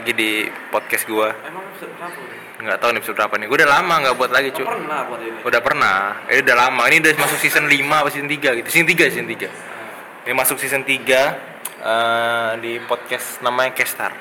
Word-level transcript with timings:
lagi 0.00 0.16
di 0.16 0.30
podcast 0.72 1.04
gua. 1.04 1.28
Emang 1.44 1.60
episode 1.68 1.92
berapa 1.92 2.76
tahu 2.80 2.88
nih 2.96 2.98
episode 3.04 3.16
berapa 3.20 3.34
nih. 3.36 3.46
Gua 3.52 3.56
udah 3.60 3.68
lama 3.68 3.94
nggak 4.00 4.16
buat 4.16 4.30
lagi, 4.32 4.48
Oh, 4.48 4.56
cu. 4.56 4.62
pernah 4.64 4.98
buat 5.04 5.20
ini. 5.20 5.38
Udah 5.44 5.60
pernah. 5.60 5.96
Ini 6.24 6.40
udah 6.40 6.56
lama. 6.56 6.82
Ini 6.88 6.96
udah 7.04 7.12
masuk 7.20 7.38
season 7.44 7.64
5 7.68 8.00
apa 8.00 8.08
season 8.08 8.28
3 8.32 8.48
gitu. 8.56 8.68
Season 8.72 8.88
3, 8.88 9.04
season 9.12 9.28
3. 9.28 9.48
Ini 10.24 10.32
masuk 10.32 10.56
season 10.56 10.82
3 10.88 11.20
eh, 11.84 12.50
di 12.64 12.72
podcast 12.88 13.44
namanya 13.44 13.76
Kestar. 13.76 14.16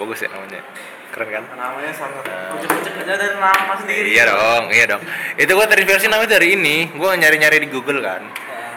Bagus 0.00 0.24
ya 0.24 0.32
namanya. 0.32 0.64
Keren 1.12 1.28
kan? 1.28 1.44
Namanya 1.52 1.92
sangat 1.92 2.24
kucek-kucek 2.24 2.94
aja 3.04 3.12
dari 3.20 3.36
nama 3.36 3.74
sendiri. 3.76 4.08
Iya 4.16 4.24
dong, 4.32 4.64
iya 4.72 4.84
dong. 4.88 5.02
Itu 5.36 5.52
gua 5.52 5.68
terinspirasi 5.68 6.08
namanya 6.08 6.40
dari 6.40 6.56
ini. 6.56 6.88
Gua 6.96 7.12
nyari-nyari 7.12 7.60
di 7.60 7.68
Google 7.68 8.00
kan. 8.00 8.24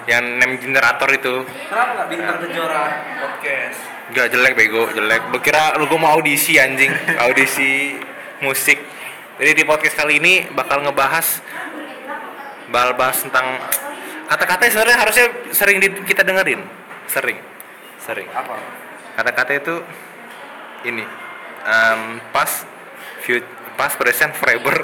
Yang 0.04 0.24
name 0.36 0.56
generator 0.60 1.08
itu. 1.16 1.48
Kenapa 1.72 1.92
nggak 1.96 2.08
bintang 2.12 2.38
kejora 2.44 2.84
podcast? 3.24 3.91
Gak 4.12 4.28
jelek 4.28 4.54
bego, 4.60 4.92
jelek. 4.92 5.32
Bekira 5.32 5.72
lu 5.80 5.88
gua 5.88 6.00
mau 6.00 6.12
audisi 6.20 6.60
anjing, 6.60 6.92
audisi 7.16 7.96
musik. 8.44 8.76
Jadi 9.40 9.52
di 9.56 9.64
podcast 9.64 9.96
kali 9.96 10.20
ini 10.20 10.44
bakal 10.52 10.84
ngebahas 10.84 11.40
bakal 12.68 12.92
bahas 12.96 13.18
tentang 13.24 13.56
kata-kata 14.28 14.68
yang 14.68 14.74
sebenarnya 14.76 15.00
harusnya 15.00 15.26
sering 15.56 15.78
di- 15.80 16.04
kita 16.04 16.28
dengerin. 16.28 16.60
Sering. 17.08 17.40
Sering. 18.04 18.28
Apa? 18.32 18.56
Kata-kata 19.16 19.52
itu 19.56 19.76
ini 20.86 21.04
em, 21.64 22.20
pas 22.36 22.52
pas 23.80 23.92
present 23.96 24.36
forever. 24.36 24.76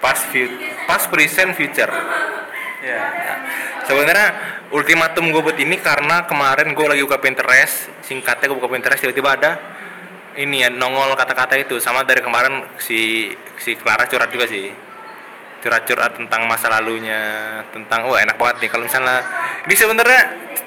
pas 0.00 0.18
fut- 0.32 0.56
pas 0.88 1.02
present 1.06 1.52
future. 1.52 1.92
Ya. 2.86 3.02
Sebenarnya 3.82 4.28
ultimatum 4.70 5.34
gue 5.34 5.42
buat 5.42 5.58
ini 5.58 5.74
karena 5.82 6.22
kemarin 6.22 6.70
gue 6.70 6.86
lagi 6.86 7.02
buka 7.02 7.18
Pinterest, 7.18 7.90
singkatnya 8.06 8.46
gue 8.46 8.58
buka 8.62 8.70
Pinterest 8.70 9.02
tiba-tiba 9.02 9.34
ada 9.34 9.52
ini 10.38 10.62
ya 10.62 10.70
nongol 10.70 11.18
kata-kata 11.18 11.58
itu. 11.58 11.82
Sama 11.82 12.06
dari 12.06 12.22
kemarin 12.22 12.62
si 12.78 13.32
si 13.58 13.74
Clara 13.74 14.06
curhat 14.06 14.30
juga 14.30 14.46
sih. 14.46 14.70
Curhat-curhat 15.66 16.14
tentang 16.14 16.46
masa 16.46 16.70
lalunya 16.70 17.18
tentang 17.74 18.06
wah 18.06 18.22
enak 18.22 18.38
banget 18.38 18.56
nih. 18.62 18.70
Kalau 18.70 18.84
misalnya 18.86 19.18
ini 19.66 19.74
sebenarnya 19.74 20.20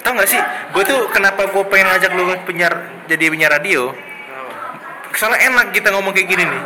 tau 0.03 0.11
gak 0.11 0.27
sih? 0.27 0.41
Gue 0.75 0.83
tuh 0.83 1.07
kenapa 1.15 1.47
gue 1.47 1.63
pengen 1.71 1.87
ngajak 1.87 2.11
lu 2.19 2.23
penyiar 2.43 2.73
jadi 3.07 3.31
penyiar 3.31 3.51
radio? 3.55 3.95
Soalnya 5.15 5.39
enak 5.47 5.71
kita 5.71 5.95
ngomong 5.95 6.11
kayak 6.11 6.27
gini 6.27 6.43
nih. 6.43 6.61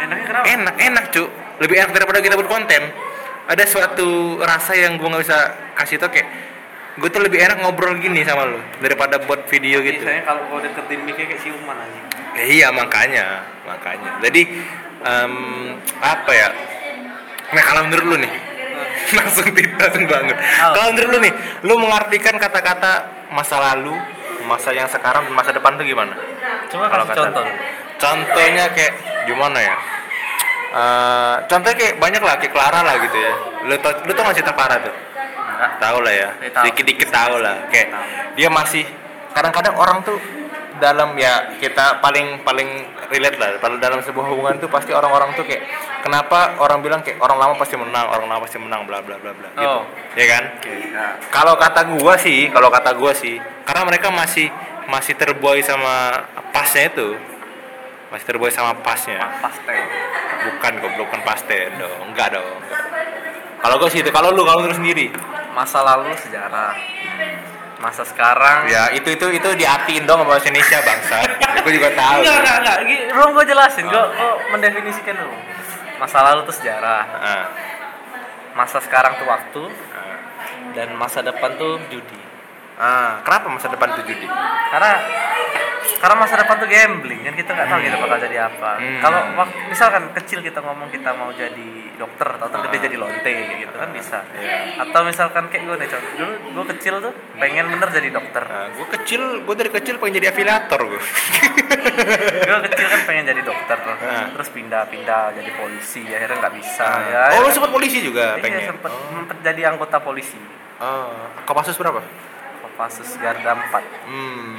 Enaknya 0.00 0.24
kenapa? 0.24 0.44
enak 0.48 0.76
enak 0.80 1.04
cu 1.12 1.24
lebih 1.60 1.76
enak 1.76 1.92
daripada 1.92 2.24
kita 2.24 2.34
buat 2.40 2.48
konten 2.48 3.09
ada 3.46 3.64
suatu 3.64 4.08
rasa 4.38 4.72
yang 4.74 4.94
gue 4.94 5.06
nggak 5.06 5.22
bisa 5.22 5.38
kasih 5.74 5.96
tau 5.96 6.08
kayak 6.08 6.28
gue 6.92 7.08
tuh 7.08 7.20
lebih 7.20 7.38
enak 7.38 7.58
ngobrol 7.58 7.96
gini 7.96 8.20
sama 8.20 8.44
lo 8.44 8.60
daripada 8.78 9.16
buat 9.18 9.46
video 9.46 9.80
gitu 9.80 10.00
Biasanya 10.00 10.22
kalau 10.22 10.42
kau 10.46 10.58
deketin 10.58 11.00
mic 11.00 11.16
kayak 11.16 11.38
siuman 11.38 11.72
anjing. 11.74 12.04
Ya, 12.30 12.44
iya 12.46 12.68
makanya 12.70 13.24
makanya 13.64 14.20
jadi 14.20 14.42
em, 15.00 15.34
apa 15.98 16.30
ya 16.30 16.48
nah 17.50 17.62
kalau 17.62 17.82
menurut 17.84 18.06
lu 18.06 18.16
nih 18.18 18.32
langsung 19.16 19.50
tidak 19.50 19.76
langsung 19.80 20.06
banget 20.06 20.36
Oh. 20.60 20.72
kalau 20.72 20.90
menurut 20.92 21.10
lu 21.10 21.18
nih 21.20 21.32
lu 21.62 21.74
mengartikan 21.76 22.36
kata-kata 22.36 22.92
masa 23.28 23.56
lalu 23.60 23.94
masa 24.42 24.70
yang 24.70 24.86
sekarang 24.86 25.24
dan 25.24 25.32
masa 25.32 25.50
depan 25.50 25.74
tuh 25.74 25.84
gimana 25.84 26.14
Coba 26.68 26.86
Kalau 26.86 27.04
kasih 27.04 27.12
kata- 27.12 27.26
contoh. 27.28 27.44
contohnya 27.98 28.64
kayak 28.70 28.92
gimana 29.24 29.58
ya 29.60 29.76
Eh, 30.70 31.34
contohnya 31.50 31.74
kayak 31.74 31.94
banyak 31.98 32.22
lah 32.22 32.38
kayak 32.38 32.54
Clara 32.54 32.80
lah 32.80 32.94
gitu 33.02 33.18
ya 33.18 33.32
lu 33.66 33.74
tau 33.82 33.90
lu 34.06 34.14
tau 34.14 34.22
gak 34.22 34.38
cerita 34.38 34.54
Clara 34.54 34.78
tuh 34.78 34.94
Enggak. 34.94 35.70
tahu 35.82 35.98
lah 35.98 36.14
ya 36.14 36.28
tahu. 36.48 36.64
dikit 36.78 37.10
tahu 37.10 37.34
lah 37.42 37.56
kayak 37.68 37.88
dia 38.38 38.46
masih 38.46 38.86
kadang-kadang 39.34 39.74
orang 39.74 39.98
tuh 40.00 40.14
dalam 40.78 41.18
ya 41.18 41.58
kita 41.58 41.98
paling 41.98 42.40
paling 42.40 42.86
relate 43.10 43.34
lah 43.36 43.58
dalam 43.76 43.98
sebuah 44.00 44.30
hubungan 44.30 44.56
tuh 44.56 44.70
pasti 44.70 44.94
orang-orang 44.94 45.34
tuh 45.34 45.42
kayak 45.42 45.66
kenapa 46.00 46.54
orang 46.56 46.80
bilang 46.80 47.02
kayak 47.02 47.18
orang 47.18 47.36
lama 47.36 47.58
pasti 47.58 47.74
menang 47.74 48.06
orang 48.06 48.30
lama 48.30 48.40
pasti 48.46 48.56
menang 48.56 48.86
bla 48.86 49.02
bla 49.02 49.18
bla 49.18 49.34
bla 49.34 49.48
gitu 49.50 49.66
Oh. 49.66 49.82
ya 50.14 50.26
kan 50.30 50.42
Oke. 50.56 50.70
Nah, 50.94 51.18
kalau 51.28 51.58
kata 51.58 51.82
gua 51.98 52.14
sih 52.14 52.46
kalau 52.46 52.70
kata 52.70 52.94
gua 52.94 53.10
sih 53.10 53.36
karena 53.66 53.82
mereka 53.84 54.08
masih 54.08 54.46
masih 54.86 55.18
terbuai 55.18 55.60
sama 55.60 56.14
pasnya 56.54 56.88
itu 56.88 57.18
masih 58.10 58.26
terbuai 58.26 58.50
sama 58.50 58.74
pasnya 58.82 59.22
pastel. 59.38 59.78
bukan 60.40 60.72
goblok 60.78 61.06
bukan 61.08 61.22
pasten 61.22 61.70
dong 61.78 62.10
enggak 62.10 62.34
dong 62.34 62.58
enggak. 62.58 62.82
kalau 63.62 63.74
gua 63.78 63.88
sih 63.88 64.02
itu 64.02 64.10
kalau 64.10 64.34
lu 64.34 64.42
kalau 64.42 64.66
lu 64.66 64.74
sendiri 64.74 65.10
Masa 65.50 65.82
lalu 65.82 66.14
sejarah. 66.14 66.78
Masa 67.82 68.06
sekarang. 68.06 68.70
Ya 68.70 68.86
itu 68.94 69.10
itu 69.10 69.26
itu 69.34 69.48
diartiin 69.58 70.06
dong 70.06 70.22
sama 70.22 70.38
bahasa 70.38 70.46
Indonesia 70.46 70.78
bangsa. 70.78 71.18
Gue 71.66 71.72
juga 71.74 71.90
tahu. 71.90 72.22
Enggak, 72.22 72.38
enggak, 72.38 72.56
enggak. 72.62 72.78
Belum 73.10 73.30
gue 73.34 73.44
jelasin. 73.50 73.84
Gue 73.90 74.04
mendefinisikan 74.54 75.18
dulu. 75.18 75.34
Masa 75.98 76.22
lalu 76.22 76.46
tuh 76.46 76.54
sejarah. 76.54 77.02
Ah, 77.02 77.44
Masa 78.54 78.78
sekarang 78.78 79.18
tuh 79.18 79.26
waktu. 79.26 79.62
ah. 79.90 80.16
Dan 80.70 80.94
masa 80.94 81.18
depan 81.20 81.58
tuh 81.58 81.82
judi. 81.90 82.20
Ah, 82.80 83.20
kenapa 83.20 83.52
masa 83.52 83.68
depan 83.68 83.92
itu 83.92 84.02
judi? 84.08 84.24
Karena 84.72 84.92
karena 86.00 86.16
masa 86.16 86.32
depan 86.32 86.56
tuh 86.56 86.64
gambling 86.64 87.20
kan 87.20 87.34
kita 87.36 87.50
nggak 87.52 87.68
tahu 87.68 87.80
kita 87.84 87.96
bakal 88.00 88.18
jadi 88.18 88.36
apa. 88.48 88.70
Hmm. 88.80 89.00
Kalau 89.04 89.20
misalkan 89.68 90.02
kecil 90.16 90.40
kita 90.40 90.64
ngomong 90.64 90.88
kita 90.88 91.12
mau 91.12 91.28
jadi 91.28 91.68
dokter 92.00 92.40
atau 92.40 92.56
gede 92.64 92.88
jadi 92.88 92.96
lonte 92.96 93.28
gitu 93.60 93.74
kan 93.76 93.92
bisa. 93.92 94.24
Iya. 94.32 94.80
Atau 94.80 95.04
misalkan 95.04 95.52
kayak 95.52 95.68
gue 95.68 95.76
nih 95.76 95.88
contoh 95.92 96.12
dulu 96.16 96.32
gue 96.56 96.64
kecil 96.72 96.94
tuh 97.04 97.12
pengen 97.36 97.68
bener 97.68 97.88
jadi 97.92 98.08
dokter. 98.08 98.40
Nah, 98.40 98.72
gue 98.72 98.86
kecil, 98.96 99.44
gue 99.44 99.54
dari 99.54 99.68
kecil 99.70 100.00
pengen 100.00 100.14
jadi 100.16 100.32
afiliator 100.32 100.80
gue. 100.88 101.02
gue 102.48 102.58
kecil 102.64 102.86
kan 102.88 103.00
pengen 103.04 103.24
jadi 103.26 103.42
dokter 103.44 103.78
Ah. 104.00 104.32
terus 104.32 104.48
pindah-pindah 104.50 105.36
jadi 105.36 105.50
polisi 105.54 106.02
akhirnya 106.06 106.36
nggak 106.40 106.54
bisa 106.56 106.84
Ah. 106.84 107.00
ya 107.04 107.20
oh, 107.36 107.44
lu 107.44 107.50
sempat 107.50 107.70
polisi 107.70 108.00
juga 108.00 108.34
iya 108.34 108.42
pengen. 108.42 108.60
sempet 108.66 108.88
sempet 108.92 109.36
jadi 109.44 109.60
anggota 109.68 110.00
polisi 110.00 110.40
Oh, 110.80 111.12
Kopassus 111.44 111.76
berapa? 111.76 112.00
Kopassus 112.80 113.12
Garda 113.20 113.52
4 113.52 114.08
Hmm, 114.08 114.56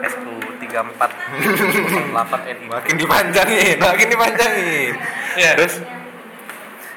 SU 0.00 0.32
34 0.56 0.56
08 0.64 2.16
NI 2.48 2.64
makin 2.64 2.94
dipanjangin, 2.96 3.76
makin 3.76 4.06
dipanjangin. 4.08 4.92
Iya. 5.36 5.52
Terus, 5.60 5.84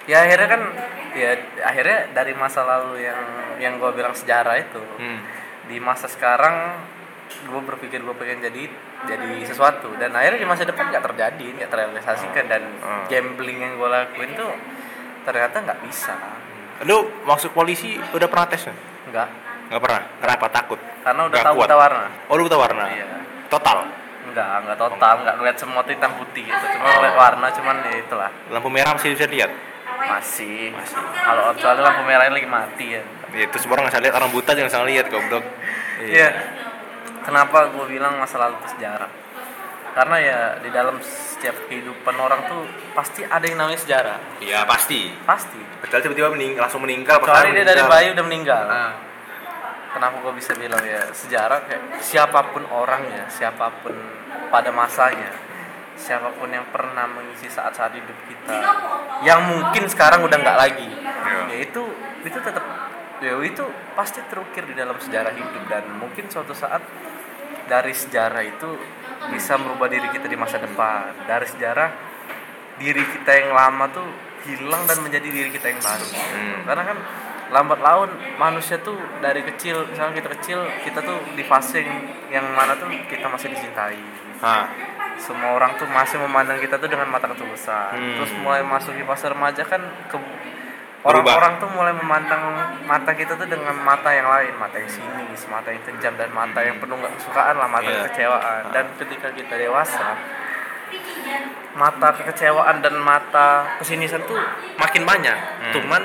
ya 0.07 0.23
akhirnya 0.23 0.47
kan 0.47 0.61
ya 1.11 1.31
akhirnya 1.59 2.16
dari 2.16 2.31
masa 2.39 2.63
lalu 2.63 3.03
yang 3.03 3.19
yang 3.59 3.73
gue 3.83 3.91
bilang 3.91 4.16
sejarah 4.16 4.55
itu 4.55 4.79
hmm, 4.79 5.19
di 5.67 5.75
masa 5.83 6.07
sekarang 6.07 6.79
gue 7.44 7.59
berpikir 7.59 8.00
gue 8.00 8.16
pengen 8.16 8.39
jadi 8.39 8.63
jadi 9.11 9.44
sesuatu 9.44 9.91
dan 10.00 10.16
akhirnya 10.16 10.39
di 10.39 10.47
masa 10.47 10.63
depan 10.63 10.88
nggak 10.88 11.03
terjadi 11.03 11.45
nggak 11.51 11.67
terrealisasikan 11.67 12.47
dan 12.47 12.63
Hmm. 12.79 13.11
gambling 13.11 13.59
yang 13.59 13.75
gue 13.75 13.89
lakuin 13.91 14.31
tuh 14.39 14.56
ternyata 15.27 15.67
nggak 15.67 15.83
bisa 15.83 16.16
lu 16.88 17.11
masuk 17.27 17.51
polisi 17.51 18.00
udah 18.16 18.27
pernah 18.31 18.47
tes 18.47 18.63
nggak? 18.63 18.79
nggak 19.11 19.29
Nggak 19.69 19.81
pernah. 19.81 20.02
Kenapa 20.19 20.46
takut? 20.50 20.80
karena 21.00 21.22
udah 21.24 21.31
Nggak 21.31 21.47
tahu 21.47 21.56
kuat. 21.56 21.66
buta 21.66 21.78
warna 21.78 22.06
Oh, 22.28 22.35
lu 22.35 22.44
buta 22.46 22.57
warna. 22.59 22.84
iya 22.90 23.06
Total. 23.47 23.78
nggak 24.30 24.46
nggak 24.62 24.78
total 24.78 25.16
nggak 25.19 25.35
ngeliat 25.38 25.57
semua 25.57 25.81
tuh 25.81 25.90
hitam 25.90 26.12
putih 26.13 26.46
gitu 26.46 26.66
cuma 26.69 26.85
Oh. 26.85 26.94
ngeliat 26.96 27.18
warna 27.18 27.47
cuman 27.50 27.75
ya 27.81 27.97
itulah 27.97 28.30
Lampu 28.47 28.69
merah 28.69 28.94
masih 28.94 29.09
bisa 29.12 29.25
lihat. 29.25 29.50
masih 30.00 30.69
kalau 31.18 31.50
soalnya 31.56 31.81
lampu 31.84 32.02
merahnya 32.03 32.30
lagi 32.31 32.46
mati 32.46 32.85
ya 32.91 33.02
Ya, 33.30 33.46
itu 33.46 33.57
semua 33.57 33.78
orang 33.78 33.88
nggak 33.88 34.02
lihat, 34.02 34.16
orang 34.16 34.30
buta 34.30 34.52
jangan 34.52 34.68
bisa 34.68 34.81
lihat 34.84 35.06
goblok. 35.07 35.46
Iya. 36.00 36.30
Kenapa 37.22 37.69
gue 37.69 37.86
bilang 37.88 38.18
masa 38.18 38.38
lalu 38.40 38.57
sejarah? 38.68 39.06
Karena 39.92 40.16
ya 40.18 40.38
di 40.57 40.69
dalam 40.69 40.98
setiap 40.98 41.54
kehidupan 41.66 42.16
orang 42.16 42.42
tuh 42.45 42.66
pasti 42.92 43.21
ada 43.21 43.42
yang 43.44 43.57
namanya 43.57 43.77
sejarah. 43.77 44.18
Iya 44.39 44.66
pasti. 44.66 45.13
Pasti. 45.24 45.62
Kecuali 45.80 46.01
tiba-tiba 46.04 46.30
meninggal, 46.31 46.62
langsung 46.63 46.81
meninggal. 46.81 47.18
Kecuali 47.18 47.50
dia 47.51 47.62
dari 47.63 47.83
bayi 47.83 48.07
udah 48.12 48.25
meninggal. 48.25 48.63
Nah, 48.66 48.89
Kenapa 49.89 50.15
gue 50.21 50.33
bisa 50.38 50.53
bilang 50.53 50.81
ya 50.86 51.09
sejarah 51.09 51.65
kayak 51.65 51.83
siapa 52.00 52.53
pun 52.53 52.62
orangnya, 52.69 53.25
siapa 53.27 53.74
pun 53.81 53.94
pada 54.53 54.69
masanya, 54.69 55.33
siapa 55.97 56.30
pun 56.38 56.50
yang 56.50 56.65
pernah 56.69 57.09
mengisi 57.09 57.50
saat-saat 57.50 57.97
hidup 57.97 58.18
kita, 58.30 58.57
yang 59.25 59.41
mungkin 59.50 59.89
sekarang 59.89 60.21
udah 60.21 60.38
nggak 60.38 60.57
lagi, 60.57 60.89
Iya. 60.94 61.41
ya 61.50 61.57
itu 61.65 61.81
itu 62.21 62.38
tetap 62.38 62.62
ya 63.19 63.33
itu 63.41 63.65
pasti 63.97 64.21
terukir 64.30 64.63
di 64.63 64.77
dalam 64.77 64.95
sejarah 64.95 65.33
hidup 65.33 65.63
dan 65.68 65.83
mungkin 65.97 66.30
suatu 66.31 66.53
saat 66.53 66.80
dari 67.68 67.92
sejarah 67.92 68.45
itu 68.45 68.69
bisa 69.30 69.59
merubah 69.59 69.92
diri 69.92 70.07
kita 70.09 70.25
di 70.25 70.39
masa 70.39 70.56
depan 70.57 71.27
dari 71.27 71.44
sejarah 71.44 71.89
diri 72.80 73.03
kita 73.03 73.31
yang 73.35 73.51
lama 73.51 73.92
tuh 73.92 74.07
hilang 74.47 74.88
dan 74.88 75.03
menjadi 75.03 75.27
diri 75.27 75.50
kita 75.51 75.68
yang 75.68 75.83
baru 75.83 76.07
Hmm. 76.07 76.59
karena 76.63 76.83
kan 76.88 76.97
lambat 77.50 77.80
laun 77.80 78.10
manusia 78.36 78.78
tuh 78.78 78.94
dari 79.19 79.42
kecil 79.44 79.86
misalnya 79.86 80.13
kita 80.16 80.30
kecil 80.31 80.60
kita 80.80 81.00
tuh 81.00 81.18
di 81.34 81.42
fase 81.42 81.81
yang, 81.81 82.00
yang 82.31 82.46
mana 82.51 82.74
tuh 82.74 82.86
kita 83.06 83.25
masih 83.25 83.50
dicintai 83.50 83.98
Hah. 84.38 84.69
semua 85.18 85.51
orang 85.54 85.75
tuh 85.75 85.86
masih 85.86 86.16
memandang 86.18 86.57
kita 86.57 86.78
tuh 86.78 86.88
dengan 86.88 87.06
mata 87.06 87.28
ketulusan 87.28 87.92
Hmm. 87.92 88.16
terus 88.18 88.31
mulai 88.38 88.62
masuk 88.62 88.94
di 88.94 89.04
fase 89.04 89.25
remaja 89.25 89.63
kan 89.63 89.81
ke 90.06 90.18
orang-orang 91.01 91.57
tuh 91.57 91.69
mulai 91.69 91.92
memandang 91.92 92.44
mata 92.84 93.12
kita 93.12 93.34
tuh 93.34 93.46
dengan 93.46 93.74
mata 93.74 94.12
yang 94.12 94.28
lain 94.28 94.54
mata 94.54 94.75
yang 94.75 94.88
sinis 94.88 95.42
mata 95.45 95.69
yang 95.69 95.81
kejam 95.81 96.13
dan 96.13 96.30
mata 96.30 96.60
yang 96.60 96.78
penuh 96.78 96.95
nggak 96.95 97.18
kesukaan 97.18 97.56
lah 97.56 97.68
mata 97.68 97.88
Iya. 97.88 98.00
kekecewaan 98.06 98.62
dan 98.69 98.86
ketika 98.95 99.28
kita 99.31 99.56
dewasa 99.57 100.16
mata 101.74 102.07
kekecewaan 102.13 102.80
dan 102.80 102.95
mata 102.95 103.48
kesinisan 103.78 104.22
tuh 104.24 104.38
makin 104.75 105.04
banyak 105.04 105.38
Hmm. 105.60 105.74
cuman 105.74 106.02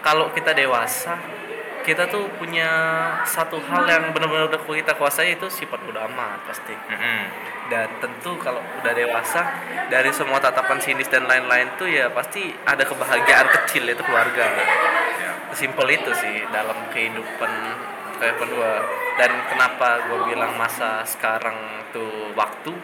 kalau 0.00 0.32
kita 0.32 0.52
dewasa 0.56 1.16
kita 1.80 2.06
tuh 2.12 2.28
punya 2.36 2.68
satu 3.24 3.56
hal 3.64 3.88
yang 3.88 4.12
benar-benar 4.12 4.52
udah 4.52 4.60
kita 4.60 4.92
kuasai 5.00 5.40
itu 5.40 5.48
sifat 5.48 5.80
udah 5.88 6.06
amat 6.12 6.44
pasti. 6.44 6.76
Mm-mm. 6.76 7.20
dan 7.70 7.86
tentu 8.02 8.34
kalau 8.42 8.58
udah 8.82 8.92
dewasa 8.92 9.46
dari 9.86 10.10
semua 10.10 10.42
tatapan 10.42 10.82
sinis 10.82 11.06
dan 11.06 11.22
lain-lain 11.24 11.70
tuh 11.78 11.86
ya 11.86 12.10
pasti 12.10 12.50
ada 12.66 12.82
kebahagiaan 12.82 13.46
kecil 13.46 13.86
itu 13.86 14.02
keluarga. 14.02 14.50
Simpel 15.54 15.86
itu 15.94 16.10
sih 16.18 16.46
dalam 16.50 16.76
kehidupan 16.90 17.52
kehidupan 18.18 18.48
gue 18.52 18.74
dan 19.16 19.30
kenapa 19.48 20.04
gue 20.10 20.18
bilang 20.28 20.52
masa 20.58 21.06
sekarang 21.06 21.56
tuh 21.94 22.34
waktu 22.36 22.74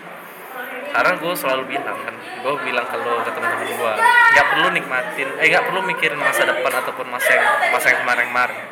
karena 0.86 1.12
gue 1.14 1.34
selalu 1.34 1.62
bilang 1.68 1.98
kan 2.00 2.14
gue 2.16 2.54
bilang 2.64 2.86
ke 2.86 2.96
lo 2.96 3.20
ke 3.20 3.30
teman-teman 3.30 3.68
gue 3.68 3.92
nggak 4.32 4.46
perlu 4.48 4.68
nikmatin 4.72 5.28
eh 5.36 5.46
nggak 5.46 5.64
perlu 5.66 5.80
mikirin 5.84 6.16
masa 6.16 6.42
depan 6.44 6.72
ataupun 6.72 7.06
masa 7.06 7.30
yang 7.30 7.46
masa 7.68 7.86
yang 7.92 8.00
kemarin-kemarin. 8.00 8.64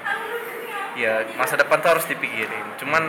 Ya 0.95 1.27
masa 1.35 1.59
depan 1.59 1.83
tuh 1.83 1.91
harus 1.91 2.07
dipikirin. 2.07 2.65
Cuman 2.79 3.03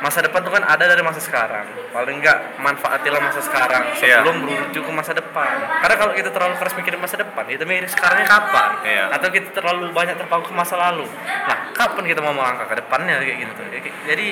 masa 0.00 0.18
depan 0.18 0.42
tuh 0.42 0.50
kan 0.50 0.64
ada 0.64 0.80
dari 0.82 1.04
masa 1.04 1.20
sekarang. 1.20 1.68
Paling 1.92 2.18
nggak 2.18 2.56
manfaatilah 2.58 3.20
masa 3.20 3.38
sekarang 3.38 3.84
Iya. 3.94 4.24
sebelum 4.24 4.42
menuju 4.42 4.80
ke 4.80 4.90
masa 4.90 5.12
depan. 5.12 5.52
Karena 5.84 5.96
kalau 6.00 6.12
kita 6.16 6.32
terlalu 6.32 6.56
keras 6.56 6.72
mikirin 6.74 6.98
masa 6.98 7.20
depan 7.20 7.44
kita 7.44 7.62
mikirin 7.62 7.86
sekarangnya 7.86 8.26
kapan? 8.26 8.70
Iya. 8.82 9.04
atau 9.12 9.28
kita 9.28 9.52
terlalu 9.52 9.92
banyak 9.92 10.16
terpaku 10.16 10.50
ke 10.50 10.54
masa 10.56 10.80
lalu. 10.80 11.04
Nah 11.46 11.68
kapan 11.76 12.04
kita 12.08 12.24
mau 12.24 12.32
melangkah 12.32 12.64
ke 12.66 12.80
depannya? 12.80 13.20
Kayak 13.20 13.36
gitu. 13.44 13.62
Jadi 14.08 14.26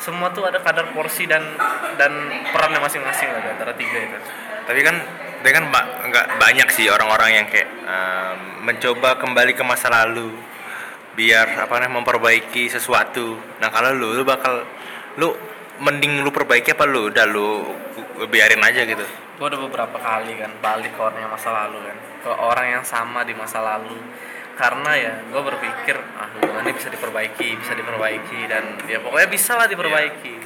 semua 0.00 0.32
tuh 0.32 0.48
ada 0.48 0.58
kadar 0.64 0.88
porsi 0.96 1.28
dan 1.28 1.44
dan 2.00 2.12
perannya 2.50 2.80
masing-masing 2.80 3.28
lah 3.30 3.40
di 3.44 3.50
antara 3.52 3.72
tiga 3.76 3.98
itu. 4.00 4.16
Tapi 4.64 4.80
kan 4.80 4.96
tapi 5.40 5.50
kan 5.52 5.64
ba- 5.68 6.08
nggak 6.08 6.26
banyak 6.40 6.68
sih 6.72 6.88
orang-orang 6.88 7.30
yang 7.36 7.46
kayak 7.48 7.68
em, 7.68 8.38
mencoba 8.64 9.20
kembali 9.20 9.52
ke 9.52 9.62
masa 9.64 9.92
lalu 9.92 10.32
biar 11.16 11.68
apa 11.68 11.74
namanya 11.80 12.00
memperbaiki 12.00 12.72
sesuatu. 12.72 13.36
Nah 13.60 13.68
kalau 13.68 13.92
lu 13.92 14.16
lu 14.16 14.24
bakal 14.24 14.64
lu 15.20 15.36
mending 15.80 16.24
lu 16.24 16.32
perbaiki 16.32 16.72
apa 16.72 16.88
lu? 16.88 17.12
Udah 17.12 17.28
lu 17.28 17.64
biarin 18.28 18.60
aja 18.64 18.84
gitu. 18.84 19.04
Gue 19.40 19.46
udah 19.48 19.60
beberapa 19.68 19.96
kali 19.96 20.36
kan 20.36 20.52
balik 20.60 20.92
ke 20.92 21.00
orang 21.00 21.20
yang 21.24 21.32
masa 21.32 21.48
lalu 21.52 21.78
kan. 21.84 21.96
Ke 22.20 22.30
orang 22.32 22.66
yang 22.68 22.84
sama 22.84 23.24
di 23.24 23.32
masa 23.32 23.64
lalu 23.64 23.96
karena 24.60 24.92
ya 24.92 25.12
gue 25.32 25.40
berpikir 25.40 25.96
ah 26.20 26.28
hubungan 26.36 26.68
ini 26.68 26.76
bisa 26.76 26.92
diperbaiki 26.92 27.48
bisa 27.56 27.72
diperbaiki 27.72 28.44
dan 28.44 28.76
ya 28.84 29.00
pokoknya 29.00 29.28
bisa 29.32 29.56
lah 29.56 29.64
diperbaiki 29.64 30.36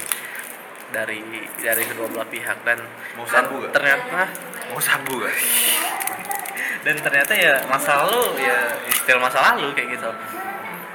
dari 0.95 1.19
dari 1.59 1.83
kedua 1.83 2.07
belah 2.07 2.29
pihak 2.31 2.63
dan 2.63 2.79
Mau 3.19 3.27
sabu 3.27 3.59
gak? 3.59 3.75
ternyata 3.75 4.31
mau 4.71 4.79
sabu 4.79 5.19
gak? 5.19 5.35
dan 6.87 6.95
ternyata 7.03 7.33
ya 7.35 7.59
masa 7.67 8.07
lalu 8.07 8.39
ya 8.39 8.79
still 8.95 9.19
masa 9.19 9.51
lalu 9.51 9.75
kayak 9.75 9.99
gitu 9.99 10.11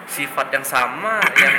sifat 0.09 0.49
yang 0.57 0.65
sama 0.65 1.21
yang 1.37 1.57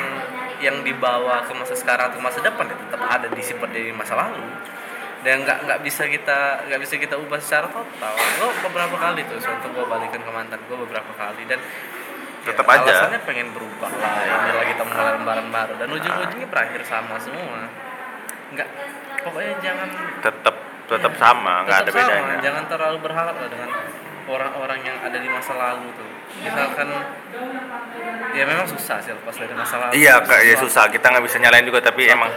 yang 0.61 0.77
dibawa 0.81 1.45
ke 1.45 1.53
masa 1.53 1.77
sekarang 1.77 2.09
atau 2.09 2.21
masa 2.21 2.41
depan 2.41 2.65
ya 2.65 2.75
tetap 2.77 3.01
ada 3.05 3.27
di 3.29 3.41
sifat 3.43 3.69
dari 3.69 3.93
masa 3.93 4.17
lalu 4.17 4.41
dan 5.21 5.45
nggak 5.45 5.59
nggak 5.69 5.79
bisa 5.85 6.03
kita 6.09 6.65
nggak 6.65 6.79
bisa 6.81 6.95
kita 6.97 7.15
ubah 7.17 7.39
secara 7.41 7.67
total. 7.69 8.13
Gue 8.17 8.49
beberapa 8.65 8.95
kali 8.97 9.21
tuh 9.29 9.37
contoh 9.37 9.69
gue 9.69 9.85
balikan 9.85 10.21
ke 10.21 10.31
mantan 10.31 10.59
gue 10.65 10.77
beberapa 10.77 11.11
kali. 11.13 11.43
Dan 11.45 11.59
Tetap 12.41 12.65
ya, 12.65 12.73
aja. 12.73 13.05
alasannya 13.05 13.21
pengen 13.21 13.53
berubah 13.53 13.91
lah 14.01 14.25
inilah 14.25 14.65
kita 14.65 14.81
mulai 14.81 15.13
lembaran 15.13 15.47
baru 15.53 15.73
dan 15.77 15.87
ujung-ujungnya 15.93 16.47
berakhir 16.49 16.81
sama 16.89 17.21
semua. 17.21 17.69
Nggak 18.57 18.67
pokoknya 19.21 19.53
jangan 19.61 19.89
tetap 20.25 20.55
tetap 20.89 21.13
sama 21.15 21.63
nggak 21.63 21.77
ada 21.87 21.91
sama, 21.93 21.99
bedanya 22.03 22.35
jangan 22.43 22.63
terlalu 22.67 22.97
berharap 22.99 23.35
lah 23.37 23.47
dengan 23.47 23.69
orang-orang 24.27 24.79
yang 24.83 24.97
ada 24.99 25.17
di 25.21 25.29
masa 25.31 25.53
lalu 25.55 25.87
tuh 25.95 26.10
misalkan 26.39 26.87
ya 28.31 28.43
memang 28.47 28.63
susah 28.63 28.97
sih 29.03 29.11
lepas 29.11 29.35
dari 29.35 29.51
masa 29.51 29.75
lalu 29.77 29.91
iya 29.99 30.23
kak 30.23 30.39
ya 30.47 30.55
susah. 30.55 30.87
kita 30.87 31.11
nggak 31.11 31.25
bisa 31.27 31.37
nyalain 31.43 31.65
juga 31.67 31.83
tapi 31.83 32.07
Suatu 32.07 32.15
emang 32.15 32.31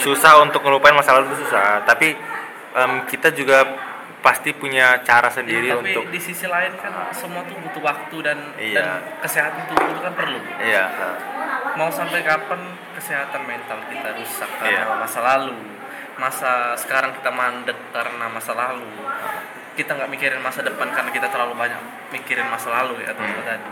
susah 0.00 0.32
untuk 0.40 0.60
ngelupain 0.64 0.96
masa 0.96 1.20
lalu 1.20 1.30
itu 1.32 1.44
susah. 1.44 1.84
Tapi 1.84 2.16
em, 2.74 2.92
kita 3.06 3.28
juga 3.36 3.64
pasti 4.18 4.50
punya 4.50 4.98
cara 5.06 5.30
sendiri 5.30 5.70
Iya, 5.70 5.78
tapi 5.78 5.94
untuk 5.94 6.10
di 6.10 6.18
sisi 6.18 6.46
lain 6.50 6.74
kan 6.74 6.90
semua 7.14 7.46
tuh 7.46 7.54
butuh 7.62 7.82
waktu 7.86 8.16
dan 8.24 8.38
Iya. 8.58 8.74
dan 8.74 8.86
kesehatan 9.22 9.62
tubuh 9.70 9.86
itu 9.94 10.00
kan 10.02 10.12
perlu. 10.16 10.38
Iya 10.58 10.84
mau 11.78 11.90
sampai 11.94 12.26
kapan 12.26 12.58
kesehatan 12.98 13.46
mental 13.46 13.78
kita 13.86 14.10
rusak 14.18 14.50
karena 14.58 14.82
Iya. 14.82 14.98
masa 14.98 15.20
lalu? 15.22 15.54
Masa 16.18 16.74
sekarang 16.74 17.14
kita 17.14 17.30
mandek 17.30 17.78
karena 17.94 18.26
masa 18.26 18.50
lalu 18.50 18.90
kita 19.78 19.94
nggak 19.94 20.10
mikirin 20.10 20.42
masa 20.42 20.60
depan 20.60 20.90
karena 20.90 21.08
kita 21.08 21.30
terlalu 21.30 21.54
banyak 21.54 21.78
mikirin 22.10 22.50
masa 22.50 22.74
lalu 22.74 22.98
ya 23.00 23.14
atau 23.14 23.22
Hmm. 23.22 23.30
apa 23.30 23.42
tadi 23.46 23.66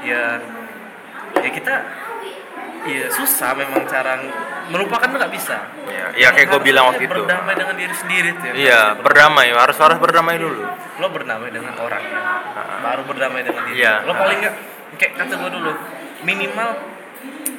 ya 0.00 0.22
ya 1.38 1.50
kita 1.52 1.74
ya 2.88 3.06
susah 3.12 3.52
memang 3.52 3.84
cara 3.84 4.16
melupakan 4.68 5.04
nggak 5.04 5.28
bisa 5.28 5.60
iya 5.84 6.06
iya 6.16 6.28
kayak 6.32 6.48
gue 6.48 6.60
bilang 6.64 6.84
ya 6.86 6.90
waktu 6.90 7.02
itu 7.04 7.20
berdamai 7.20 7.52
dengan 7.52 7.76
diri 7.76 7.92
sendiri 7.92 8.28
tuh 8.32 8.46
ya. 8.48 8.52
iya 8.56 8.80
berdamai 8.96 9.52
harus 9.52 9.76
harus 9.76 9.98
berdamai 9.98 10.40
dulu 10.40 10.64
lo 10.98 11.06
berdamai 11.10 11.52
dengan 11.52 11.74
orang 11.76 12.00
ya. 12.00 12.20
baru 12.80 13.02
berdamai 13.04 13.40
dengan 13.44 13.62
diri 13.68 13.76
Iya. 13.78 13.94
lo 14.08 14.12
paling 14.14 14.38
nggak 14.40 14.54
kayak 14.96 15.12
kata 15.14 15.34
gue 15.36 15.50
dulu 15.52 15.72
minimal 16.24 16.68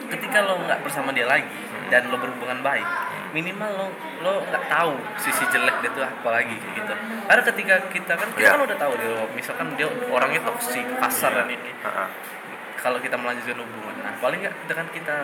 ketika 0.09 0.37
lo 0.41 0.53
nggak 0.59 0.79
bersama 0.81 1.13
dia 1.13 1.29
lagi 1.29 1.45
dan 1.87 2.09
lo 2.09 2.17
berhubungan 2.17 2.65
baik 2.65 2.87
minimal 3.29 3.69
lo 3.69 3.87
lo 4.19 4.33
nggak 4.43 4.63
tahu 4.67 4.93
sisi 5.17 5.45
jelek 5.47 5.79
dia 5.79 5.91
tuh 5.91 6.01
apa 6.01 6.29
lagi 6.31 6.55
kayak 6.55 6.73
gitu 6.75 6.93
karena 7.25 7.41
ketika 7.45 7.73
kita 7.87 8.13
kan 8.15 8.27
kita 8.29 8.41
Iya. 8.41 8.51
kan 8.53 8.61
udah 8.63 8.77
tahu 8.77 8.93
dia 8.95 9.11
misalkan 9.31 9.67
dia 9.75 9.87
orangnya 10.07 10.41
toksik 10.43 10.85
kasar 10.97 11.31
dan 11.35 11.47
ini 11.47 11.71
Heeh. 11.77 12.07
kalau 12.77 12.97
kita 12.97 13.15
melanjutkan 13.15 13.57
hubungan 13.57 13.95
nah 13.99 14.13
paling 14.17 14.39
nggak 14.39 14.55
dengan 14.65 14.87
kita 14.89 15.15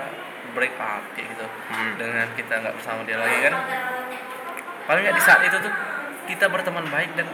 break 0.52 0.76
up 0.78 1.04
kayak 1.14 1.28
gitu 1.30 1.46
Hmm. 1.68 1.94
dengan 1.98 2.28
kita 2.34 2.54
nggak 2.58 2.74
bersama 2.74 3.02
dia 3.04 3.18
lagi 3.18 3.38
kan 3.42 3.54
paling 4.86 5.02
nggak 5.02 5.16
di 5.16 5.24
saat 5.24 5.42
itu 5.42 5.58
tuh 5.58 5.74
kita 6.26 6.46
berteman 6.46 6.86
baik 6.88 7.10
dan 7.14 7.26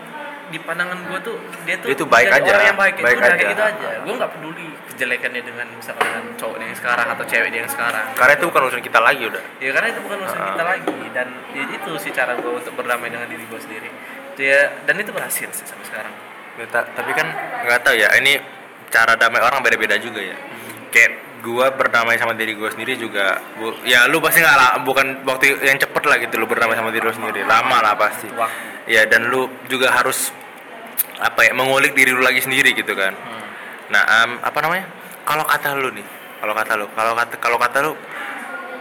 di 0.52 0.60
pandangan 0.60 1.00
gue 1.02 1.20
tuh 1.22 1.36
dia 1.64 1.76
tuh 1.76 1.88
Dia 1.88 1.98
tuh 1.98 2.06
baik 2.06 2.28
aja, 2.30 2.44
orang 2.46 2.68
yang 2.68 2.78
baik, 2.78 2.94
itu 2.94 3.04
baik 3.04 3.18
kayak 3.18 3.34
aja. 3.34 3.48
gitu 3.48 3.64
aja. 3.64 3.88
Gue 4.02 4.14
nggak 4.14 4.32
peduli 4.32 4.66
kejelekannya 4.88 5.42
dengan 5.42 5.68
misalkan 5.72 6.06
dengan 6.06 6.24
cowok 6.36 6.56
dia 6.56 6.68
yang 6.68 6.78
sekarang 6.78 7.08
atau 7.10 7.24
cewek 7.26 7.50
dia 7.50 7.60
yang 7.60 7.72
sekarang. 7.72 8.06
Karena 8.14 8.34
itu 8.34 8.46
bukan 8.46 8.62
urusan 8.64 8.82
kita 8.82 9.00
lagi 9.00 9.24
udah. 9.26 9.44
Ya 9.58 9.70
karena 9.72 9.88
itu 9.90 10.00
bukan 10.02 10.18
urusan 10.20 10.38
Ah. 10.38 10.48
kita 10.52 10.64
lagi. 10.66 10.94
Dan 11.12 11.28
ya, 11.52 11.64
itu 11.66 11.92
sih 11.98 12.12
cara 12.12 12.32
gue 12.34 12.52
untuk 12.54 12.74
berdamai 12.74 13.08
dengan 13.08 13.26
diri 13.26 13.44
gue 13.44 13.60
sendiri. 13.60 13.90
Ya 14.38 14.60
dan 14.82 14.96
itu 14.98 15.10
berhasil 15.10 15.48
sih 15.50 15.66
sampai 15.66 15.86
sekarang. 15.86 16.14
Ya, 16.54 16.66
ta- 16.68 16.88
tapi 16.90 17.12
kan 17.12 17.28
nggak 17.62 17.80
tahu 17.82 17.96
ya 17.96 18.12
ini 18.16 18.36
cara 18.90 19.16
damai 19.16 19.40
orang 19.40 19.60
beda-beda 19.60 19.96
juga 19.96 20.20
ya. 20.20 20.36
Kayak 20.90 21.16
gua 21.42 21.74
berdamai 21.74 22.16
sama 22.22 22.38
diri 22.38 22.54
gua 22.54 22.70
sendiri 22.70 22.96
juga. 22.96 23.42
Bu- 23.58 23.82
ya 23.84 24.06
lu 24.08 24.22
pasti 24.22 24.40
nggak 24.42 24.58
lah 24.58 24.70
bukan 24.86 25.26
waktu 25.26 25.58
yang 25.66 25.78
cepet 25.78 26.04
lah 26.06 26.18
gitu 26.22 26.38
lu 26.38 26.46
berdamai 26.46 26.78
sama 26.78 26.94
diri 26.94 27.04
lu 27.04 27.14
sendiri. 27.14 27.44
Lama 27.44 27.82
lah 27.82 27.94
pasti. 27.98 28.30
Waktu. 28.30 28.90
Ya 28.90 29.06
dan 29.10 29.28
lu 29.28 29.50
juga 29.68 29.90
harus 29.94 30.32
apa 31.22 31.46
ya 31.46 31.54
mengulik 31.54 31.94
diri 31.94 32.14
lu 32.14 32.22
lagi 32.22 32.42
sendiri 32.42 32.74
gitu 32.74 32.94
kan. 32.98 33.14
Hmm. 33.14 33.46
nah 33.92 34.04
em, 34.24 34.32
apa 34.42 34.58
namanya? 34.64 34.86
Kalau 35.28 35.44
kata 35.46 35.78
lu 35.78 35.90
nih 35.94 36.08
kalau 36.42 36.54
kata 36.58 36.72
lu 36.80 36.86
kalau 36.98 37.14
kata 37.14 37.36
kalau 37.38 37.58
kata 37.62 37.78
lu 37.86 37.94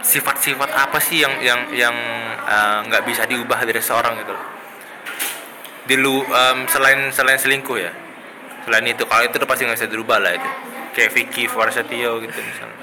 sifat-sifat 0.01 0.73
apa 0.73 0.97
sih 0.97 1.21
yang 1.21 1.33
yang 1.45 1.59
yang 1.75 1.95
eh, 2.45 2.77
nggak 2.89 3.05
bisa 3.05 3.29
diubah 3.29 3.61
dari 3.61 3.81
seorang 3.81 4.17
gitu? 4.21 4.33
Loh 4.33 4.45
di 5.85 5.95
lu 5.97 6.21
em, 6.23 6.69
selain 6.69 7.09
selain 7.13 7.37
selingkuh 7.37 7.77
ya? 7.77 7.91
Selain 8.65 8.85
itu 8.85 9.03
kalau 9.09 9.25
itu 9.25 9.35
udah 9.41 9.49
pasti 9.49 9.65
nggak 9.65 9.77
bisa 9.81 9.89
dirubah 9.89 10.17
lah 10.21 10.33
itu 10.37 10.49
kayak 10.91 11.11
Vicky 11.15 11.47
Forsetio 11.47 12.19
gitu 12.21 12.39
misalnya. 12.39 12.77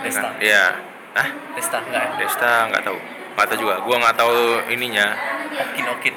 Desta 0.00 0.20
Dengan- 0.32 0.40
ya 0.40 0.64
ah 1.12 1.28
Desta 1.58 1.78
enggak 1.84 2.02
ya? 2.02 2.16
Desta 2.16 2.52
nggak 2.72 2.82
tahu. 2.86 2.98
Nggak 3.36 3.46
tahu 3.46 3.58
juga. 3.60 3.74
Gua 3.84 3.96
nggak 4.00 4.16
tahu 4.16 4.36
ininya. 4.72 5.06
Okin 5.50 5.84
Okin. 5.96 6.14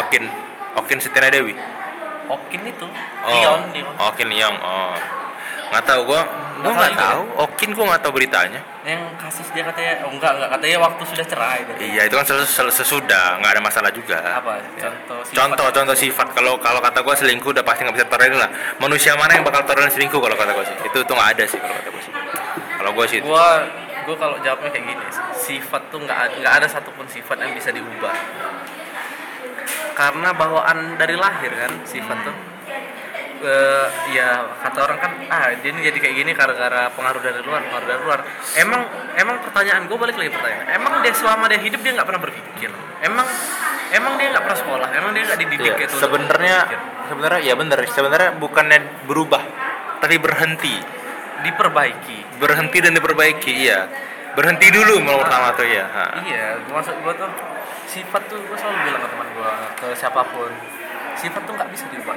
Okin. 0.00 0.24
Okin 0.78 0.98
Setina 1.02 1.28
Dewi. 1.30 1.54
Okin 2.30 2.60
itu. 2.62 2.86
Oh. 3.26 3.30
Leon 3.30 3.60
Leon 3.74 3.94
Okin 3.98 4.28
Leon 4.30 4.56
oh. 4.58 4.94
Nggak 5.70 5.84
tahu 5.86 6.00
gua 6.10 6.22
gua 6.62 6.72
nggak 6.72 6.94
tahu 6.94 7.02
tahu. 7.02 7.22
Okin 7.48 7.68
gua 7.76 7.84
nggak 7.90 8.02
tahu 8.04 8.12
beritanya. 8.16 8.60
Yang 8.80 9.02
kasus 9.20 9.46
dia 9.52 9.62
katanya 9.64 9.92
oh 10.04 10.10
enggak 10.12 10.32
enggak 10.40 10.50
katanya 10.56 10.78
waktu 10.80 11.02
sudah 11.04 11.26
cerai 11.28 11.58
gitu. 11.68 11.80
iya 11.84 12.02
itu 12.08 12.14
kan 12.16 12.26
sesudah. 12.72 13.26
Nggak 13.40 13.52
ada 13.56 13.62
masalah 13.62 13.90
juga. 13.92 14.18
Apa? 14.20 14.56
Ya. 14.56 14.88
contoh 14.88 15.18
sifat- 15.24 15.36
contoh 15.36 15.66
contoh 15.72 15.96
sifat. 15.96 16.28
Kalau 16.32 16.52
kalau 16.60 16.80
kata 16.80 16.98
gua 17.04 17.14
selingkuh 17.16 17.50
udah 17.52 17.64
pasti 17.64 17.80
nggak 17.84 17.96
bisa 17.96 18.06
tolerir 18.08 18.38
lah. 18.40 18.50
Manusia 18.80 19.12
mana 19.16 19.36
yang 19.36 19.44
bakal 19.44 19.62
tolerir 19.64 19.90
selingkuh 19.92 20.20
kalau 20.20 20.36
kata 20.36 20.50
gua 20.52 20.64
sih? 20.64 20.76
Itu 20.84 20.98
tuh 21.04 21.14
nggak 21.16 21.30
ada 21.36 21.44
sih 21.48 21.58
kalau 21.60 21.74
kata 21.76 21.88
gua 21.90 22.02
sih. 22.02 22.12
Kalau 22.80 22.90
gua 22.96 23.06
sih 23.06 23.18
gua 23.20 23.46
gua 24.08 24.16
kalau 24.16 24.36
jawabnya 24.40 24.70
kayak 24.72 24.84
gini 24.88 25.04
sifat 25.36 25.82
tuh 25.92 26.00
nggak 26.00 26.40
nggak 26.40 26.54
ada 26.62 26.66
satupun 26.68 27.04
sifat 27.08 27.36
yang 27.40 27.52
bisa 27.52 27.68
diubah. 27.70 28.16
Karena 29.94 30.32
bawaan 30.32 30.96
dari 30.96 31.12
lahir 31.12 31.52
kan 31.52 31.72
sifat 31.84 32.18
tuh 32.24 32.36
eh, 33.40 33.86
ya 34.12 34.28
kata 34.60 34.78
orang 34.84 34.98
kan 35.00 35.12
ah 35.32 35.50
dia 35.56 35.70
ini 35.72 35.80
jadi 35.80 35.98
kayak 35.98 36.14
gini 36.20 36.30
gara-gara 36.36 36.92
pengaruh 36.92 37.20
dari 37.24 37.40
luar 37.40 37.60
pengaruh 37.64 37.88
dari 37.88 38.00
luar. 38.04 38.20
Emang 38.56 38.80
emang 39.16 39.36
pertanyaan 39.44 39.88
gue 39.88 39.98
balik 39.98 40.16
lagi 40.16 40.30
pertanyaan 40.32 40.66
emang 40.76 40.92
dia 41.00 41.14
selama 41.16 41.44
dia 41.48 41.60
hidup 41.60 41.80
dia 41.80 41.92
nggak 41.96 42.08
pernah 42.08 42.22
berpikir? 42.22 42.70
Emang 43.00 43.26
emang 43.92 44.12
dia 44.20 44.26
nggak 44.32 44.44
pernah 44.44 44.58
sekolah? 44.60 44.88
Emang 44.92 45.10
dia 45.16 45.22
nggak 45.24 45.40
dididik 45.40 45.72
kayak 45.76 45.90
itu 45.90 45.96
sebenarnya 45.98 46.56
sebenarnya 47.08 47.40
ya 47.42 47.54
bener 47.56 47.78
sebenarnya 47.90 48.30
bukannya 48.36 48.78
berubah 49.08 49.42
tapi 50.00 50.16
berhenti. 50.16 50.76
Diperbaiki. 51.40 52.36
Berhenti 52.36 52.78
dan 52.84 52.92
diperbaiki 52.92 53.52
iya. 53.64 53.88
Berhenti 54.36 54.68
dulu 54.70 55.00
malah 55.02 55.26
pertama 55.26 55.48
tuh 55.58 55.66
ya 55.66 55.84
ha. 55.90 56.22
iya 56.22 56.54
maksud 56.70 56.94
gue 57.02 57.14
tuh 57.18 57.30
sifat 57.90 58.22
tuh 58.30 58.38
gue 58.38 58.54
selalu 58.54 58.78
bilang 58.86 59.02
ke 59.02 59.08
teman 59.10 59.28
gue 59.34 59.52
ke 59.82 59.86
siapa 59.98 60.22
pun 60.30 60.50
sifat 61.20 61.42
tuh 61.42 61.52
nggak 61.52 61.68
bisa 61.68 61.84
diubah 61.86 62.14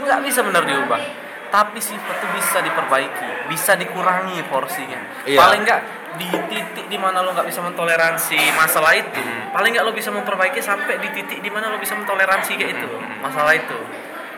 nggak 0.00 0.20
bisa 0.24 0.40
benar 0.42 0.62
diubah 0.62 1.00
tapi 1.46 1.78
sifat 1.78 2.16
tuh 2.18 2.30
bisa 2.32 2.58
diperbaiki 2.58 3.28
bisa 3.46 3.72
dikurangi 3.74 4.40
porsinya 4.44 4.98
Iya. 5.22 5.38
paling 5.38 5.62
nggak 5.62 5.80
di 6.16 6.26
titik 6.48 6.86
di 6.88 6.96
mana 6.96 7.20
lo 7.20 7.30
nggak 7.30 7.44
bisa 7.44 7.60
mentoleransi 7.60 8.40
masalah 8.52 8.92
itu 8.92 9.20
Hmm. 9.20 9.52
paling 9.52 9.70
nggak 9.70 9.84
lo 9.84 9.92
bisa 9.92 10.08
memperbaiki 10.08 10.58
sampai 10.60 10.96
di 10.96 11.12
titik 11.12 11.38
di 11.38 11.50
mana 11.50 11.68
lo 11.68 11.76
bisa 11.76 11.92
mentoleransi 11.92 12.52
kayak 12.52 12.72
itu 12.74 12.88
Hmm. 12.88 13.20
masalah 13.20 13.52
itu 13.52 13.76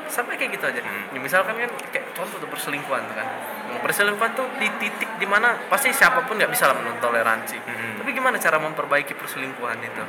sampai 0.09 0.35
kayak 0.35 0.59
gitu 0.59 0.65
aja 0.67 0.81
Hmm. 0.81 1.15
Ya, 1.15 1.19
misalkan 1.19 1.55
kan 1.55 1.71
kayak 1.89 2.13
contoh 2.13 2.37
tuh 2.37 2.49
perselingkuhan 2.49 3.03
tuh 3.05 3.15
kan 3.15 3.29
perselingkuhan 3.79 4.33
tuh 4.35 4.49
di 4.59 4.67
titik 4.77 5.07
di 5.17 5.25
mana 5.25 5.55
pasti 5.65 5.93
siapa 5.93 6.25
pun 6.25 6.35
nggak 6.35 6.51
bisa 6.51 6.67
lah 6.67 6.77
mentoleransi 6.77 7.57
Hmm. 7.59 7.95
tapi 7.99 8.11
gimana 8.11 8.37
cara 8.37 8.59
memperbaiki 8.59 9.15
perselingkuhan 9.15 9.79
itu 9.79 10.03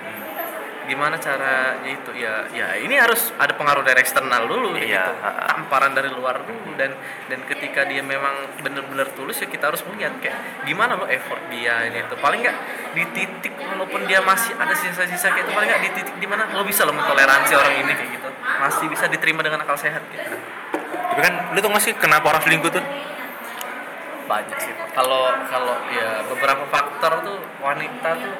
gimana 0.89 1.21
caranya 1.21 1.85
itu? 1.85 2.09
Ya 2.17 2.49
ya 2.49 2.73
ini 2.81 2.97
harus 2.97 3.29
ada 3.37 3.53
pengaruh 3.53 3.85
dari 3.85 4.01
eksternal 4.01 4.49
dulu 4.49 4.73
kayak 4.73 4.89
Iya, 4.89 5.05
gitu. 5.05 5.45
tamparan 5.53 5.93
dari 5.93 6.09
luar 6.09 6.41
dulu 6.41 6.73
dan 6.73 6.97
dan 7.29 7.39
ketika 7.45 7.85
dia 7.85 8.01
memang 8.01 8.59
benar-benar 8.65 9.13
tulus 9.13 9.37
ya 9.37 9.47
kita 9.47 9.69
harus 9.69 9.85
melihat 9.85 10.17
kayak 10.17 10.65
gimana 10.65 10.97
lo 10.97 11.05
effort 11.05 11.39
dia 11.53 11.85
ini 11.85 12.01
itu. 12.01 12.15
Paling 12.17 12.41
nggak 12.41 12.57
di 12.97 13.03
titik 13.13 13.53
walaupun 13.61 14.09
dia 14.09 14.25
masih 14.25 14.57
ada 14.57 14.73
sisa-sisa 14.73 15.29
kayak 15.29 15.45
itu 15.45 15.51
paling 15.53 15.69
nggak 15.69 15.83
di 15.85 15.91
titik 16.01 16.15
di 16.17 16.25
mana 16.25 16.49
lo 16.49 16.65
bisa 16.65 16.81
lo 16.83 16.91
mentoleransi 16.97 17.53
orang 17.53 17.73
ini 17.85 17.93
kayak 17.93 18.09
gitu. 18.17 18.29
Masih 18.59 18.85
bisa 18.89 19.05
diterima 19.05 19.45
dengan 19.45 19.61
akal 19.61 19.77
sehat 19.77 20.01
gitu. 20.09 20.35
Tapi 20.89 21.21
kan 21.21 21.53
lu 21.53 21.59
tau 21.61 21.69
gak 21.73 21.83
sih 21.85 21.93
kenapa 21.97 22.33
orang 22.33 22.41
selingkuh 22.41 22.71
tuh? 22.73 22.83
Banyak 24.29 24.57
sih. 24.61 24.73
Kalau 24.93 25.33
kalau 25.49 25.75
ya 25.89 26.21
beberapa 26.29 26.63
faktor 26.69 27.25
tuh 27.25 27.37
wanita 27.65 28.09
tuh 28.13 28.33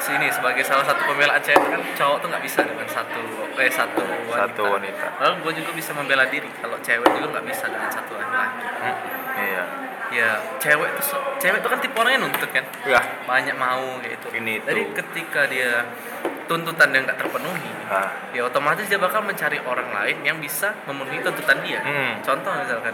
sini 0.00 0.26
sebagai 0.28 0.64
salah 0.64 0.82
satu 0.82 1.04
pembelaan 1.04 1.38
cewek 1.38 1.60
kan 1.62 1.80
cowok 1.94 2.16
tuh 2.18 2.28
nggak 2.28 2.42
bisa 2.42 2.60
dengan 2.64 2.88
satu 2.88 3.20
eh 3.54 3.68
satu 3.68 4.00
wanita. 4.00 4.48
Satu 4.48 4.62
wanita. 4.66 5.06
Lalu 5.20 5.34
gue 5.40 5.52
juga 5.60 5.70
bisa 5.72 5.90
membela 5.92 6.24
diri 6.26 6.48
kalau 6.56 6.80
cewek 6.80 7.06
juga 7.06 7.26
nggak 7.30 7.46
bisa 7.46 7.64
dengan 7.68 7.90
satu 7.90 8.12
laki-laki. 8.16 8.64
Hmm, 8.80 8.96
iya 9.38 9.64
Ya 10.10 10.30
cewek 10.58 10.90
tuh 10.98 11.06
cewek 11.38 11.62
tuh 11.62 11.70
kan 11.70 11.78
tipe 11.78 11.94
orangnya 11.94 12.26
nuntut 12.26 12.50
kan 12.50 12.66
ya 12.82 12.98
banyak 13.22 13.54
mau 13.54 13.94
gitu. 14.02 14.26
Ini 14.34 14.58
Jadi 14.66 14.82
tuh. 14.90 14.94
ketika 14.98 15.46
dia 15.46 15.86
tuntutan 16.50 16.90
yang 16.90 17.06
nggak 17.06 17.14
terpenuhi, 17.14 17.70
Ah. 17.86 18.10
ya 18.34 18.42
otomatis 18.42 18.90
dia 18.90 18.98
bakal 18.98 19.22
mencari 19.22 19.62
orang 19.62 19.86
lain 19.86 20.18
yang 20.26 20.42
bisa 20.42 20.74
memenuhi 20.82 21.22
tuntutan 21.22 21.62
dia. 21.62 21.78
Hmm. 21.78 22.18
Contoh 22.26 22.50
misalkan, 22.58 22.90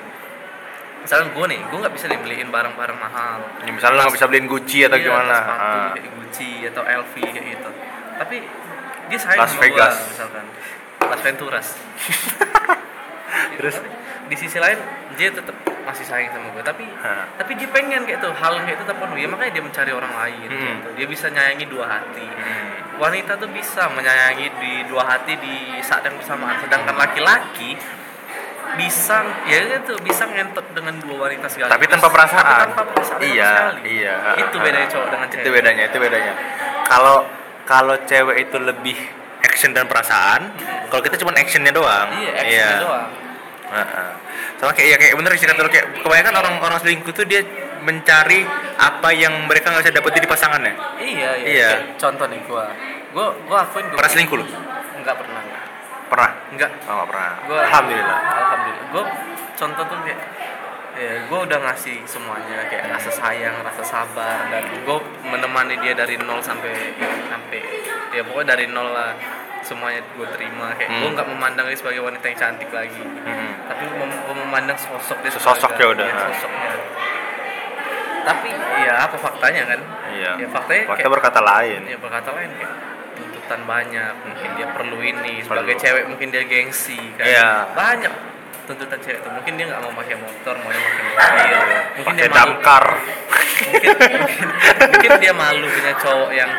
misalkan 1.06 1.28
gue 1.30 1.46
nih, 1.46 1.60
gue 1.62 1.78
nggak 1.78 1.94
bisa 1.94 2.04
nih 2.04 2.18
beliin 2.18 2.48
barang-barang 2.50 2.98
mahal. 2.98 3.38
Ya, 3.62 3.70
misalnya 3.70 4.02
nggak 4.02 4.16
bisa 4.18 4.26
beliin 4.26 4.46
Gucci 4.46 4.78
atau 4.82 4.98
Iya, 4.98 5.06
gimana 5.06 5.34
sepatu 5.36 5.62
Ah. 5.62 5.90
kayak 5.94 6.10
Gucci 6.12 6.50
atau 6.66 6.82
LV 6.82 7.14
kayak 7.22 7.46
gitu. 7.48 7.70
Tapi 8.16 8.36
dia 9.06 9.18
sayang 9.18 9.38
Las 9.38 9.50
sama 9.50 9.62
Vegas. 9.62 9.94
gua, 9.94 10.08
misalkan 10.10 10.44
Las 11.06 11.20
Venturas. 11.22 11.66
Terus? 13.56 13.74
Tapi 13.76 13.88
di 14.26 14.36
sisi 14.36 14.58
lain 14.58 14.78
dia 15.14 15.30
tetap 15.30 15.54
masih 15.86 16.02
sayang 16.02 16.34
sama 16.34 16.50
gue 16.50 16.58
tapi 16.60 16.82
Hah. 16.98 17.30
tapi 17.38 17.54
dia 17.54 17.70
pengen 17.70 18.02
kayak 18.02 18.18
itu 18.18 18.26
hal 18.28 18.58
kayak 18.58 18.74
itu 18.74 18.84
terpenuhi 18.84 19.22
ya 19.22 19.28
makanya 19.30 19.52
dia 19.54 19.62
mencari 19.62 19.92
orang 19.94 20.12
lain 20.12 20.48
Hmm. 20.50 20.66
gitu. 20.74 20.88
dia 20.98 21.06
bisa 21.06 21.26
nyayangi 21.30 21.66
dua 21.70 21.86
hati 21.86 22.26
Hmm. 22.26 22.98
wanita 22.98 23.38
tuh 23.38 23.46
bisa 23.48 23.86
menyayangi 23.88 24.50
di 24.58 24.72
dua 24.90 25.06
hati 25.06 25.38
di 25.38 25.54
saat 25.78 26.02
yang 26.02 26.18
bersamaan 26.18 26.58
sedangkan 26.58 26.90
laki-laki 26.92 27.78
bisa 28.76 29.16
ya 29.44 29.58
itu 29.76 29.92
bisa 30.00 30.24
ngentot 30.24 30.66
dengan 30.70 30.94
dua 30.98 31.26
wanita 31.26 31.46
segala 31.48 31.72
Tapi 31.72 31.84
tanpa 31.86 32.08
perasaan. 32.08 32.44
tapi 32.44 32.62
tanpa 32.66 32.82
perasaan 32.86 33.20
Iya, 33.20 33.50
sekali. 33.72 33.80
iya. 33.96 34.16
itu 34.36 34.56
bedanya 34.56 34.86
cowok 34.86 35.06
dengan 35.08 35.26
cewek 35.26 35.42
Itu 35.42 35.50
bedanya, 35.50 35.82
itu 35.84 35.98
bedanya. 35.98 36.32
Kalau 36.84 37.16
kalau 37.64 37.96
cewek 38.02 38.36
itu 38.42 38.56
lebih 38.58 38.96
action 39.40 39.72
dan 39.72 39.84
perasaan, 39.84 40.52
kalau 40.86 41.02
kita 41.02 41.16
cuma 41.16 41.32
actionnya 41.32 41.72
doang. 41.72 42.08
iya 42.14 42.32
action 42.36 42.80
doang 42.82 43.10
Heeh. 43.66 44.10
Sama 44.56 44.70
kayak 44.70 44.88
ya 44.88 44.96
kayak 44.96 45.14
bener 45.16 45.30
sih 45.34 45.44
kata 45.44 45.66
kayak 45.66 45.86
kebanyakan 46.00 46.34
orang-orang 46.36 46.78
selingkuh 46.78 47.10
tuh 47.10 47.26
dia 47.26 47.42
mencari 47.82 48.46
apa 48.76 49.08
yang 49.10 49.44
mereka 49.44 49.68
nggak 49.68 49.82
bisa 49.82 49.92
dapetin 49.92 50.22
di 50.22 50.30
pasangannya. 50.30 50.74
iya 50.96 51.30
iya, 51.34 51.46
Iya. 51.46 51.70
Contoh 51.96 52.26
nih 52.26 52.40
gua 52.46 52.70
gua 53.10 53.34
gua 53.42 53.58
akuin 53.62 53.90
gua 53.90 53.98
Pernah 53.98 54.12
selingkuh 54.12 54.36
lu? 54.38 54.46
enggak 54.96 55.16
pernah 55.18 55.42
Pernah? 56.06 56.32
enggak 56.48 56.70
Oh, 56.84 56.94
nggak 56.96 57.08
pernah. 57.08 57.32
Gua- 57.44 57.62
Alhamdulillah. 57.62 58.18
alhamdulillah 58.22 58.84
gue 58.86 59.04
contoh 59.54 59.84
tuh 59.84 59.98
kayak 60.00 60.20
ya 60.94 61.12
gue 61.22 61.38
udah 61.42 61.58
ngasih 61.60 61.96
semuanya 62.04 62.64
kayak 62.64 62.88
rasa 62.88 63.10
sayang 63.10 63.60
rasa 63.60 63.82
sabar 63.82 64.46
dan 64.46 64.64
gue 64.78 64.98
menemani 65.22 65.76
dia 65.76 65.92
dari 65.92 66.16
nol 66.16 66.40
sampai 66.40 66.72
sampai 67.26 67.60
ya 68.10 68.22
pokoknya 68.22 68.54
dari 68.54 68.66
nol 68.66 68.88
lah 68.88 69.12
semuanya 69.60 70.00
gue 70.08 70.24
terima 70.30 70.72
kayak 70.72 70.88
gue 70.90 71.02
Hmm. 71.02 71.12
nggak 71.12 71.28
memandang 71.28 71.66
dia 71.66 71.76
sebagai 71.76 72.00
wanita 72.00 72.24
yang 72.24 72.38
cantik 72.38 72.70
lagi 72.70 73.02
Hmm. 73.02 73.52
tapi 73.66 73.82
gue 73.84 74.06
memandang 74.32 74.78
sosok 74.78 75.20
dia 75.20 75.30
Sosok 75.30 75.72
ya 75.74 75.86
udah. 75.90 76.06
iya, 76.06 76.16
sosoknya 76.30 76.70
tapi 78.22 78.48
ya 78.78 78.94
apa 79.00 79.16
faktanya 79.16 79.62
kan 79.66 79.80
Iya. 80.08 80.32
ya 80.36 80.46
faktanya 80.48 80.82
Waktu 80.88 80.98
kayak 80.98 81.12
berkata 81.12 81.40
lain. 81.40 81.80
ya 81.84 81.96
berkata 81.96 82.30
lain 82.32 82.50
kayak 82.52 82.72
tuntutan 83.46 83.62
banyak 83.64 84.12
mungkin 84.26 84.50
dia 84.58 84.66
perlu 84.68 84.98
ini 84.98 85.34
sebagai 85.38 85.46
Perlu. 85.72 85.82
cewek 85.86 86.04
mungkin 86.10 86.28
dia 86.28 86.42
gengsi 86.42 86.98
kan 87.14 87.22
Iya. 87.24 87.50
banyak 87.72 88.10
tuntutan 88.66 88.98
cewek 88.98 89.22
tuh 89.22 89.30
mungkin 89.30 89.52
dia 89.54 89.70
nggak 89.70 89.80
mau 89.80 89.92
pakai 89.94 90.16
motor 90.18 90.54
mau 90.58 90.70
yang 90.74 90.82
pakai 90.82 91.02
mobil 91.06 91.20
mungkin 91.94 92.02
Pakai 92.02 92.18
dia 92.18 92.34
damkar. 92.34 92.84
mungkin, 93.56 93.88
mungkin, 93.94 94.48
mungkin 94.90 95.10
dia 95.16 95.32
malu 95.32 95.66
punya 95.70 95.92
cowok 95.96 96.30
yang 96.32 96.50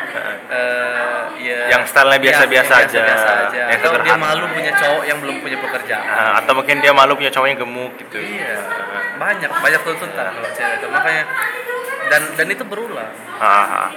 eh 0.47 1.21
ya 1.37 1.59
Yang 1.69 1.83
stylenya 1.91 2.23
biasa-biasa 2.23 2.71
yang 2.73 2.87
aja, 2.87 2.99
biasa-biasa 3.03 3.29
aja. 3.43 3.63
yang 3.67 3.79
atau 3.83 3.91
dia 3.99 4.15
malu 4.17 4.45
punya 4.47 4.71
cowok 4.73 5.03
yang 5.03 5.17
belum 5.19 5.35
punya 5.37 5.57
pekerjaan 5.59 6.07
Nah, 6.07 6.31
atau 6.39 6.51
mungkin 6.55 6.75
dia 6.79 6.93
malu 6.95 7.11
punya 7.13 7.29
cowok 7.29 7.47
yang 7.47 7.59
gemuk 7.59 7.91
gitu. 7.99 8.15
iya 8.17 8.55
banyak 9.19 9.51
banyak 9.51 9.81
tuntutan 9.83 10.31
kalau 10.31 10.49
cewek 10.49 10.73
itu 10.73 10.87
makanya 10.87 11.23
dan 12.07 12.21
dan 12.33 12.47
itu 12.47 12.63
berulang 12.63 13.11
Ah, 13.35 13.67
ah. 13.83 13.89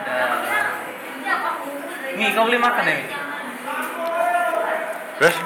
dan 0.00 0.28
nih 2.20 2.30
kau 2.30 2.44
beli 2.44 2.58
makan 2.58 2.84
ya 2.84 2.96
Terus? 5.18 5.36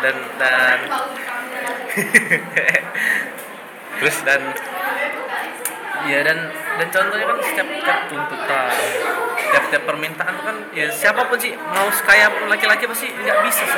dan 0.00 0.16
dan 0.36 0.78
Terus? 3.96 4.16
dan 4.24 4.40
ya 6.00 6.24
dan 6.24 6.38
dan 6.80 6.88
contohnya 6.88 7.26
kan 7.26 7.36
setiap 7.42 7.68
setiap 7.70 7.98
tuntutan 8.08 8.72
setiap 9.36 9.62
setiap 9.68 9.82
permintaan 9.84 10.32
tuh 10.32 10.44
kan 10.46 10.56
ya 10.72 10.88
siapa 10.88 11.28
pun 11.28 11.36
sih 11.36 11.52
mau 11.52 11.84
sekaya 11.92 12.32
pun 12.32 12.48
laki-laki 12.48 12.88
pasti 12.88 13.12
nggak 13.12 13.36
bisa 13.44 13.68
100% 13.68 13.76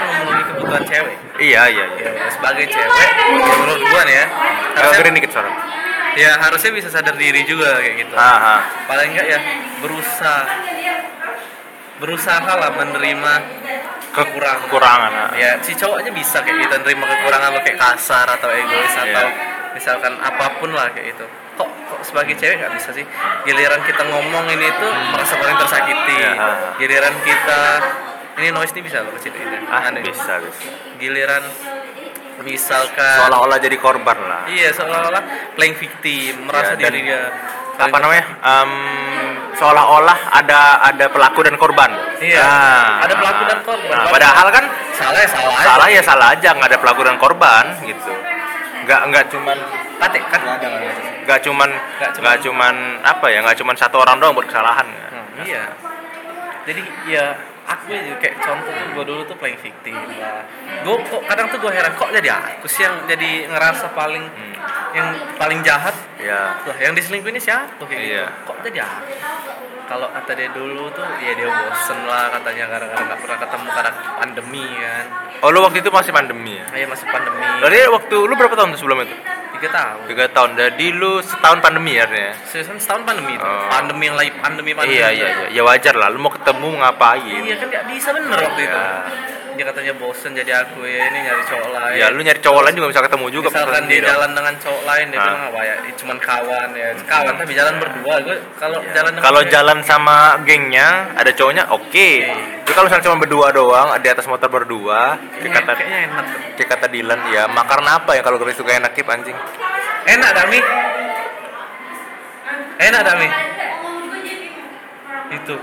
memenuhi 0.00 0.42
kebutuhan 0.46 0.82
cewek 0.82 1.12
Iya, 1.38 1.62
iya, 1.68 1.84
iya. 1.94 2.10
ya, 2.10 2.28
sebagai 2.32 2.64
cewek 2.66 2.88
ya 2.88 3.12
menurut 3.52 3.84
gua 3.84 4.00
nih 4.02 4.16
ya 4.16 4.26
Kalau 4.26 4.80
harusnya, 4.80 4.96
gedein 4.98 5.16
dikit 5.20 5.30
suara. 5.30 5.50
ya 6.16 6.30
harusnya 6.40 6.70
bisa 6.72 6.88
sadar 6.88 7.14
diri 7.14 7.44
juga 7.44 7.76
kayak 7.76 7.96
gitu 8.00 8.14
Ah, 8.16 8.24
ah. 8.56 8.60
paling 8.88 9.12
enggak 9.12 9.28
ya 9.28 9.38
berusaha 9.78 10.42
berusaha 11.98 12.46
lah 12.48 12.70
menerima 12.72 13.32
kekurangan 14.10 14.66
Kekurangan. 14.66 15.10
ah. 15.12 15.30
ya 15.34 15.58
si 15.60 15.74
cowok 15.74 16.00
aja 16.00 16.10
bisa 16.10 16.38
kayak 16.40 16.58
gitu 16.60 16.74
nerima 16.80 17.04
kekurangan 17.04 17.48
lo 17.50 17.60
kayak 17.60 17.78
kasar 17.78 18.26
atau 18.28 18.48
egois 18.48 18.88
Iya. 18.90 19.02
atau 19.04 19.26
misalkan 19.70 20.12
apa 20.16 20.58
pun 20.58 20.70
lah 20.70 20.90
kayak 20.90 21.12
itu 21.12 21.26
kok 21.54 21.68
kok 21.68 22.00
sebagai 22.02 22.34
cewek 22.34 22.56
nggak 22.56 22.72
bisa 22.72 22.90
sih 22.92 23.04
giliran 23.44 23.82
kita 23.82 24.02
ngomong 24.04 24.46
ini 24.48 24.66
tuh 24.72 24.90
merasa 25.08 25.34
paling 25.34 25.56
tersakiti 25.56 26.18
Iya. 26.18 26.74
giliran 26.76 27.14
kita 27.20 27.60
ini 28.38 28.48
noise 28.50 28.70
ini 28.70 28.82
bisa 28.82 29.02
lo 29.02 29.10
kecilin 29.12 29.38
ya 29.44 29.60
Ah, 29.68 29.86
Aneh. 29.86 30.02
bisa, 30.02 30.38
bisa. 30.40 30.70
giliran 30.96 31.42
misalkan 32.38 33.18
Seolah-olah 33.18 33.58
jadi 33.58 33.76
korban 33.76 34.14
lah. 34.16 34.46
iya 34.46 34.70
seolah-olah 34.70 35.22
playing 35.54 35.74
victim 35.74 36.46
merasa 36.46 36.72
Ya, 36.72 36.80
dan 36.80 36.92
diri 36.92 37.00
dia 37.04 37.22
apa 37.78 37.96
namanya? 37.96 38.24
Em, 38.40 38.70
seolah-olah 39.54 40.18
ada 40.32 40.60
ada 40.84 41.04
pelaku 41.06 41.40
dan 41.42 41.54
korban. 41.54 41.90
Iya, 42.18 42.42
Nah, 42.42 43.06
ada 43.06 43.14
pelaku 43.14 43.42
dan 43.44 43.58
korban. 43.62 43.94
nah, 43.94 44.06
padahal 44.08 44.46
kan 44.50 44.64
salah 44.92 45.18
ya 45.18 45.28
salah 45.28 45.54
aja. 45.54 45.64
salah 45.64 45.86
ya 45.88 46.02
salah 46.02 46.28
aja. 46.32 46.48
Nggak 46.52 46.68
ada 46.68 46.78
pelaku 46.78 47.00
dan 47.02 47.16
korban 47.16 47.64
gitu. 47.82 48.12
Nggak 48.82 49.00
nggak 49.06 49.24
cuman 49.30 49.58
Kate, 49.98 50.20
kan? 50.24 50.40
Nggak 51.24 51.40
cuman 51.42 51.68
Nggak 51.70 52.10
cuman- 52.10 52.22
nggak 52.22 52.36
cuman 52.40 52.74
apa 53.02 53.26
ya 53.28 53.38
nggak 53.42 53.58
cuman 53.58 53.74
satu 53.74 53.96
orang 53.98 54.16
doang 54.18 54.32
buat 54.32 54.46
kesalahan. 54.46 54.86
Hmm, 54.86 55.44
iya. 55.44 55.64
Jadi 56.64 56.82
ya 57.06 57.24
aku 57.64 57.92
aja 57.92 58.14
kayak 58.16 58.36
contoh 58.38 58.70
tuh 58.70 58.86
gue 58.90 59.04
dulu 59.04 59.22
tuh 59.24 59.36
playing 59.36 59.60
victim 59.60 59.92
lah 59.92 60.40
gue 60.80 60.96
kok 61.04 61.20
kadang 61.22 61.52
tuh 61.52 61.60
gue 61.60 61.68
heran 61.68 61.92
kok 61.92 62.08
jadi 62.10 62.28
aku 62.32 62.64
sih 62.64 62.80
yang 62.80 63.04
jadi 63.04 63.44
ngerasa 63.46 63.92
paling 63.92 64.24
Hmm. 64.24 64.56
Yang 64.90 65.08
paling 65.34 65.60
jahat 65.60 65.94
ya 66.16 66.56
Loh, 66.62 66.76
yang 66.76 66.92
diselingkuhin 66.92 67.34
ini 67.34 67.42
siapa 67.42 67.80
kayak 67.80 68.00
Iya. 68.00 68.24
gitu 68.26 68.44
kok 68.44 68.56
jadi 68.62 68.78
aku 68.80 69.12
kalau 69.84 70.04
kata 70.10 70.30
dia 70.32 70.48
dulu 70.50 70.84
tuh 70.90 71.06
ya 71.18 71.32
dia 71.32 71.48
bosen 71.48 72.04
lah 72.04 72.28
katanya 72.30 72.64
gara-gara 72.68 73.02
nggak 73.02 73.20
pernah 73.20 73.38
ketemu 73.38 73.66
karena 73.70 73.90
pandemi 74.14 74.64
kan 74.68 75.04
oh 75.38 75.48
lu 75.48 75.58
waktu 75.60 75.78
itu 75.78 75.88
masih 75.88 76.12
pandemi 76.12 76.52
ya 76.56 76.64
kayak 76.68 76.88
masih 76.88 77.06
pandemi 77.06 77.40
Berarti 77.58 77.78
waktu 77.88 78.16
lu 78.20 78.34
berapa 78.34 78.54
tahun 78.54 78.68
tuh 78.70 78.80
sebelum 78.80 78.98
itu? 79.02 79.16
tiga 79.58 79.74
tahun 79.74 79.98
Tiga 80.06 80.26
tahun. 80.30 80.50
Jadi 80.54 80.86
lu 80.94 81.18
setahun 81.18 81.58
pandemi 81.58 81.98
ya 81.98 82.06
artinya? 82.06 82.30
setahun 82.46 83.02
pandemi 83.02 83.34
itu 83.34 83.42
Oh. 83.42 83.66
pandemi 83.66 84.06
yang 84.06 84.14
lagi 84.14 84.30
pandemi 84.36 84.70
pandemi 84.70 84.94
Iya 84.94 85.08
iya 85.10 85.26
iya. 85.26 85.46
Ya 85.50 85.62
wajar 85.64 85.98
lah. 85.98 86.08
Lu 86.08 86.22
mau 86.22 86.30
ketemu 86.30 86.78
ngapain? 86.78 87.42
Iya 87.42 87.56
kan 87.58 87.66
nggak 87.66 87.84
bisa 87.90 88.08
bener 88.14 88.38
waktu 88.38 88.62
itu. 88.62 88.78
Ya. 89.58 89.66
Dia 89.66 89.74
katanya 89.74 89.92
bosen 89.98 90.30
jadi 90.38 90.52
aku 90.62 90.86
ya 90.86 91.10
ini 91.10 91.18
nyari 91.26 91.42
cowok 91.42 91.68
lain. 91.74 91.96
Ya 91.98 92.06
lu 92.14 92.22
nyari 92.22 92.38
cowok 92.38 92.62
lain 92.62 92.74
juga 92.78 92.88
bisa 92.94 93.02
ketemu 93.02 93.26
juga. 93.26 93.48
Misalkan 93.50 93.66
dia 93.66 93.82
sendiri 93.82 93.98
dong. 93.98 94.10
jalan 94.14 94.30
dengan 94.38 94.54
cowok 94.54 94.82
lain 94.86 95.04
dia 95.04 95.18
Hah? 95.18 95.26
bilang 95.26 95.42
apa 95.50 95.60
ya? 95.60 95.74
"Ih, 95.82 95.94
Cuman 95.98 96.16
kawan 96.22 96.68
ya. 96.72 96.88
Kawan 97.02 97.34
tapi 97.34 97.52
jalan 97.52 97.74
berdua. 97.76 98.14
Gue 98.22 98.36
kalau 98.54 98.78
Ya. 98.78 98.90
jalan 98.94 99.12
Kalau 99.18 99.40
jalan 99.42 99.78
sama 99.82 100.16
gengnya 100.46 100.88
ada 101.18 101.30
cowoknya 101.34 101.64
oke. 101.74 102.08
Tapi 102.62 102.70
kalau 102.70 102.86
misalnya 102.86 103.04
cuma 103.10 103.18
berdua 103.18 103.46
doang 103.50 103.88
di 103.98 104.08
atas 104.08 104.28
motor 104.28 104.46
berdua, 104.46 105.16
kayak 105.40 105.52
kata 105.58 105.72
kayaknya 105.74 105.98
enak. 106.06 106.24
kayak 106.54 106.68
kata 106.68 106.86
Dilan 106.86 107.20
ya 107.32 107.42
makan 107.48 107.82
apa 107.82 108.14
ya 108.14 108.22
kalau 108.22 108.38
Grace 108.38 108.54
suka 108.54 108.78
enak 108.78 108.94
kip 108.94 109.10
anjing. 109.10 109.34
Enak 110.06 110.30
Dami. 110.36 110.60
Enak 112.78 113.02
Dami. 113.02 113.28
Itu. 115.34 115.54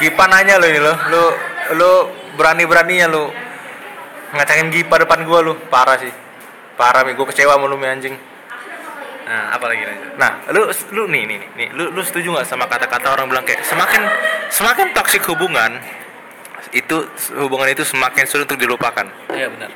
Gipa 0.00 0.24
nanya 0.26 0.58
lo 0.58 0.66
ini 0.66 0.80
lo, 0.82 0.92
lu 1.08 1.22
lu 1.78 1.92
berani 2.36 2.64
beraninya 2.64 3.06
lu 3.10 3.24
ngacangin 4.32 4.72
Gipa 4.72 4.96
depan 5.02 5.28
gua 5.28 5.44
lu, 5.44 5.54
parah 5.68 6.00
sih. 6.00 6.12
Parah 6.76 7.04
nih, 7.04 7.12
gua 7.12 7.28
kecewa 7.28 7.56
sama 7.56 7.68
lu 7.68 7.76
Mi, 7.76 7.86
anjing. 7.88 8.16
Nah, 9.22 9.54
apa 9.54 9.64
lagi 9.70 9.82
lanjut? 9.86 10.12
Nah, 10.18 10.32
lu 10.50 10.62
lu 10.92 11.02
nih 11.08 11.22
nih 11.24 11.38
nih, 11.56 11.68
lu 11.72 11.94
lu 11.94 12.00
setuju 12.02 12.32
nggak 12.34 12.48
sama 12.48 12.66
kata-kata 12.66 13.12
orang 13.12 13.30
bilang 13.30 13.44
kayak 13.46 13.62
semakin 13.64 14.02
semakin 14.50 14.90
toksik 14.92 15.22
hubungan 15.30 15.78
itu 16.72 17.06
hubungan 17.36 17.68
itu 17.68 17.84
semakin 17.84 18.24
sulit 18.24 18.48
untuk 18.48 18.60
dilupakan. 18.60 19.06
Iya 19.30 19.52
benar. 19.52 19.70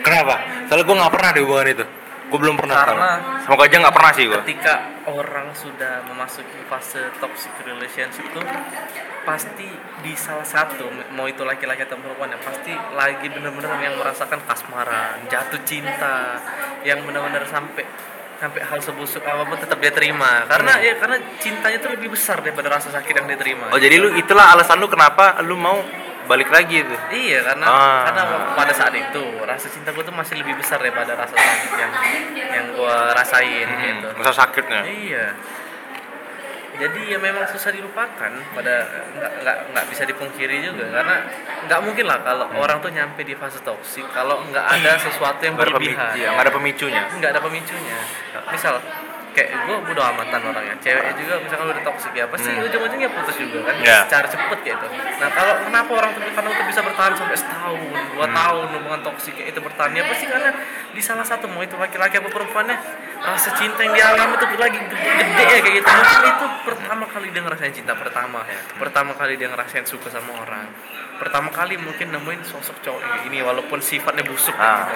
Kenapa? 0.00 0.34
Soalnya 0.68 0.84
gue 0.88 0.96
nggak 0.96 1.12
pernah 1.12 1.30
di 1.32 1.40
hubungan 1.44 1.66
itu. 1.68 1.84
Gue 2.26 2.38
belum 2.42 2.58
pernah. 2.58 2.82
Karena- 2.82 3.20
semoga 3.46 3.62
aja 3.70 3.76
nggak 3.78 3.94
pernah 3.94 4.12
sih 4.12 4.24
gue. 4.26 4.38
ketika 4.42 4.74
orang 5.06 5.48
sudah 5.54 6.02
memasuki 6.10 6.58
fase 6.66 6.98
toxic 7.22 7.54
relationship 7.62 8.26
tuh 8.34 8.42
pasti 9.22 9.66
di 10.02 10.12
salah 10.14 10.46
satu 10.46 10.86
mau 11.14 11.26
itu 11.26 11.42
laki-laki 11.42 11.82
atau 11.82 11.98
perempuan 11.98 12.30
ya 12.30 12.38
pasti 12.38 12.70
lagi 12.94 13.26
benar-benar 13.26 13.78
yang 13.78 13.94
merasakan 13.98 14.38
kasmaran 14.46 15.26
jatuh 15.26 15.62
cinta 15.66 16.38
yang 16.82 17.02
benar-benar 17.02 17.42
sampai 17.46 17.82
sampai 18.36 18.60
hal 18.62 18.78
sebusuk 18.78 19.24
apa 19.24 19.48
pun 19.48 19.58
tetap 19.58 19.78
dia 19.80 19.90
terima 19.90 20.44
karena 20.46 20.78
ya 20.78 20.94
karena 21.00 21.16
cintanya 21.40 21.78
tuh 21.80 21.90
lebih 21.96 22.12
besar 22.12 22.38
daripada 22.44 22.68
rasa 22.68 22.92
sakit 22.92 23.14
yang 23.16 23.26
dia 23.26 23.38
terima 23.40 23.66
Oh 23.72 23.80
jadi 23.80 23.96
lu 23.96 24.14
itulah 24.14 24.52
alasan 24.52 24.76
lu 24.78 24.86
kenapa 24.86 25.40
lu 25.42 25.56
mau 25.56 25.80
balik 26.26 26.48
lagi 26.48 26.76
itu. 26.78 26.96
iya 27.10 27.38
karena 27.40 27.64
Ah. 27.64 28.02
karena 28.04 28.22
pada 28.52 28.72
saat 28.72 28.92
itu 28.92 29.22
rasa 29.40 29.66
cinta 29.66 29.90
gue 29.90 30.00
tuh 30.00 30.12
masih 30.12 30.36
lebih 30.36 30.54
besar 30.54 30.76
daripada 30.76 31.14
rasa 31.14 31.32
sakit 31.32 31.72
yang 31.72 31.92
yang 32.48 32.66
gue 32.72 32.96
rasain 33.12 33.68
gitu 33.80 34.06
Hmm, 34.06 34.18
masa 34.18 34.32
sakitnya. 34.36 34.80
Iya. 34.82 35.26
Jadi 36.76 37.08
ya 37.08 37.16
memang 37.16 37.48
susah 37.48 37.72
dilupakan 37.72 38.28
pada 38.52 38.74
nggak 39.16 39.32
nggak 39.40 39.56
nggak 39.72 39.84
bisa 39.88 40.04
dipungkiri 40.04 40.60
juga 40.60 40.84
karena 40.92 41.24
nggak 41.64 41.80
mungkin 41.80 42.04
lah 42.04 42.20
kalau 42.20 42.52
orang 42.54 42.76
tuh 42.78 42.92
nyampe 42.92 43.22
di 43.22 43.32
fase 43.32 43.56
toksik 43.60 44.04
kalau 44.12 44.44
nggak 44.44 44.60
ada 44.60 44.92
sesuatu 44.98 45.40
yang 45.40 45.56
Nggak 45.56 45.64
ada 45.64 45.72
pemicu, 45.72 45.96
berlebihan. 45.96 46.12
iya, 46.14 46.28
nggak 46.28 46.44
ada 46.44 46.52
pemicunya. 46.52 47.02
Nggak 47.10 47.30
ada 47.32 47.40
pemicunya. 47.40 47.98
Misal 48.46 48.74
kayak 49.36 49.52
gue 49.52 49.76
bodo 49.84 50.00
amatan 50.00 50.40
orangnya. 50.42 50.74
Ceweknya 50.80 51.12
juga 51.14 51.34
misalkan 51.38 51.66
udah 51.68 51.84
toksik 51.84 52.12
ya 52.12 52.24
pasti 52.26 52.48
Hmm. 52.48 52.64
ujung-ujungnya 52.64 53.08
putus 53.12 53.36
juga 53.36 53.58
kan. 53.62 53.74
Iya. 53.76 53.98
secara 54.02 54.26
cepet 54.26 54.58
kayak 54.58 54.76
itu 54.76 54.86
nah 55.16 55.28
kalau 55.28 55.54
kenapa 55.60 55.90
orang 55.92 56.10
tuh 56.12 56.22
karena 56.26 56.48
itu 56.48 56.62
bisa 56.64 56.80
bertahan 56.80 57.12
sampai 57.12 57.36
setahun 57.36 57.78
dua 58.10 58.26
Hmm. 58.26 58.34
tahun 58.34 58.66
hubungan 58.72 59.00
toksik 59.02 59.32
kayak 59.32 59.48
itu 59.52 59.60
bertahan 59.60 59.92
ya 59.92 60.02
pasti 60.06 60.24
karena 60.24 60.50
di 60.88 61.02
salah 61.02 61.22
satu 61.22 61.44
mau 61.46 61.60
itu 61.60 61.76
laki-laki 61.76 62.16
apa 62.16 62.28
perempuannya 62.28 62.76
rasa 63.18 63.50
cinta 63.52 63.80
yang 63.80 63.92
dialami 63.92 64.34
itu 64.34 64.46
lagi 64.56 64.78
gede 64.78 65.00
ya 65.42 65.60
kayak 65.60 65.74
gitu. 65.74 65.86
Mungkin 65.86 66.22
itu 66.26 66.46
pertama 66.64 67.04
kali 67.06 67.26
dia 67.28 67.42
ngerasain 67.42 67.72
cinta 67.72 67.92
pertama 67.92 68.40
ya. 68.42 68.60
Pertama 68.74 69.12
kali 69.12 69.34
dia 69.34 69.48
ngerasain 69.48 69.84
suka 69.84 70.08
sama 70.08 70.32
orang 70.38 70.66
pertama 71.16 71.48
kali 71.48 71.76
mungkin 71.76 72.12
nemuin 72.12 72.40
sosok 72.44 72.76
cowok 72.80 73.00
kayak 73.00 73.18
gini 73.24 73.38
walaupun 73.40 73.78
sifatnya 73.80 74.22
busuk 74.22 74.52
kayak 74.52 74.68
Ah. 74.68 74.84
gitu. 74.84 74.94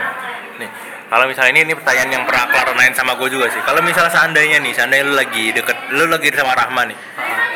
Nih, 0.60 0.70
kalau 1.08 1.24
misalnya 1.24 1.50
ini 1.52 1.60
ini 1.64 1.74
pertanyaan 1.74 2.10
yang 2.12 2.24
pernah 2.28 2.44
Clara 2.48 2.72
nain 2.76 2.92
sama 2.92 3.16
gue 3.16 3.28
juga 3.28 3.48
sih. 3.48 3.60
Kalau 3.64 3.80
misalnya 3.80 4.12
seandainya 4.12 4.60
nih, 4.60 4.72
seandainya 4.72 5.04
lu 5.08 5.14
lagi 5.16 5.44
deket, 5.50 5.76
lu 5.96 6.04
lagi 6.04 6.28
sama 6.36 6.52
Rahma 6.52 6.82
nih, 6.84 6.96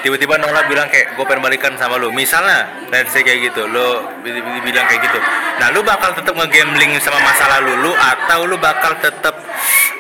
tiba-tiba 0.01 0.41
Nola 0.41 0.65
bilang 0.65 0.89
kayak 0.89 1.13
gue 1.13 1.25
pengen 1.25 1.45
balikan 1.45 1.73
sama 1.77 2.01
lu. 2.01 2.09
Misalnya, 2.11 2.89
let's 2.89 3.13
say 3.13 3.21
kayak 3.21 3.53
gitu, 3.53 3.69
lu 3.69 3.85
bi- 4.25 4.41
bi- 4.41 4.65
bilang 4.65 4.89
kayak 4.89 5.05
gitu. 5.05 5.21
Nah, 5.61 5.69
lu 5.71 5.85
bakal 5.85 6.17
tetap 6.17 6.33
ngegambling 6.33 6.97
sama 7.01 7.21
masa 7.21 7.45
lalu 7.61 7.77
lu 7.79 7.93
atau 7.93 8.49
lu 8.49 8.57
bakal 8.57 8.97
tetap 8.99 9.37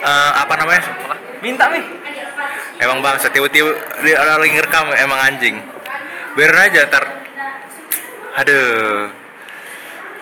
eh, 0.01 0.33
apa 0.35 0.53
namanya? 0.57 0.83
minta 1.41 1.69
nih 1.69 1.85
Emang 2.81 2.99
bang, 2.99 3.15
tiba-tiba 3.23 3.71
dia 4.03 4.19
orang 4.19 4.43
lagi 4.43 4.53
ngerekam 4.59 4.87
emang 4.99 5.21
anjing. 5.23 5.57
Biarin 6.35 6.59
aja 6.59 6.91
ntar. 6.91 7.05
Aduh. 8.35 9.11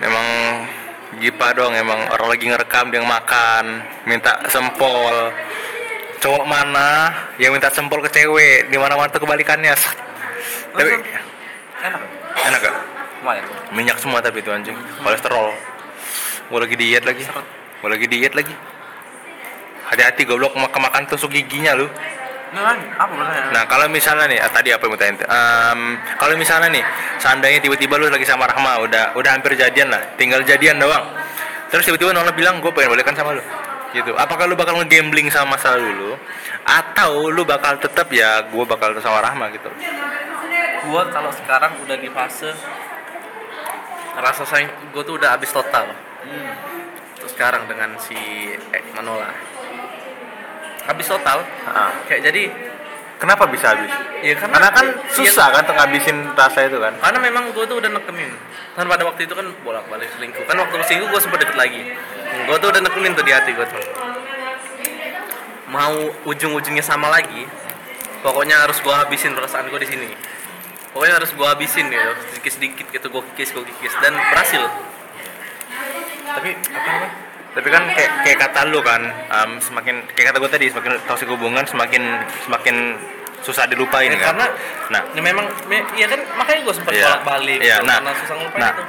Emang 0.03 0.27
Gipa 1.21 1.53
dong, 1.53 1.77
emang 1.77 2.09
orang 2.09 2.29
lagi 2.33 2.49
ngerekam 2.49 2.89
dia 2.89 3.05
makan, 3.05 3.85
minta 4.09 4.41
sempol. 4.49 5.29
Cowok 6.25 6.45
mana 6.49 7.13
yang 7.37 7.53
minta 7.53 7.69
sempol 7.69 8.01
ke 8.01 8.09
cewek? 8.09 8.73
Di 8.73 8.77
mana-mana 8.81 9.13
tuh 9.13 9.21
kebalikannya. 9.21 9.77
Sat. 9.83 9.97
Tapi 10.73 10.89
enak 11.85 12.01
enak 12.49 12.61
gak? 12.65 12.77
lumayan 13.23 13.45
Minyak 13.71 14.03
semua 14.03 14.19
tapi 14.19 14.43
itu 14.43 14.51
anjing, 14.51 14.75
kolesterol. 15.05 15.55
Gue 16.51 16.59
lagi 16.65 16.77
diet 16.81 17.05
lagi. 17.05 17.23
Gue 17.81 17.91
lagi 17.93 18.07
diet 18.09 18.33
lagi. 18.35 18.55
Hati-hati 19.93 20.25
goblok 20.25 20.57
mak- 20.57 20.73
kemakan 20.73 21.05
tusuk 21.07 21.31
giginya 21.31 21.77
lu. 21.77 21.87
Nah, 22.53 22.77
apa? 22.77 23.13
Nah 23.49 23.65
kalau 23.65 23.89
misalnya 23.89 24.29
nih, 24.29 24.39
tadi 24.53 24.77
apa 24.77 24.85
yang 24.85 24.93
mau 24.93 25.01
tanya? 25.01 25.25
Em, 25.25 25.81
kalau 26.21 26.35
misalnya 26.37 26.69
nih, 26.69 26.85
seandainya 27.17 27.65
tiba-tiba 27.65 27.97
lu 27.97 28.13
lagi 28.13 28.29
sama 28.29 28.45
Rahma, 28.45 28.85
udah 28.85 29.17
udah 29.17 29.31
hampir 29.33 29.57
jadian 29.57 29.89
lah, 29.89 30.05
tinggal 30.21 30.45
jadian 30.45 30.77
doang. 30.77 31.01
Terus 31.73 31.89
tiba-tiba 31.89 32.13
Nola 32.13 32.29
bilang, 32.37 32.61
gue 32.61 32.69
pengen 32.69 32.93
balikan 32.93 33.17
sama 33.17 33.33
lu. 33.33 33.41
Gitu. 33.97 34.13
Apakah 34.17 34.45
lu 34.45 34.57
bakal 34.57 34.77
ngegambling 34.85 35.33
sama 35.33 35.57
masa 35.57 35.81
lalu 35.81 35.97
lu? 35.97 36.13
Atau 36.69 37.33
lu 37.33 37.45
bakal 37.49 37.81
tetap 37.81 38.13
ya, 38.13 38.45
gue 38.45 38.65
bakal 38.69 38.93
sama 39.01 39.25
Rahma 39.25 39.49
gitu. 39.53 39.73
Gua 40.83 41.07
kalau 41.15 41.31
sekarang 41.31 41.79
udah 41.87 41.95
di 41.95 42.11
fase 42.11 42.51
rasa 44.13 44.45
sayang 44.45 44.69
gue 44.93 45.03
tuh 45.07 45.17
udah 45.17 45.39
habis 45.39 45.49
total. 45.49 45.89
Terus 47.17 47.33
sekarang 47.33 47.65
dengan 47.65 47.97
si 47.97 48.19
eh, 48.53 48.83
Manola 48.93 49.31
habis 50.85 51.07
total. 51.07 51.39
Ah. 51.67 51.93
Kayak 52.07 52.33
jadi 52.33 52.45
Kenapa 53.23 53.47
bisa 53.47 53.71
habis? 53.71 53.87
ya 54.19 54.35
karena, 54.35 54.51
Karena 54.59 54.71
kan 54.75 54.87
iya, 54.99 55.15
susah 55.15 55.47
kan 55.55 55.63
untuk 55.63 55.79
ngabisin 55.79 56.35
rasa 56.35 56.67
itu 56.67 56.75
kan. 56.83 56.91
karena 56.99 57.19
memang 57.23 57.55
gue 57.55 57.65
tuh 57.71 57.79
udah 57.79 57.91
nekenin 57.95 58.35
kan 58.75 58.83
pada 58.91 59.03
waktu 59.07 59.31
itu 59.31 59.35
kan 59.39 59.47
bolak 59.63 59.87
balik 59.87 60.11
selingkuh 60.19 60.43
kan 60.43 60.59
waktu 60.59 60.75
selingkuh 60.83 61.07
gue 61.07 61.21
sempet 61.23 61.39
deket 61.47 61.55
lagi 61.55 61.87
gue 62.51 62.57
tuh 62.59 62.69
udah 62.75 62.83
nekenin 62.83 63.15
tuh 63.15 63.23
di 63.23 63.31
hati 63.31 63.55
gue 63.55 63.63
tuh 63.63 63.79
mau 65.71 65.95
ujung 66.27 66.51
ujungnya 66.53 66.83
sama 66.83 67.15
lagi 67.15 67.47
pokoknya 68.27 68.59
harus 68.59 68.83
gue 68.83 68.91
habisin 68.91 69.39
perasaan 69.39 69.71
gue 69.71 69.81
di 69.81 69.89
sini 69.89 70.09
pokoknya 70.91 71.23
harus 71.23 71.31
gue 71.31 71.47
habisin 71.47 71.87
gitu 71.89 72.11
sedikit 72.35 72.53
sedikit 72.59 72.87
gitu 72.91 73.07
gue 73.07 73.23
kikis 73.35 73.55
gue 73.55 73.65
kikis 73.71 73.95
dan 74.03 74.19
berhasil 74.19 74.67
Tapi 76.33 76.51
apa 76.59 76.89
namanya? 76.91 77.11
Tapi 77.53 77.69
kan 77.69 77.85
kayak 77.93 78.11
kayak 78.25 78.39
kata 78.41 78.61
lu 78.65 78.81
kan, 78.81 79.03
em, 79.05 79.51
semakin 79.61 80.01
kayak 80.11 80.33
kata 80.33 80.37
gue 80.41 80.51
tadi, 80.51 80.67
semakin 80.73 80.97
toksik 81.05 81.29
hubungan 81.29 81.65
semakin 81.65 82.01
semakin 82.43 82.97
susah 83.43 83.67
dilupain 83.67 84.09
Ya, 84.09 84.17
kan. 84.17 84.33
karena 84.33 84.47
nah, 84.89 85.03
ya 85.13 85.21
memang 85.21 85.45
me- 85.67 85.85
ya 85.93 86.07
kan 86.07 86.23
makanya 86.33 86.63
gue 86.63 86.75
sempat 86.75 86.93
Iya. 86.95 87.05
bolak 87.11 87.23
balik 87.27 87.59
Iya, 87.59 87.77
nah. 87.83 87.99
karena 87.99 88.13
susah 88.17 88.35
ngelupain 88.39 88.63
Nah. 88.63 88.73
itu 88.73 88.83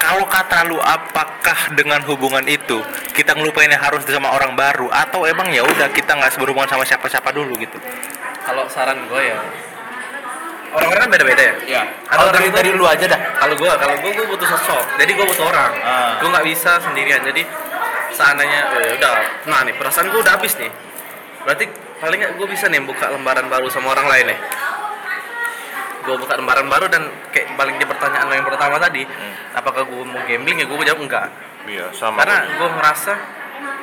kalau 0.00 0.24
kata 0.24 0.58
lu 0.64 0.78
apakah 0.80 1.58
dengan 1.74 2.00
hubungan 2.06 2.46
itu 2.46 2.78
kita 3.12 3.36
ngelupainnya 3.36 3.76
harus 3.76 4.00
sama 4.06 4.32
orang 4.32 4.54
baru 4.54 4.88
atau 4.88 5.26
emang 5.26 5.50
ya 5.50 5.60
udah 5.60 5.90
kita 5.90 6.14
nggak 6.14 6.38
berhubungan 6.38 6.70
sama 6.70 6.86
siapa-siapa 6.86 7.28
dulu 7.30 7.58
gitu 7.58 7.76
kalau 8.40 8.64
saran 8.64 9.04
gue 9.04 9.20
ya 9.20 9.36
orang-orang 10.70 11.00
kan 11.00 11.10
beda-beda 11.10 11.42
ya? 11.42 11.54
Ya 11.68 11.82
Ada 12.06 12.18
orang 12.20 12.32
dari 12.32 12.46
itu- 12.46 12.56
dari 12.56 12.70
lu 12.70 12.84
aja 12.84 13.04
dah. 13.06 13.20
Kalau 13.36 13.54
gue 13.54 13.70
kalau 13.72 13.94
gue 13.96 14.10
gue 14.12 14.26
butuh 14.26 14.48
sosok. 14.48 14.84
Jadi 14.96 15.10
gue 15.12 15.26
butuh 15.26 15.46
orang. 15.46 15.72
Ah. 15.80 16.12
gue 16.16 16.28
nggak 16.28 16.46
bisa 16.46 16.78
sendirian. 16.78 17.20
Jadi 17.22 17.42
seandainya 18.10 18.60
oh 18.68 18.80
ya 18.80 18.92
udah 18.94 19.12
nah 19.46 19.60
nih 19.62 19.74
perasaan 19.74 20.08
gue 20.08 20.18
udah 20.18 20.34
habis 20.34 20.54
nih. 20.56 20.70
Berarti 21.42 21.64
paling 21.96 22.18
nggak 22.18 22.32
gue 22.34 22.46
bisa 22.48 22.66
nih 22.66 22.80
buka 22.80 23.06
lembaran 23.08 23.46
baru 23.46 23.66
sama 23.66 23.90
orang 23.90 24.06
lain 24.06 24.26
nih. 24.30 24.38
Gue 26.00 26.16
buka 26.16 26.32
lembaran 26.32 26.64
baru 26.66 26.86
dan 26.86 27.02
kayak 27.28 27.54
balik 27.54 27.76
di 27.76 27.84
pertanyaan 27.84 28.26
lo 28.26 28.34
yang 28.34 28.46
pertama 28.46 28.76
tadi 28.76 29.04
Hmm. 29.04 29.34
apakah 29.52 29.84
gue 29.84 30.02
mau 30.02 30.20
gambling 30.22 30.58
ya 30.58 30.66
gue 30.66 30.76
jawab 30.82 31.00
enggak? 31.00 31.28
Iya 31.66 31.92
sama. 31.92 32.24
Karena 32.24 32.48
gue 32.48 32.68
ngerasa 32.72 33.12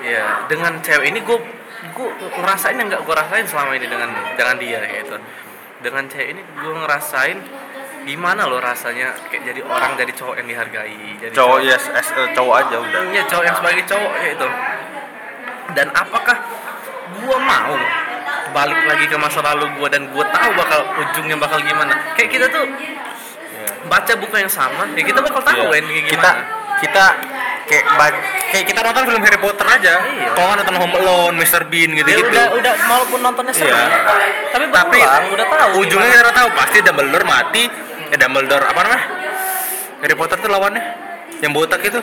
ya 0.02 0.24
dengan 0.46 0.82
cewek 0.82 1.08
ini 1.08 1.20
gue 1.22 1.38
gue 1.88 2.10
ngerasain 2.34 2.74
yang 2.74 2.90
nggak 2.90 3.02
gue 3.02 3.16
rasain 3.16 3.46
selama 3.46 3.74
ini 3.74 3.86
dengan 3.86 4.10
dengan 4.34 4.56
dia 4.58 4.82
gitu 4.84 5.18
dengan 5.80 6.04
cewek 6.10 6.28
ini 6.34 6.42
gue 6.42 6.74
ngerasain 6.74 7.38
gimana 8.08 8.48
loh 8.48 8.64
rasanya 8.64 9.12
kayak 9.28 9.52
jadi 9.52 9.62
orang 9.68 10.00
jadi 10.00 10.12
cowok 10.16 10.36
yang 10.40 10.48
dihargai 10.48 11.08
jadi 11.20 11.34
cowok 11.36 11.58
ya 11.60 11.76
as 11.76 12.10
a 12.16 12.24
cowok 12.32 12.56
aja 12.64 12.76
udah 12.80 13.02
Iya 13.12 13.24
cowok 13.28 13.44
yang 13.44 13.56
sebagai 13.60 13.84
cowok 13.84 14.12
kayak 14.16 14.32
itu. 14.40 14.48
Dan 15.76 15.88
apakah 15.92 16.38
gua 17.20 17.38
mau 17.44 17.76
balik 18.56 18.80
lagi 18.88 19.06
ke 19.12 19.18
masa 19.20 19.44
lalu 19.44 19.68
gua 19.76 19.92
dan 19.92 20.08
gua 20.16 20.24
tahu 20.32 20.50
bakal 20.56 20.80
ujungnya 21.04 21.36
bakal 21.36 21.60
gimana? 21.60 21.94
Kayak 22.16 22.30
kita 22.32 22.46
tuh 22.48 22.64
Iya. 22.64 23.70
baca 23.92 24.14
buku 24.16 24.36
yang 24.40 24.52
sama, 24.52 24.88
ya 24.96 25.04
kita 25.04 25.20
bakal 25.20 25.44
tahu 25.44 25.68
Iya. 25.68 25.76
kan 25.76 25.84
kayak 25.92 26.06
kita 26.08 26.30
kita 26.80 27.06
kayak 27.68 27.84
kayak 28.48 28.66
kita 28.66 28.80
nonton 28.80 29.04
film 29.06 29.22
Harry 29.22 29.40
Potter 29.40 29.68
aja. 29.68 29.94
Iya. 30.00 30.32
kalau 30.34 30.56
nonton 30.56 30.76
Home 30.80 30.96
Alone, 30.96 31.36
Mr 31.38 31.68
Bean 31.68 31.90
gitu 31.94 32.08
ya 32.08 32.18
gitu 32.18 32.32
udah 32.32 32.46
udah 32.56 32.74
walaupun 32.88 33.20
nontonnya 33.20 33.54
seru, 33.54 33.70
Iya. 33.70 33.86
tapi 34.56 34.66
tapi 34.72 34.98
udah 35.36 35.46
tahu. 35.46 35.72
ujungnya 35.84 36.10
kita 36.10 36.32
tahu 36.32 36.48
pasti 36.56 36.78
Dumbledore 36.80 37.26
mati. 37.28 37.64
Eh 38.08 38.16
Dumbledore 38.16 38.64
apa 38.64 38.80
namanya? 38.82 39.04
Harry 40.00 40.16
Potter 40.16 40.38
tuh 40.40 40.48
lawannya? 40.48 40.84
Yang 41.44 41.52
botak 41.54 41.82
itu. 41.84 42.00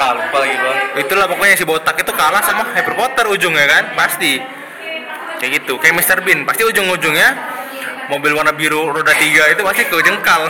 Ah, 0.00 0.16
lupa 0.16 0.40
lagi 0.40 0.56
itulah 0.98 1.28
pokoknya 1.28 1.54
si 1.54 1.68
botak 1.68 1.94
itu 2.00 2.12
kalah 2.16 2.40
sama 2.42 2.64
Harry 2.72 2.96
Potter 2.96 3.28
ujungnya 3.28 3.66
kan 3.68 3.84
pasti. 3.92 4.40
Kayak 5.36 5.62
gitu 5.62 5.76
kayak 5.76 5.94
Mr 6.00 6.24
Bean. 6.24 6.48
Pasti 6.48 6.64
ujung-ujungnya 6.64 7.28
mobil 8.08 8.32
warna 8.32 8.50
biru 8.52 8.88
roda 8.88 9.12
tiga 9.14 9.46
itu 9.48 9.60
pasti 9.62 9.82
ke 9.84 9.96
jengkal 10.00 10.48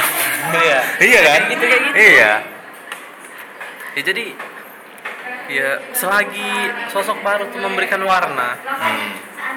Iya. 0.53 0.79
iya 1.11 1.21
kan? 1.27 1.41
Gitu 1.51 1.65
kayak 1.65 1.83
gitu. 1.85 1.97
iya 1.99 2.33
Ya 3.93 4.03
jadi 4.03 4.25
ya 5.51 5.69
selagi 5.93 6.53
sosok 6.89 7.21
baru 7.21 7.45
tuh 7.47 7.61
memberikan 7.61 8.01
warna, 8.01 8.57
Hmm. 8.57 9.11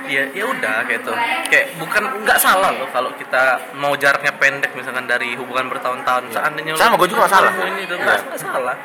ya 0.09 0.27
ya 0.33 0.43
udah 0.43 0.83
gitu 0.85 1.13
kayak 1.47 1.77
bukan 1.77 2.03
nggak 2.21 2.35
salah 2.35 2.73
loh 2.73 2.89
kalau 2.89 3.13
kita 3.15 3.71
mau 3.73 3.95
jaraknya 3.95 4.33
pendek 4.35 4.75
misalkan 4.75 5.05
dari 5.05 5.33
hubungan 5.33 5.65
bertahun-tahun 5.65 6.29
seandainya 6.29 6.75
Sama, 6.75 6.99
gua 6.99 7.07
juga 7.07 7.23
nggak 7.23 7.31
salah. 7.31 7.53
ini 7.63 7.83
tuh 7.85 7.95
Iya. 7.95 8.05
nggak 8.17 8.35
salah 8.35 8.75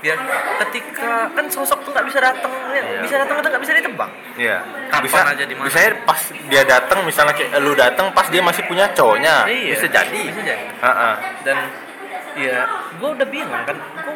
ya 0.00 0.14
ketika 0.64 1.10
kan 1.28 1.44
sosok 1.50 1.82
tuh 1.82 1.90
nggak 1.90 2.06
bisa 2.06 2.18
datang 2.20 2.52
ya, 2.70 2.80
Iya. 2.80 3.00
bisa 3.04 3.14
datang 3.18 3.36
atau 3.36 3.48
nggak 3.52 3.62
bisa 3.62 3.72
ditebak 3.74 4.10
Iya. 4.38 4.56
Kapan 4.86 5.02
bisa 5.02 5.18
aja 5.26 5.44
di 5.44 5.54
mana. 5.54 5.66
bisa 5.66 5.78
pas 6.02 6.20
dia 6.30 6.62
datang 6.64 6.98
misalnya 7.04 7.34
kayak 7.34 7.50
lu 7.58 7.72
datang 7.74 8.06
pas 8.10 8.26
dia 8.30 8.40
masih 8.40 8.62
punya 8.64 8.86
cowoknya. 8.90 9.44
Iya, 9.44 9.72
Bisa 9.76 9.86
jadi. 9.90 10.20
bisa 10.24 10.40
jadi 10.40 10.64
Heeh. 10.78 11.14
dan 11.42 11.58
ya 12.38 12.58
gue 12.96 13.08
udah 13.12 13.28
bilang 13.28 13.62
kan 13.64 13.76
gue 13.76 14.14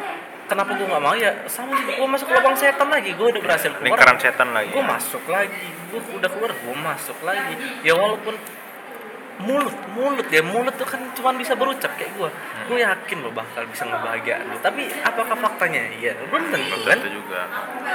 kenapa 0.51 0.75
gue 0.75 0.83
nggak 0.83 1.03
mau? 1.03 1.15
Ya 1.15 1.31
sama 1.47 1.71
juga 1.79 1.95
gue 1.95 2.07
masuk 2.11 2.27
lubang 2.27 2.55
setan 2.59 2.87
lagi. 2.91 3.15
Gue 3.15 3.27
udah 3.31 3.41
berhasil 3.41 3.71
keluar. 3.71 3.87
Lingkaran 3.95 4.17
setan 4.19 4.49
lagi. 4.51 4.69
gue 4.75 4.83
masuk 4.83 5.23
lagi. 5.31 5.67
Gue 5.87 6.01
udah 6.19 6.29
keluar 6.29 6.51
gue 6.51 6.75
masuk 6.75 7.17
lagi. 7.23 7.53
Ya 7.87 7.93
walaupun 7.95 8.35
mulut 9.39 9.73
mulut 9.95 10.27
ya 10.27 10.43
mulut 10.43 10.75
tuh 10.75 10.85
kan 10.85 10.99
cuma 11.15 11.31
bisa 11.33 11.55
berucap 11.55 11.95
kayak 11.95 12.11
gue 12.19 12.29
gue 12.67 12.77
yakin 12.83 13.17
lo 13.23 13.31
bakal 13.33 13.63
bisa 13.65 13.87
ngebahagiain 13.87 14.45
lo 14.45 14.57
tapi 14.59 14.85
apakah 15.01 15.33
faktanya 15.39 15.87
iya 15.97 16.13
belum 16.29 16.51
tentu 16.51 16.77
kan 16.83 16.99
juga. 17.01 17.41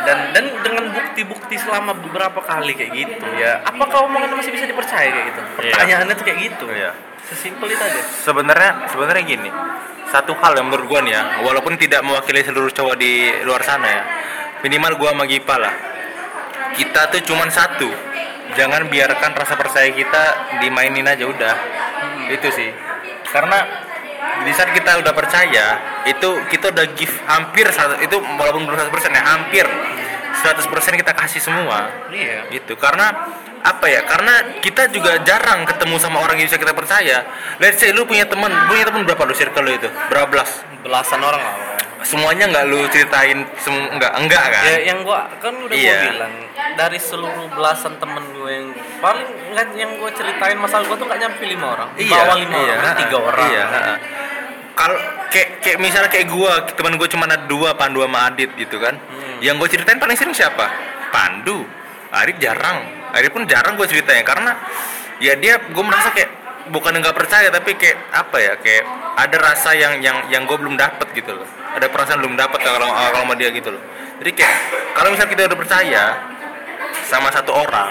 dan 0.09 0.19
dan 0.35 0.45
dengan 0.65 0.85
bukti-bukti 0.91 1.55
selama 1.61 1.95
beberapa 1.95 2.41
kali 2.43 2.73
kayak 2.75 2.93
gitu 2.97 3.27
ya 3.39 3.63
apakah 3.63 4.09
omongannya 4.09 4.37
masih 4.41 4.53
bisa 4.57 4.67
dipercaya 4.67 5.09
kayak 5.13 5.27
gitu 5.31 5.41
pertanyaannya 5.61 6.15
tuh 6.17 6.25
kayak 6.27 6.41
gitu 6.51 6.67
Iya. 6.67 6.91
sesimpel 7.27 7.67
itu 7.71 7.83
aja 7.83 8.01
Sebenarnya 8.27 8.87
sebenarnya 8.91 9.25
gini. 9.27 9.51
Satu 10.07 10.39
hal 10.39 10.55
yang 10.55 10.71
menurut 10.71 11.03
nih 11.03 11.19
ya, 11.19 11.43
walaupun 11.43 11.75
tidak 11.75 12.07
mewakili 12.07 12.39
seluruh 12.47 12.71
cowok 12.71 12.95
di 12.95 13.27
luar 13.43 13.59
sana 13.67 13.89
ya. 13.91 14.03
Minimal 14.63 14.95
gua 14.95 15.11
sama 15.11 15.27
Gipa 15.27 15.59
lah. 15.59 15.75
Kita 16.79 17.11
tuh 17.11 17.23
cuman 17.27 17.51
satu. 17.51 17.91
Jangan 18.57 18.89
biarkan 18.89 19.31
rasa 19.37 19.55
percaya 19.55 19.93
kita 19.93 20.23
dimainin 20.65 21.05
aja 21.05 21.29
udah. 21.29 21.57
Itu 22.33 22.49
sih. 22.51 22.73
Karena 23.29 23.63
di 24.43 24.53
saat 24.57 24.73
kita 24.73 25.01
udah 25.01 25.13
percaya, 25.13 25.67
itu 26.09 26.29
kita 26.49 26.73
udah 26.73 26.87
give 26.97 27.13
hampir 27.29 27.69
satu- 27.71 28.01
itu 28.01 28.17
walaupun 28.17 28.65
belum 28.65 28.77
100% 28.77 29.13
ya, 29.13 29.23
hampir 29.23 29.67
100% 30.41 30.97
kita 30.97 31.13
kasih 31.13 31.41
semua. 31.41 32.09
Iya. 32.09 32.49
Gitu. 32.53 32.77
Karena 32.81 33.13
apa 33.67 33.87
ya? 33.91 34.05
Karena 34.07 34.61
kita 34.63 34.89
juga 34.93 35.19
jarang 35.27 35.67
ketemu 35.67 35.97
sama 35.99 36.23
orang 36.23 36.39
yang 36.39 36.47
bisa 36.47 36.61
kita 36.61 36.73
percaya. 36.77 37.27
Let's 37.59 37.83
say 37.83 37.91
lu 37.91 38.07
punya 38.07 38.25
teman 38.29 38.53
punya 38.71 38.87
teman 38.87 39.03
berapa 39.03 39.23
lu 39.27 39.35
circle 39.35 39.65
lu 39.67 39.73
itu? 39.75 39.89
Berapa 40.09 40.27
belas? 40.31 40.63
Belasan 40.87 41.21
orang 41.21 41.43
lah. 41.43 41.57
Semuanya 42.07 42.45
nggak 42.47 42.65
lu 42.71 42.87
ceritain 42.95 43.43
semu 43.59 43.83
enggak 43.91 44.13
enggak 44.15 44.45
kan? 44.55 44.63
Ya 44.71 44.79
yang 44.95 45.03
gua 45.03 45.27
kan 45.43 45.55
udah 45.59 45.75
Iya. 45.75 45.91
gua 45.91 46.07
bilang 46.15 46.35
dari 46.79 46.99
seluruh 47.03 47.47
belasan 47.51 47.99
temen 47.99 48.23
gue 48.31 48.51
yang 48.53 48.67
paling 49.03 49.27
nggak 49.51 49.67
yang 49.75 49.91
gue 49.99 50.11
ceritain 50.15 50.55
masalah 50.55 50.87
gue 50.87 50.97
tuh 50.97 51.07
nggak 51.11 51.21
nyampe 51.27 51.43
lima 51.43 51.67
orang. 51.75 51.89
Di 51.99 52.05
bawah 52.07 52.37
lima 52.39 52.57
iya, 52.63 52.75
orang 52.79 52.95
tiga 53.03 53.19
orang. 53.19 53.49
iya 53.51 53.65
ha-ha. 53.67 53.95
kalau 54.77 54.97
kayak 55.33 55.49
kayak 55.65 55.79
misalnya 55.83 56.11
kayak 56.13 56.29
gua 56.31 56.53
teman 56.79 56.95
gua 56.95 57.09
cuma 57.11 57.25
ada 57.27 57.43
dua 57.49 57.75
Pandu 57.75 58.07
sama 58.07 58.19
Adit 58.31 58.51
gitu 58.55 58.77
kan. 58.79 58.95
Hmm. 58.95 59.43
yang 59.43 59.59
gue 59.61 59.69
ceritain 59.69 59.99
paling 60.01 60.17
sering 60.17 60.33
siapa? 60.33 60.65
Pandu. 61.11 61.67
Adit 62.15 62.39
jarang. 62.39 62.87
Adit 63.13 63.35
pun 63.35 63.45
jarang 63.51 63.75
gue 63.75 63.85
ceritain 63.85 64.23
karena 64.23 64.55
ya 65.19 65.35
dia 65.37 65.59
gue 65.59 65.85
merasa 65.85 66.09
kayak 66.15 66.46
bukan 66.71 66.99
nggak 66.99 67.17
percaya 67.17 67.49
tapi 67.51 67.79
kayak 67.79 67.99
apa 68.11 68.37
ya 68.39 68.53
kayak 68.59 68.85
ada 69.17 69.37
rasa 69.39 69.71
yang 69.73 70.03
yang 70.03 70.19
yang 70.29 70.43
gue 70.45 70.57
belum 70.59 70.77
dapet 70.77 71.09
gitu 71.15 71.33
loh. 71.37 71.49
Ada 71.77 71.89
perasaan 71.93 72.21
belum 72.21 72.37
dapet 72.37 72.59
kalau 72.65 72.89
kalau 72.91 73.23
sama 73.23 73.35
dia 73.39 73.53
gitu 73.53 73.71
loh. 73.73 73.83
Jadi 74.23 74.31
kayak 74.33 74.55
kalau 74.97 75.09
misalnya 75.13 75.31
kita 75.33 75.43
udah 75.53 75.59
percaya 75.59 76.05
sama 77.07 77.29
satu 77.31 77.53
orang 77.55 77.91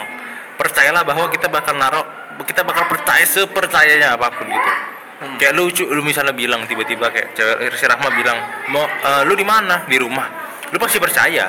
percayalah 0.56 1.04
bahwa 1.04 1.28
kita 1.32 1.48
bakal 1.52 1.76
naruh 1.76 2.04
kita 2.44 2.64
bakal 2.64 2.88
percaya 2.88 3.24
sepercayanya 3.24 4.16
apa 4.16 4.28
pun 4.32 4.48
gitu. 4.48 4.72
Hmm. 5.16 5.40
kayak 5.40 5.56
lu 5.56 5.72
lu 5.72 6.04
misalnya 6.04 6.36
bilang 6.36 6.68
tiba-tiba 6.68 7.08
kayak 7.08 7.32
cewek 7.40 7.72
si 7.80 7.88
Rahma 7.88 8.12
bilang 8.12 8.36
mau 8.68 8.84
eh, 8.84 9.24
lu 9.24 9.32
di 9.40 9.48
mana? 9.48 9.88
Di 9.88 9.96
rumah. 9.96 10.28
Lu 10.72 10.78
pasti 10.82 11.00
percaya 11.00 11.48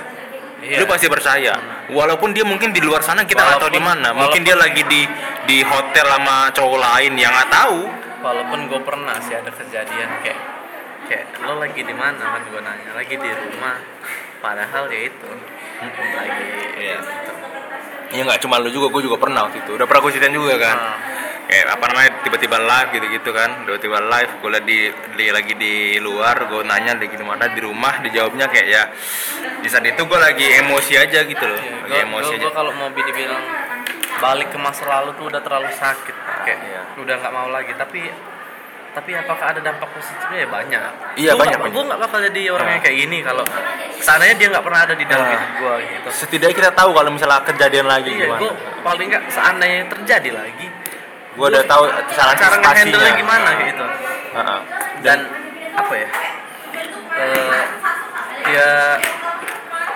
Iya. 0.66 0.82
lu 0.82 0.84
pasti 0.90 1.06
percaya. 1.06 1.54
Walaupun 1.86 2.34
dia 2.34 2.42
mungkin 2.42 2.74
di 2.74 2.82
luar 2.82 2.98
sana 2.98 3.22
kita 3.22 3.38
nggak 3.38 3.62
tahu 3.62 3.70
di 3.70 3.78
mana. 3.78 4.10
Mungkin 4.10 4.42
dia 4.42 4.58
lagi 4.58 4.82
di 4.82 5.06
di 5.46 5.62
hotel 5.62 6.06
sama 6.10 6.50
cowok 6.50 6.78
lain 6.82 7.12
yang 7.14 7.30
nggak 7.30 7.50
tahu. 7.54 7.86
Walaupun 8.18 8.66
gue 8.66 8.80
pernah 8.82 9.14
sih 9.22 9.38
ada 9.38 9.54
kejadian 9.54 10.10
kayak 10.26 10.40
kayak 11.06 11.26
lo 11.46 11.62
lagi 11.62 11.86
di 11.86 11.94
mana? 11.94 12.18
Kan 12.18 12.42
gue 12.50 12.58
nanya. 12.58 12.90
Lagi 12.98 13.14
di 13.14 13.30
rumah. 13.30 13.78
Padahal 14.42 14.90
ya 14.90 15.00
itu. 15.06 15.30
Lagi 16.18 16.46
Iya. 16.76 16.98
ya 18.10 18.22
nggak 18.26 18.38
cuma 18.42 18.58
lu 18.58 18.70
juga 18.70 18.90
gue 18.90 19.02
juga 19.06 19.16
pernah 19.22 19.46
waktu 19.46 19.62
itu. 19.62 19.70
Udah 19.78 19.86
pernah 19.86 20.02
gue 20.02 20.12
ceritain 20.18 20.34
juga 20.34 20.54
kan? 20.58 20.74
Nah, 20.74 20.94
kayak 21.46 21.66
apa 21.70 21.84
namanya 21.86 22.10
tiba-tiba 22.20 22.58
live 22.58 22.88
gitu-gitu 22.92 23.30
kan. 23.30 23.50
Tiba-tiba 23.62 23.98
live 24.02 24.32
gue 24.36 24.50
liat 24.50 24.64
di, 24.64 24.78
di 25.14 25.26
lagi 25.30 25.52
di 25.54 25.74
luar 25.96 26.36
gue 26.44 26.62
nanya 26.62 26.94
lagi 26.94 27.10
di 27.10 27.22
mana 27.22 27.46
di 27.46 27.60
rumah 27.60 27.98
dijawabnya 28.00 28.46
kayak 28.46 28.66
ya 28.66 28.82
di 29.56 29.68
saat 29.68 29.82
itu 29.82 29.98
gue 29.98 30.18
lagi 30.18 30.46
emosi 30.60 30.92
aja 30.94 31.22
gitu 31.22 31.44
loh. 31.44 31.58
Lagi 31.58 31.86
gue 31.86 31.98
emosi 32.02 32.32
aja. 32.36 32.48
kalau 32.50 32.72
mau 32.72 32.90
dibilang 32.90 33.44
balik 34.16 34.48
ke 34.48 34.58
masa 34.58 34.82
lalu 34.84 35.12
tuh 35.14 35.28
udah 35.28 35.40
terlalu 35.40 35.70
sakit 35.70 36.16
kayak 36.42 36.58
Iya. 36.58 36.80
udah 36.98 37.14
nggak 37.16 37.32
mau 37.32 37.48
lagi. 37.48 37.72
Tapi 37.72 38.00
tapi 38.90 39.12
apakah 39.12 39.52
ada 39.52 39.60
dampak 39.60 39.92
positifnya? 39.92 40.38
Ya 40.40 40.48
banyak. 40.48 40.80
Iya, 41.20 41.32
Gua 41.36 41.44
banyak, 41.44 41.58
gua 41.68 41.82
nggak 41.84 42.00
bakal 42.00 42.18
jadi 42.26 42.40
orang 42.48 42.64
Nah. 42.64 42.74
yang 42.74 42.82
kayak 42.82 42.96
gini 42.96 43.18
kalau 43.20 43.44
seandainya 44.00 44.34
dia 44.34 44.48
nggak 44.48 44.64
pernah 44.64 44.80
ada 44.82 44.94
di 44.96 45.04
dalam 45.04 45.26
Nah. 45.26 45.32
hidup 45.36 45.50
gue 45.54 45.74
gitu. 45.84 46.08
setidaknya 46.16 46.56
kita 46.56 46.70
tahu 46.72 46.90
kalau 46.90 47.10
misalnya 47.12 47.44
kejadian 47.44 47.86
lagi 47.86 48.08
iya 48.10 48.24
gimana. 48.24 48.40
gue 48.40 48.50
paling 48.80 49.06
nggak 49.12 49.24
seandainya 49.28 49.82
terjadi 49.92 50.30
lagi 50.32 50.66
gue 51.36 51.46
udah 51.52 51.64
tahu 51.68 51.84
cara 52.16 52.32
cara 52.32 52.54
nge-handle 52.56 53.04
gimana 53.20 53.48
gitu. 53.60 53.84
Heeh. 54.36 54.60
dan 55.04 55.18
apa 55.76 55.92
ya? 55.92 56.08
Eh 57.16 57.64
ya 58.46 58.70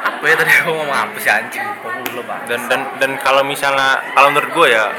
apa 0.01 0.25
ya 0.25 0.35
tadi 0.37 0.53
aku 0.53 0.71
ngomong 0.77 0.99
apa 1.09 1.17
sih 1.17 1.33
anjing? 1.33 1.65
Dan 2.45 2.61
dan 2.69 2.81
dan 3.01 3.11
kalau 3.25 3.41
misalnya 3.41 4.01
kalau 4.13 4.29
menurut 4.33 4.51
gue 4.53 4.67
ya 4.77 4.93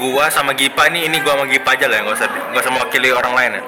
gua 0.00 0.32
sama 0.32 0.56
Gipa 0.56 0.88
ini 0.88 1.04
ini 1.04 1.20
gua 1.20 1.36
sama 1.36 1.46
Gipa 1.48 1.76
aja 1.76 1.86
lah 1.88 2.00
ya 2.00 2.02
nggak 2.08 2.16
usah 2.16 2.28
nggak 2.28 2.62
usah 2.64 2.72
mewakili 2.72 3.08
orang 3.12 3.32
lain 3.36 3.50
ya. 3.60 3.62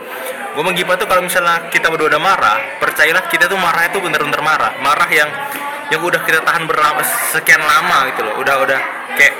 Gua 0.57 0.63
sama 0.65 0.73
Gipa 0.73 0.93
tuh 0.97 1.07
kalau 1.09 1.23
misalnya 1.25 1.69
kita 1.69 1.87
berdua 1.93 2.09
udah 2.17 2.23
marah 2.23 2.59
percayalah 2.81 3.25
kita 3.29 3.45
tuh 3.45 3.61
marah 3.61 3.85
itu 3.89 3.99
bener-bener 4.01 4.41
marah. 4.41 4.73
Marah 4.81 5.09
yang 5.13 5.29
yang 5.93 6.01
udah 6.01 6.21
kita 6.25 6.41
tahan 6.41 6.65
berlama 6.65 7.05
sekian 7.33 7.61
lama 7.61 8.09
gitu 8.13 8.25
loh. 8.25 8.41
Udah 8.41 8.57
udah 8.65 8.81
kayak 9.21 9.35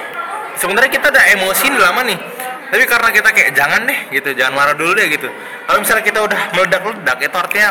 sebenarnya 0.61 0.91
kita 0.93 1.09
udah 1.09 1.25
emosi 1.35 1.67
lama 1.73 2.01
nih 2.05 2.19
tapi 2.75 2.91
karena 2.91 3.09
kita 3.15 3.31
kayak 3.31 3.51
jangan 3.55 3.87
deh 3.87 4.01
gitu 4.11 4.35
jangan 4.35 4.59
marah 4.59 4.75
dulu 4.75 4.99
deh 4.99 5.07
gitu. 5.07 5.31
Kalau 5.63 5.79
misalnya 5.79 6.03
kita 6.03 6.19
udah 6.27 6.41
meledak-ledak 6.59 7.19
itu 7.23 7.37
artinya 7.39 7.71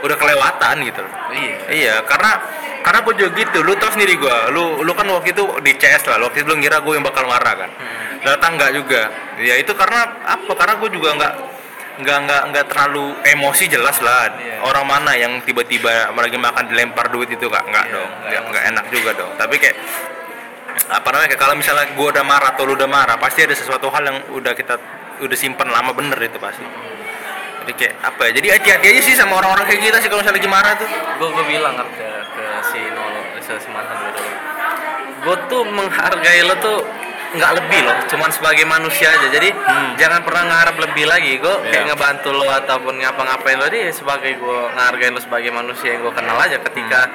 udah 0.00 0.16
kelewatan 0.16 0.74
gitu. 0.88 1.00
Loh 1.04 1.12
iya. 1.36 1.56
Iya, 1.68 1.94
karena 2.08 2.40
karena 2.80 3.04
gue 3.04 3.14
juga 3.20 3.30
gitu. 3.36 3.58
Lu 3.60 3.76
tau 3.76 3.92
sendiri 3.92 4.16
gue 4.16 4.36
lu 4.56 4.80
lu 4.80 4.92
kan 4.96 5.04
waktu 5.12 5.36
itu 5.36 5.44
di 5.60 5.76
CS 5.76 6.08
lah 6.08 6.16
waktu 6.24 6.40
itu 6.40 6.48
lu 6.48 6.56
ngira 6.56 6.80
gue 6.80 6.96
yang 6.96 7.04
bakal 7.04 7.28
marah 7.28 7.60
kan. 7.60 7.70
Hmm. 7.76 8.24
ternyata 8.24 8.46
enggak 8.56 8.70
juga. 8.72 9.02
Ya 9.36 9.54
itu 9.60 9.72
karena 9.76 10.00
apa? 10.24 10.52
Karena 10.56 10.74
gue 10.80 10.90
juga 10.96 11.08
nggak 11.12 11.34
nggak 11.92 12.18
nggak 12.24 12.42
nggak 12.56 12.64
terlalu 12.72 13.12
emosi 13.28 13.68
jelas 13.68 14.00
lah. 14.00 14.32
Iya. 14.32 14.64
orang 14.64 14.88
mana 14.88 15.12
yang 15.12 15.44
tiba-tiba 15.44 16.08
lagi 16.08 16.40
makan 16.40 16.72
dilempar 16.72 17.12
duit 17.12 17.28
itu 17.28 17.52
nggak 17.52 17.68
nggak 17.68 17.84
Iya, 17.84 17.92
dong. 17.92 18.08
nggak 18.08 18.30
nggak 18.32 18.42
nggak 18.48 18.64
enak 18.72 18.84
juga 18.88 19.10
dong. 19.12 19.32
Tapi 19.36 19.54
kayak 19.60 19.76
apa 20.88 21.08
namanya 21.12 21.36
kalau 21.36 21.54
misalnya 21.56 21.92
gue 21.92 22.06
udah 22.06 22.24
marah 22.24 22.52
atau 22.52 22.64
lu 22.64 22.74
udah 22.76 22.88
marah 22.88 23.16
pasti 23.16 23.44
ada 23.44 23.54
sesuatu 23.56 23.88
hal 23.88 24.02
yang 24.04 24.18
udah 24.32 24.52
kita 24.52 24.74
udah 25.20 25.36
simpen 25.38 25.68
lama 25.68 25.92
bener 25.92 26.18
itu 26.18 26.36
pasti. 26.36 26.64
Jadi 27.62 27.72
kayak 27.78 27.94
apa 28.02 28.20
ya 28.26 28.30
jadi 28.42 28.48
hati-hati 28.58 28.86
aja 28.90 29.00
sih 29.06 29.14
sama 29.14 29.38
orang-orang 29.38 29.64
kayak 29.70 29.80
kita 29.86 29.96
sih 30.02 30.08
kalau 30.10 30.20
misalnya 30.20 30.38
lagi 30.42 30.50
marah 30.50 30.72
tuh. 30.74 30.88
Gue 31.20 31.28
gue 31.30 31.44
bilang 31.46 31.74
kan 31.78 31.86
ke 31.94 32.08
ke 32.34 32.44
si 32.74 32.80
Nolo 32.90 33.20
si, 33.38 33.52
si 33.54 33.68
mantan 33.70 33.96
gue 34.02 34.12
dulu 34.18 34.30
gue 35.22 35.36
tuh 35.46 35.62
menghargai 35.70 36.42
lo 36.42 36.54
tuh 36.58 36.78
nggak 37.32 37.52
lebih 37.54 37.80
loh 37.86 37.96
cuman 38.10 38.28
sebagai 38.34 38.66
manusia 38.66 39.08
aja. 39.14 39.30
Jadi 39.30 39.54
jangan 39.96 40.20
pernah 40.26 40.42
ngarep 40.50 40.76
lebih 40.90 41.06
lagi. 41.06 41.38
Gue 41.38 41.54
kayak 41.70 41.86
Iya. 41.86 41.94
ngebantu 41.94 42.28
lo 42.34 42.44
ataupun 42.50 42.98
ngapa-ngapain 42.98 43.56
lo 43.56 43.70
dia 43.70 43.88
sebagai 43.94 44.34
gue 44.36 44.58
ngehargain 44.74 45.14
lo 45.14 45.22
sebagai 45.22 45.54
manusia 45.54 45.94
yang 45.94 46.02
gue 46.02 46.12
kenal 46.12 46.36
aja 46.36 46.58
ketika 46.58 47.08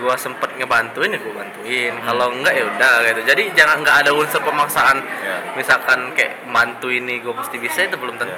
gue 0.00 0.14
sempet 0.16 0.48
ngebantuin 0.56 1.12
ya 1.12 1.18
gue 1.18 1.30
bantuin. 1.30 1.92
Kalau 1.94 2.26
enggak 2.30 2.52
ya 2.52 2.64
udah 2.66 2.92
gitu. 3.04 3.20
Jadi 3.26 3.42
jangan 3.52 3.76
nggak 3.80 3.96
ada 4.00 4.10
unsur 4.10 4.40
pemaksaan. 4.40 4.98
Iya. 5.00 5.36
misalkan 5.52 6.14
kayak 6.14 6.46
bantu 6.46 6.88
ini 6.88 7.18
gue 7.18 7.32
pasti 7.32 7.56
bisa 7.56 7.82
itu 7.82 7.94
belum 7.94 8.16
tentu. 8.16 8.32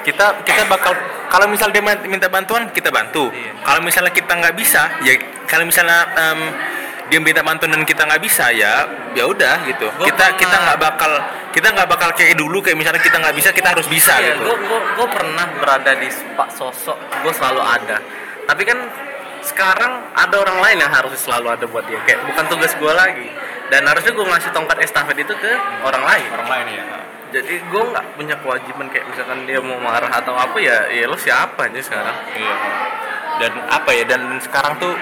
Kita 0.00 0.40
kita 0.42 0.64
bakal 0.66 0.96
kalau 1.28 1.46
misal 1.46 1.68
dia 1.68 1.78
minta 1.80 2.26
bantuan 2.26 2.66
kita 2.70 2.88
bantu. 2.88 3.28
Iya. 3.30 3.52
kalau 3.62 3.80
misalnya 3.80 4.10
kita 4.10 4.32
nggak 4.34 4.54
bisa 4.54 4.88
ya 5.00 5.14
kalau 5.44 5.62
misalnya 5.62 6.00
em, 6.10 6.40
dia 7.06 7.18
minta 7.18 7.42
bantuan 7.42 7.70
dan 7.70 7.82
kita 7.82 8.02
nggak 8.02 8.18
bisa 8.18 8.50
ya 8.50 8.86
ya 9.12 9.24
udah 9.24 9.62
gitu. 9.64 9.86
Gua 9.92 10.06
kita 10.06 10.16
pernah- 10.26 10.38
kita 10.38 10.56
nggak 10.58 10.78
bakal 10.80 11.12
kita 11.50 11.68
nggak 11.68 11.88
bakal 11.88 12.08
kayak 12.14 12.34
dulu 12.34 12.58
kayak 12.60 12.78
misalnya 12.78 13.02
kita 13.02 13.18
nggak 13.18 13.34
bisa 13.34 13.50
kita 13.50 13.68
harus 13.68 13.86
bisa 13.86 14.14
Iya, 14.16 14.32
gitu. 14.32 14.46
gue 14.46 14.56
gue 14.64 14.80
gue 14.96 15.08
pernah 15.10 15.46
berada 15.58 15.92
di 15.92 16.06
pak 16.32 16.48
sosok 16.50 16.94
gue 17.20 17.32
selalu 17.34 17.60
ada. 17.60 17.98
Tapi 18.46 18.62
kan 18.64 18.78
sekarang 19.50 20.14
ada 20.14 20.36
orang 20.38 20.58
lain 20.62 20.76
yang 20.80 20.92
harus 20.92 21.18
selalu 21.18 21.50
ada 21.50 21.64
buat 21.66 21.84
dia. 21.90 21.98
Kayak 22.06 22.24
bukan 22.30 22.44
tugas 22.46 22.72
gue 22.78 22.92
lagi. 22.94 23.28
Dan 23.70 23.86
harusnya 23.86 24.14
gue 24.14 24.26
ngasih 24.26 24.50
tongkat 24.50 24.78
estafet 24.82 25.18
itu 25.18 25.34
ke 25.34 25.52
orang 25.86 26.02
lain. 26.02 26.28
orang 26.34 26.48
lain 26.50 26.66
ya 26.74 26.84
Jadi 27.30 27.62
gue 27.62 27.82
nggak 27.94 28.06
punya 28.18 28.34
kewajiban 28.42 28.90
kayak 28.90 29.06
misalkan 29.06 29.46
dia 29.46 29.62
mau 29.62 29.78
marah 29.78 30.10
atau 30.10 30.34
apa 30.34 30.58
ya, 30.58 30.90
ya 30.90 31.06
lo 31.06 31.14
siapa 31.14 31.70
aja 31.70 31.78
sekarang. 31.78 32.16
Iya. 32.34 32.54
Dan 33.38 33.52
apa 33.70 33.90
ya? 33.94 34.04
Dan 34.06 34.22
sekarang 34.42 34.74
tuh 34.82 34.94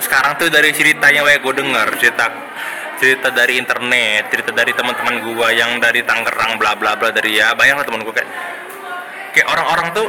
sekarang 0.00 0.38
tuh 0.38 0.48
dari 0.48 0.70
ceritanya 0.70 1.26
yang 1.26 1.42
gue 1.42 1.54
dengar 1.54 1.90
cerita 1.98 2.30
cerita 3.00 3.32
dari 3.32 3.56
internet, 3.56 4.28
cerita 4.28 4.52
dari 4.52 4.76
teman-teman 4.76 5.24
gua 5.24 5.48
yang 5.48 5.80
dari 5.80 6.04
Tangerang 6.04 6.60
bla 6.60 6.76
bla 6.76 7.00
bla 7.00 7.08
dari 7.08 7.40
ya 7.40 7.56
banyak 7.56 7.80
lah 7.80 7.84
teman 7.88 8.04
gue 8.04 8.12
kayak 8.12 8.30
kayak 9.32 9.48
orang-orang 9.48 9.88
tuh 9.96 10.06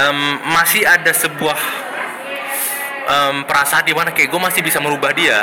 em, 0.00 0.18
masih 0.48 0.88
ada 0.88 1.12
sebuah 1.12 1.58
em, 3.04 3.36
perasaan 3.44 3.82
di 3.82 3.92
mana 3.92 4.10
kayak 4.10 4.28
gue 4.28 4.40
masih 4.40 4.60
bisa 4.60 4.78
merubah 4.78 5.10
dia 5.10 5.38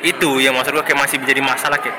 itu 0.00 0.38
yang 0.38 0.52
maksud 0.52 0.72
gue 0.72 0.82
kayak 0.82 0.98
masih 0.98 1.16
menjadi 1.16 1.40
masalah 1.40 1.78
kayak 1.78 1.96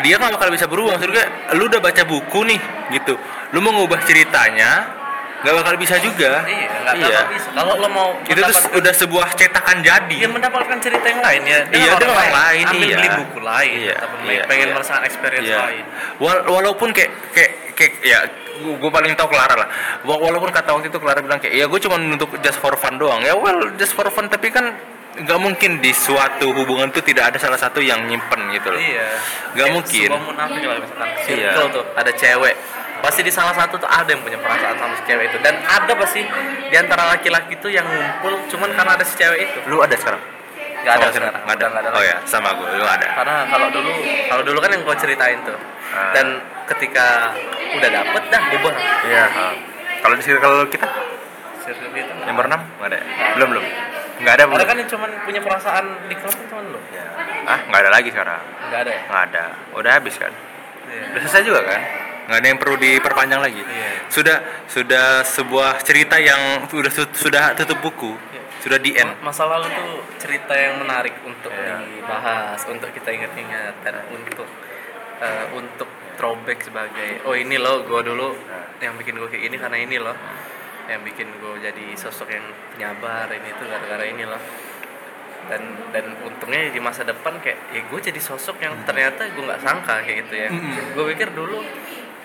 dia 0.00 0.16
nggak 0.16 0.32
bakal 0.32 0.48
bisa 0.48 0.66
berubah 0.66 0.96
maksud 0.96 1.10
gue 1.10 1.24
lu 1.52 1.66
udah 1.66 1.80
baca 1.80 2.02
buku 2.02 2.40
nih 2.44 2.60
gitu 2.92 3.14
lu 3.50 3.58
mau 3.58 3.72
ngubah 3.72 4.00
ceritanya 4.02 4.96
nggak 5.40 5.54
bakal 5.56 5.74
bisa 5.74 5.96
juga 5.96 6.44
Iya, 6.44 6.92
iya. 7.00 7.20
bisa. 7.26 7.48
Kalau 7.50 7.72
lo 7.74 7.88
mau 7.88 8.08
itu 8.22 8.36
tuh 8.36 8.76
udah 8.76 8.92
sebuah 8.92 9.28
cetakan 9.32 9.80
jadi 9.80 10.04
dia 10.16 10.28
mendapatkan 10.28 10.76
cerita 10.76 11.06
yang 11.06 11.22
lain 11.22 11.42
ya 11.44 11.60
Iya, 11.70 11.92
dengan 11.96 12.12
orang 12.12 12.34
lain, 12.34 12.64
ambil 12.66 12.84
iya. 12.84 12.96
beli 12.98 13.08
buku 13.16 13.38
lain 13.40 13.78
Iya, 13.80 13.96
iya, 14.26 14.42
pengen 14.44 14.68
iya. 14.68 14.74
merasakan 14.74 15.02
experience 15.02 15.48
Iya. 15.48 15.58
lain 15.58 15.84
Wal- 16.18 16.44
walaupun 16.44 16.88
kayak 16.90 17.10
kayak 17.32 17.49
kayak 17.80 17.92
ya 18.02 18.18
gue 18.60 18.90
paling 18.90 19.16
tahu 19.16 19.28
Clara 19.28 19.56
lah 19.56 19.68
Wa- 20.04 20.20
walaupun 20.20 20.52
kata 20.52 20.76
waktu 20.76 20.88
itu 20.88 21.00
Clara 21.00 21.18
bilang 21.18 21.40
kayak 21.40 21.54
ya 21.54 21.64
gue 21.64 21.80
cuma 21.80 21.96
untuk 21.96 22.28
just 22.38 22.60
for 22.60 22.76
fun 22.76 22.94
doang 22.94 23.24
ya 23.24 23.32
well 23.32 23.56
just 23.74 23.96
for 23.96 24.04
fun 24.06 24.28
tapi 24.28 24.52
kan 24.52 24.76
nggak 25.10 25.40
mungkin 25.40 25.80
di 25.80 25.90
suatu 25.90 26.52
hubungan 26.52 26.86
tuh 26.88 27.00
tidak 27.00 27.32
ada 27.32 27.38
salah 27.40 27.56
satu 27.56 27.80
yang 27.80 28.04
nyimpen 28.04 28.52
gitu 28.52 28.68
loh 28.68 28.78
Iya. 28.78 29.08
Nggak 29.50 29.66
Kayak 29.66 29.74
mungkin. 29.74 30.08
Munafik 30.22 30.62
lah 30.62 30.76
misalkan 30.78 31.08
Iya. 31.26 31.50
tuh 31.68 31.84
ada 31.90 32.12
cewek. 32.14 32.54
Pasti 33.00 33.20
di 33.20 33.32
salah 33.32 33.50
satu 33.50 33.74
tuh 33.74 33.88
ada 33.88 34.06
yang 34.06 34.20
punya 34.20 34.36
perasaan 34.36 34.76
sama 34.76 34.92
si 34.94 35.02
cewek 35.04 35.32
itu 35.32 35.38
dan 35.40 35.56
ada 35.58 35.92
pasti 35.96 36.20
di 36.68 36.76
antara 36.76 37.08
laki-laki 37.08 37.56
itu 37.56 37.68
yang 37.68 37.82
ngumpul 37.82 38.36
cuman 38.46 38.70
karena 38.70 38.92
ada 38.94 39.02
si 39.02 39.16
cewek 39.16 39.40
itu. 39.40 39.58
lu 39.66 39.80
ada 39.80 39.96
sekarang 39.96 40.20
Gak 40.80 40.94
ada 40.96 41.06
sekarang. 41.08 41.42
nggak 41.42 41.56
ada, 41.56 41.66
nggak 41.68 41.82
ada 41.82 41.90
oh 41.92 42.02
ya 42.02 42.16
sama 42.24 42.50
gue 42.52 42.68
lu 42.72 42.84
ada 42.84 43.08
Karena 43.12 43.36
kalau 43.46 43.68
dulu 43.68 43.92
kalau 44.26 44.42
dulu 44.42 44.58
kan 44.58 44.70
yang 44.70 44.82
gue 44.82 44.96
ceritain 44.96 45.38
tuh. 45.42 45.58
Ah. 45.90 46.12
Dan 46.12 46.26
ketika 46.66 47.36
udah 47.72 47.90
dapet 47.92 48.22
dah 48.26 48.42
bubar. 48.48 48.74
iya 49.04 49.24
kalau 50.00 50.14
di 50.14 50.22
circle 50.22 50.64
kita 50.66 50.86
Circle 51.60 51.92
itu. 51.92 52.12
yang 52.24 52.34
berenam 52.34 52.60
nggak 52.74 52.88
ada 52.88 52.96
ya? 52.96 53.04
belum 53.34 53.48
belum 53.50 53.64
nggak 54.20 54.34
ada 54.34 54.42
belum 54.44 54.56
Ada 54.56 54.64
kan 54.64 54.76
yang 54.76 54.88
cuman 54.88 55.10
punya 55.22 55.40
perasaan 55.40 55.84
di 56.06 56.14
klub 56.14 56.32
kan 56.32 56.46
cuman 56.48 56.64
lo. 56.70 56.80
Ya. 56.90 57.04
ah 57.46 57.58
nggak 57.62 57.80
ada 57.80 57.90
lagi 57.90 58.08
sekarang 58.08 58.40
Enggak 58.62 58.80
ada 58.80 58.90
ya? 58.90 59.02
nggak 59.04 59.22
ada 59.26 59.44
udah 59.74 59.92
habis 59.92 60.14
kan 60.16 60.32
Iya. 60.86 61.04
udah 61.08 61.20
selesai 61.22 61.42
juga 61.44 61.60
kan 61.62 61.80
nggak 62.26 62.38
ada 62.38 62.46
yang 62.48 62.58
perlu 62.58 62.76
diperpanjang 62.76 63.40
lagi 63.40 63.62
Iya. 63.62 63.90
sudah 64.08 64.36
sudah 64.66 65.06
sebuah 65.22 65.78
cerita 65.80 66.16
yang 66.16 66.64
sudah 66.66 66.90
sudah 67.12 67.44
tutup 67.54 67.78
buku 67.80 68.14
Iya. 68.30 68.40
Sudah 68.60 68.76
di 68.76 68.92
end. 68.92 69.16
Ma- 69.18 69.28
Masa 69.28 69.44
lalu 69.44 69.66
tuh 69.66 69.90
cerita 70.16 70.52
yang 70.52 70.78
menarik 70.78 71.16
untuk 71.22 71.48
Iya. 71.48 71.80
dibahas, 71.86 72.60
untuk 72.66 72.90
kita 72.90 73.08
ingat-ingat 73.10 73.80
dan 73.80 74.04
untuk 74.10 74.46
eh, 75.18 75.46
untuk 75.52 75.88
throwback 76.16 76.60
sebagai 76.62 77.20
oh 77.24 77.32
ini 77.32 77.56
loh 77.56 77.80
gue 77.82 78.00
dulu 78.02 78.32
yang 78.78 78.96
bikin 78.96 79.16
gue 79.16 79.28
kayak 79.28 79.42
gini 79.42 79.56
karena 79.56 79.78
ini 79.78 79.96
loh. 79.96 80.16
Yang 80.84 81.00
bikin 81.06 81.28
gue 81.34 81.54
jadi 81.62 81.86
sosok 81.94 82.28
yang 82.28 82.42
penyabar 82.70 83.28
ini 83.28 83.52
tuh 83.54 83.64
gara-gara 83.64 84.02
ini 84.02 84.24
loh. 84.24 84.40
Dan 85.46 85.62
dan 85.90 86.04
untungnya 86.20 86.68
di 86.68 86.78
masa 86.78 87.02
depan 87.02 87.36
kayak 87.38 87.58
ya 87.70 87.80
gue 87.82 88.00
jadi 88.02 88.16
sosok 88.18 88.60
yang 88.60 88.76
ternyata 88.82 89.24
gue 89.26 89.40
nggak 89.40 89.60
sangka 89.60 90.00
kayak 90.00 90.24
gitu 90.24 90.34
ya. 90.36 90.48
Gue 90.92 91.04
pikir 91.10 91.30
dulu 91.30 91.58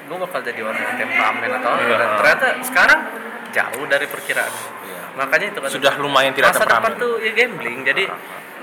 gue 0.05 0.17
bakal 0.19 0.39
jadi 0.39 0.61
orang 0.61 0.77
yang 0.77 0.95
temperamen 0.99 1.49
atau 1.55 1.71
Iya. 1.77 1.95
dan 1.95 2.09
ternyata 2.15 2.45
sekarang 2.61 2.99
jauh 3.49 3.85
dari 3.85 4.05
perkiraan 4.05 4.53
makanya 5.15 5.47
itu 5.49 5.59
kan 5.59 5.69
sudah 5.71 5.93
lumayan 5.97 6.31
tidak 6.31 6.51
masa 6.51 6.67
depan 6.67 6.91
tuh 6.95 7.17
ya 7.17 7.31
gambling 7.33 7.79
jadi 7.83 8.03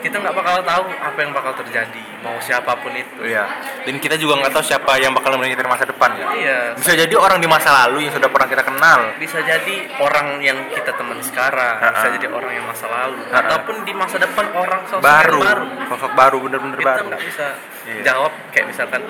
kita 0.03 0.19
nggak 0.19 0.35
bakal 0.35 0.59
tahu 0.61 0.83
apa 0.91 1.15
yang 1.17 1.31
bakal 1.31 1.55
terjadi 1.55 2.03
mau 2.19 2.35
siapa 2.37 2.75
pun 2.75 2.91
itu 2.91 3.23
Iya. 3.23 3.47
Dan 3.83 3.97
kita 3.97 4.19
juga 4.19 4.35
nggak 4.37 4.51
tahu 4.51 4.65
siapa 4.65 4.99
yang 4.99 5.15
bakal 5.15 5.31
menemani 5.33 5.55
kita 5.55 5.63
di 5.63 5.71
masa 5.71 5.87
depan 5.87 6.11
ya. 6.13 6.27
iya 6.35 6.59
Bisa 6.75 6.91
jadi 6.97 7.15
orang 7.15 7.39
di 7.39 7.47
masa 7.47 7.71
lalu 7.73 8.03
yang 8.03 8.13
sudah 8.13 8.27
pernah 8.27 8.49
kita 8.49 8.63
kenal. 8.65 9.01
bisa 9.17 9.39
jadi 9.41 9.75
orang 9.97 10.27
yang 10.39 10.59
kita 10.69 10.91
temani 10.93 11.23
sekarang 11.23 11.79
bisa 11.79 12.03
Ha-ha. 12.03 12.15
jadi 12.15 12.27
orang 12.29 12.51
yang 12.53 12.67
masa 12.67 12.87
lalu 12.89 13.23
Ha-ha. 13.23 13.39
ataupun 13.41 13.77
di 13.81 13.93
masa 13.95 14.17
depan 14.19 14.47
orang 14.53 14.81
sosok 14.85 15.03
Baru. 15.03 15.39
baru 15.41 15.65
Sosok 15.89 16.13
baru 16.13 16.37
bener-bener 16.41 16.77
kita 16.77 16.91
baru. 16.93 17.07
nggak 17.07 17.23
bisa 17.23 17.47
Iya. 17.85 18.03
jawab 18.05 18.33
kayak 18.51 18.67
misalkan 18.69 19.01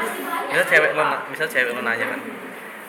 misal 0.47 0.65
cewek 0.67 0.91
lo 0.93 1.03
misal 1.27 1.47
cewek 1.47 1.73
lo 1.73 1.81
nanya 1.81 2.05
kan 2.07 2.21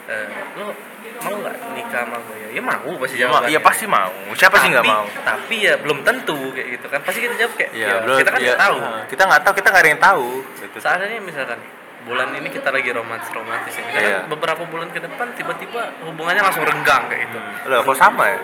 "Eh, 0.05 0.27
lo 0.53 0.75
mau 1.23 1.35
nggak 1.37 1.55
nikah 1.73 2.01
sama 2.01 2.17
gue 2.21 2.37
ya 2.37 2.47
ya 2.51 2.61
mau 2.61 2.91
pasti 2.97 3.15
jawab 3.17 3.41
iya 3.45 3.59
pasti 3.59 3.85
mau. 3.85 4.11
Siapa 4.33 4.55
sih 4.59 4.69
nggak 4.69 4.83
Tapi- 4.83 4.93
mau? 4.93 5.05
tapi 5.23 5.55
ya 5.59 5.73
belum 5.75 5.99
tentu 6.01 6.37
kayak 6.51 6.67
gitu 6.71 6.85
kan 6.87 6.99
pasti 7.01 7.19
kita 7.19 7.35
jawab 7.35 7.53
kayak 7.53 7.71
Iya, 7.71 7.85
ya, 7.85 7.95
belum- 8.01 8.19
kita 8.19 8.29
kan 8.29 8.39
nggak 8.39 8.59
tahu 8.59 8.77
eh, 8.77 9.03
Kita 9.07 9.21
nggak 9.25 9.41
tahu, 9.41 9.53
kita 9.53 9.67
nggak 9.67 9.81
ada 9.81 9.89
yang 9.89 10.01
tahu. 10.01 10.27
Gitu. 10.57 10.77
seandainya 10.79 11.19
misalkan 11.19 11.59
bulan 12.03 12.27
ini 12.31 12.49
kita 12.49 12.67
lagi 12.67 12.89
romantis 12.89 13.29
romantis 13.29 13.73
ya 13.79 14.27
beberapa 14.27 14.63
bulan 14.65 14.89
ke 14.89 14.99
depan 14.99 15.31
tiba-tiba 15.33 15.81
hubungannya 16.03 16.41
langsung 16.41 16.61
renggang 16.61 17.07
kayak 17.07 17.25
gitu 17.25 17.39
Loh, 17.65 17.79
kok 17.81 17.95
sama 17.95 18.27
ya? 18.27 18.39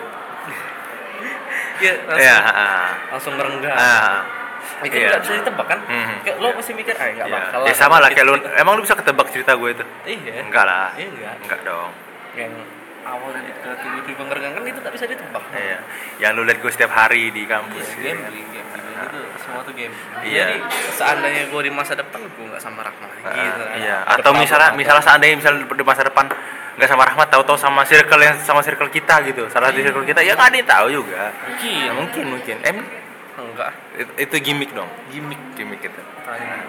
Iya 1.78 1.92
langsung, 2.04 2.20
Iya, 2.20 2.36
ah. 2.40 2.88
langsung 3.10 3.32
merenggang 3.34 3.72
Ah. 3.72 4.20
itu 4.80 4.92
iya. 4.94 5.08
nggak 5.10 5.20
bisa 5.22 5.32
ditebak 5.34 5.66
kan 5.66 5.80
Mhm. 5.82 6.14
kayak 6.22 6.36
lo 6.38 6.48
pasti 6.52 6.72
mikir 6.72 6.92
ah 6.94 7.04
nggak 7.06 7.26
Iya. 7.26 7.36
bakal 7.38 7.60
Ya 7.62 7.74
sama 7.74 7.96
lah 7.98 8.08
kayak 8.08 8.26
lu. 8.26 8.32
Gitu. 8.34 8.48
Emang 8.54 8.72
lu 8.74 8.82
bisa 8.82 8.92
ketebak 8.94 9.26
cerita 9.28 9.52
gue 9.54 9.70
itu? 9.70 9.84
iya 10.06 10.40
Enggak 10.40 10.64
lah. 10.64 10.88
iya 10.94 11.08
enggak 11.10 11.34
Enggak 11.38 11.60
dong. 11.62 11.90
Yang 12.36 12.52
awalnya 13.00 13.52
ke 13.64 13.70
tiba-tiba 13.80 14.22
ngerenggang 14.28 14.54
kan 14.60 14.62
itu 14.68 14.78
nggak 14.80 14.94
bisa 14.94 15.06
ditebak 15.08 15.44
Iya. 15.56 15.78
Yang 16.20 16.30
lu 16.36 16.42
lihat 16.46 16.58
gue 16.60 16.72
setiap 16.72 16.92
hari 16.92 17.32
di 17.32 17.42
kampus. 17.48 17.86
Iya, 17.96 18.12
gambling, 18.16 18.48
gambling 18.52 18.90
itu 19.00 19.20
semua 19.40 19.60
tuh 19.64 19.74
game. 19.74 19.94
Iya. 20.22 20.44
Jadi 20.46 20.56
seandainya 20.94 21.42
gue 21.48 21.60
di 21.64 21.72
masa 21.72 21.92
depan 21.96 22.20
gue 22.20 22.46
nggak 22.46 22.62
sama 22.62 22.80
Rahma 22.84 23.06
lagi. 23.08 23.24
Ah, 23.24 23.34
gitu. 23.34 23.62
iya. 23.80 23.96
Ada 24.04 24.20
Atau 24.20 24.32
misalnya 24.36 24.70
misalnya 24.76 25.02
seandainya 25.04 25.36
misal 25.40 25.52
di 25.56 25.84
masa 25.84 26.02
depan 26.04 26.24
nggak 26.80 26.88
sama 26.88 27.02
Rahmat 27.08 27.28
tahu-tahu 27.28 27.58
sama 27.58 27.82
circle 27.84 28.22
yang 28.22 28.36
sama 28.44 28.60
circle 28.60 28.90
kita 28.92 29.14
gitu. 29.26 29.48
Salah 29.48 29.72
di 29.72 29.80
circle 29.80 30.04
kita 30.04 30.20
ya 30.20 30.36
nggak 30.36 30.48
ada 30.52 30.56
yang 30.56 30.68
tahu 30.68 30.86
juga. 31.02 31.32
Mungkin. 31.32 31.80
Ya, 31.80 31.92
mungkin 31.96 32.24
mungkin. 32.36 32.56
Em 32.62 32.78
enggak. 33.40 33.72
itu, 33.96 34.12
itu 34.28 34.34
gimmick 34.44 34.70
dong. 34.76 34.88
Gimmick 35.08 35.40
gimmick 35.56 35.80
itu. 35.80 36.02
Tanya. 36.28 36.68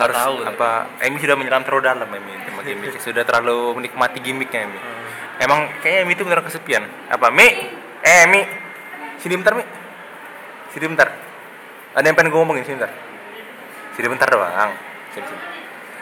Harus 0.00 0.16
tahu, 0.16 0.34
apa? 0.46 0.70
Emi 1.04 1.20
sudah 1.20 1.36
menyelam 1.36 1.62
terlalu 1.64 1.82
dalam 1.84 2.08
Emi 2.08 2.32
sama 2.44 2.60
gimmick. 2.64 2.96
sudah 3.06 3.22
terlalu 3.24 3.76
menikmati 3.80 4.18
gimmicknya 4.20 4.64
Emi. 4.64 4.78
Hmm. 4.78 5.42
Emang 5.42 5.60
kayaknya 5.80 6.00
Emi 6.06 6.12
itu 6.16 6.22
benar 6.24 6.40
kesepian. 6.40 6.84
Apa 7.08 7.28
Mi? 7.28 7.48
Eh 8.02 8.24
Mi, 8.30 8.40
sini 9.18 9.34
bentar 9.36 9.52
Mi. 9.52 9.64
Sini 10.72 10.86
bentar. 10.88 11.08
ada 11.92 12.08
yang 12.08 12.16
pengen 12.16 12.32
gue 12.32 12.40
ngomongin 12.40 12.64
sini 12.64 12.80
bentar 12.80 12.92
sini 13.92 14.06
bentar 14.08 14.28
doang 14.32 14.72
sini 15.12 15.28
sini 15.28 15.42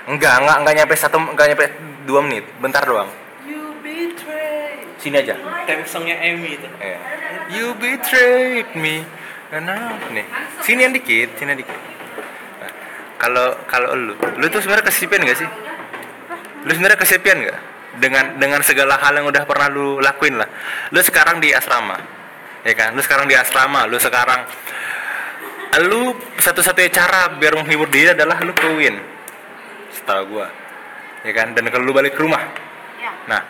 enggak 0.07 0.35
enggak 0.38 0.57
enggak 0.62 0.74
nyampe 0.79 0.94
satu 0.94 1.18
enggak 1.18 1.46
nyampe 1.50 1.66
dua 2.07 2.20
menit 2.22 2.46
bentar 2.62 2.87
doang 2.87 3.11
You 3.42 3.74
betray. 3.83 4.87
sini 5.03 5.18
aja 5.18 5.35
Tem 5.66 5.83
songnya 5.83 6.14
Amy 6.22 6.55
itu. 6.55 6.66
Iya. 6.79 6.98
You 7.50 7.66
betrayed 7.74 8.70
me. 8.79 9.03
Kenapa 9.50 10.07
nih? 10.14 10.22
Sini 10.62 10.87
yang 10.87 10.94
dikit, 10.94 11.35
sini 11.35 11.50
yang 11.50 11.61
dikit. 11.62 11.79
Kalau 13.20 13.52
kalau 13.68 13.92
lu, 13.92 14.16
lu 14.16 14.46
tuh 14.48 14.64
sebenarnya 14.64 14.88
kesepian 14.88 15.20
gak 15.28 15.38
sih? 15.38 15.48
Lu 16.64 16.70
sebenarnya 16.72 16.96
kesepian 16.96 17.37
gak? 17.44 17.59
Dengan 18.00 18.24
dengan 18.40 18.61
segala 18.64 18.96
hal 18.96 19.12
yang 19.20 19.28
udah 19.28 19.44
pernah 19.44 19.68
lu 19.68 20.00
lakuin 20.00 20.40
lah. 20.40 20.48
Lu 20.88 21.04
sekarang 21.04 21.37
di 21.37 21.52
asrama, 21.52 22.00
ya 22.64 22.72
kan? 22.72 22.96
Lu 22.96 23.04
sekarang 23.04 23.28
di 23.28 23.37
asrama, 23.37 23.85
lu 23.85 24.00
sekarang 24.00 24.48
lu 25.85 26.16
satu-satunya 26.40 26.90
cara 26.90 27.30
biar 27.37 27.54
menghibur 27.61 27.92
diri 27.92 28.16
adalah 28.16 28.40
lu 28.40 28.56
kawin. 28.56 28.96
Setahu 29.92 30.22
gua. 30.33 30.48
Ya 31.20 31.37
kan? 31.37 31.52
Dan 31.52 31.68
kalau 31.68 31.85
lu 31.85 31.92
balik 31.92 32.16
ke 32.16 32.24
rumah, 32.24 32.40
Ya. 33.00 33.12
Nah, 33.33 33.40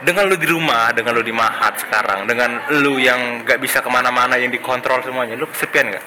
dengan 0.00 0.24
lu 0.24 0.40
di 0.40 0.48
rumah, 0.48 0.88
dengan 0.96 1.12
lu 1.12 1.20
di 1.20 1.32
mahat 1.36 1.76
sekarang, 1.76 2.24
dengan 2.24 2.64
lu 2.80 2.96
yang 2.96 3.44
gak 3.44 3.60
bisa 3.60 3.84
ke 3.84 3.88
mana-mana, 3.92 4.40
yang 4.40 4.48
dikontrol 4.48 5.04
semuanya, 5.04 5.36
lu 5.36 5.44
kesepian 5.52 5.92
gak? 5.92 6.04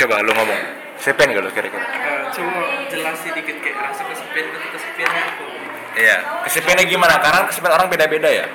Coba 0.00 0.24
lu 0.24 0.32
ngomong, 0.32 0.60
kesepian 1.02 1.34
gak 1.34 1.42
lu 1.42 1.50
kira-kira? 1.50 1.82
Eh, 1.82 2.22
coba 2.30 2.62
jelasin 2.86 3.34
dikit 3.34 3.56
kayak 3.58 3.76
rasa 3.82 4.02
kesepian 4.06 4.44
itu 4.46 4.68
kesepiannya 4.70 5.22
apa? 5.26 5.44
Iya, 5.92 6.16
kesepiannya 6.46 6.84
gimana? 6.86 7.14
Karena 7.18 7.42
kesepian 7.44 7.74
orang 7.74 7.90
beda-beda 7.90 8.30
ya. 8.30 8.46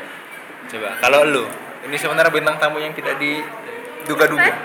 Coba, 0.68 0.96
kalau 0.98 1.22
lu, 1.22 1.44
ini 1.84 1.96
sebenarnya 1.96 2.32
bintang 2.32 2.56
tamu 2.56 2.80
yang 2.80 2.96
tidak 2.96 3.20
diduga-duga. 3.20 4.56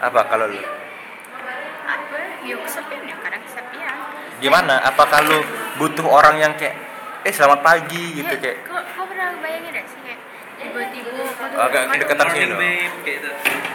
Apa 0.00 0.26
kalau 0.26 0.46
lu? 0.46 0.58
Apa? 0.58 2.18
Ya 2.42 2.58
kesepian 2.58 3.02
ya, 3.04 3.14
kadang 3.16 3.42
kesepian. 3.42 3.94
Gimana? 4.38 4.74
Apakah 4.84 5.22
lu 5.22 5.38
butuh 5.78 6.04
orang 6.04 6.34
yang 6.36 6.52
kayak, 6.54 6.74
eh 7.22 7.30
selamat 7.30 7.62
pagi 7.62 8.16
gitu 8.16 8.26
Ya, 8.28 8.42
kayak? 8.42 8.58
kok, 8.66 8.82
kok 8.90 9.06
pernah 9.06 9.38
bayangin 9.38 9.70
gak 9.70 9.86
sih 9.86 10.00
kayak 10.02 10.18
tiba-tiba 10.58 11.22
Agak 11.56 11.82
deketan 11.94 12.26
sini 12.28 12.46
dong. 12.48 12.58
babe 12.58 12.96
kayak 13.00 13.18
itu. 13.18 13.30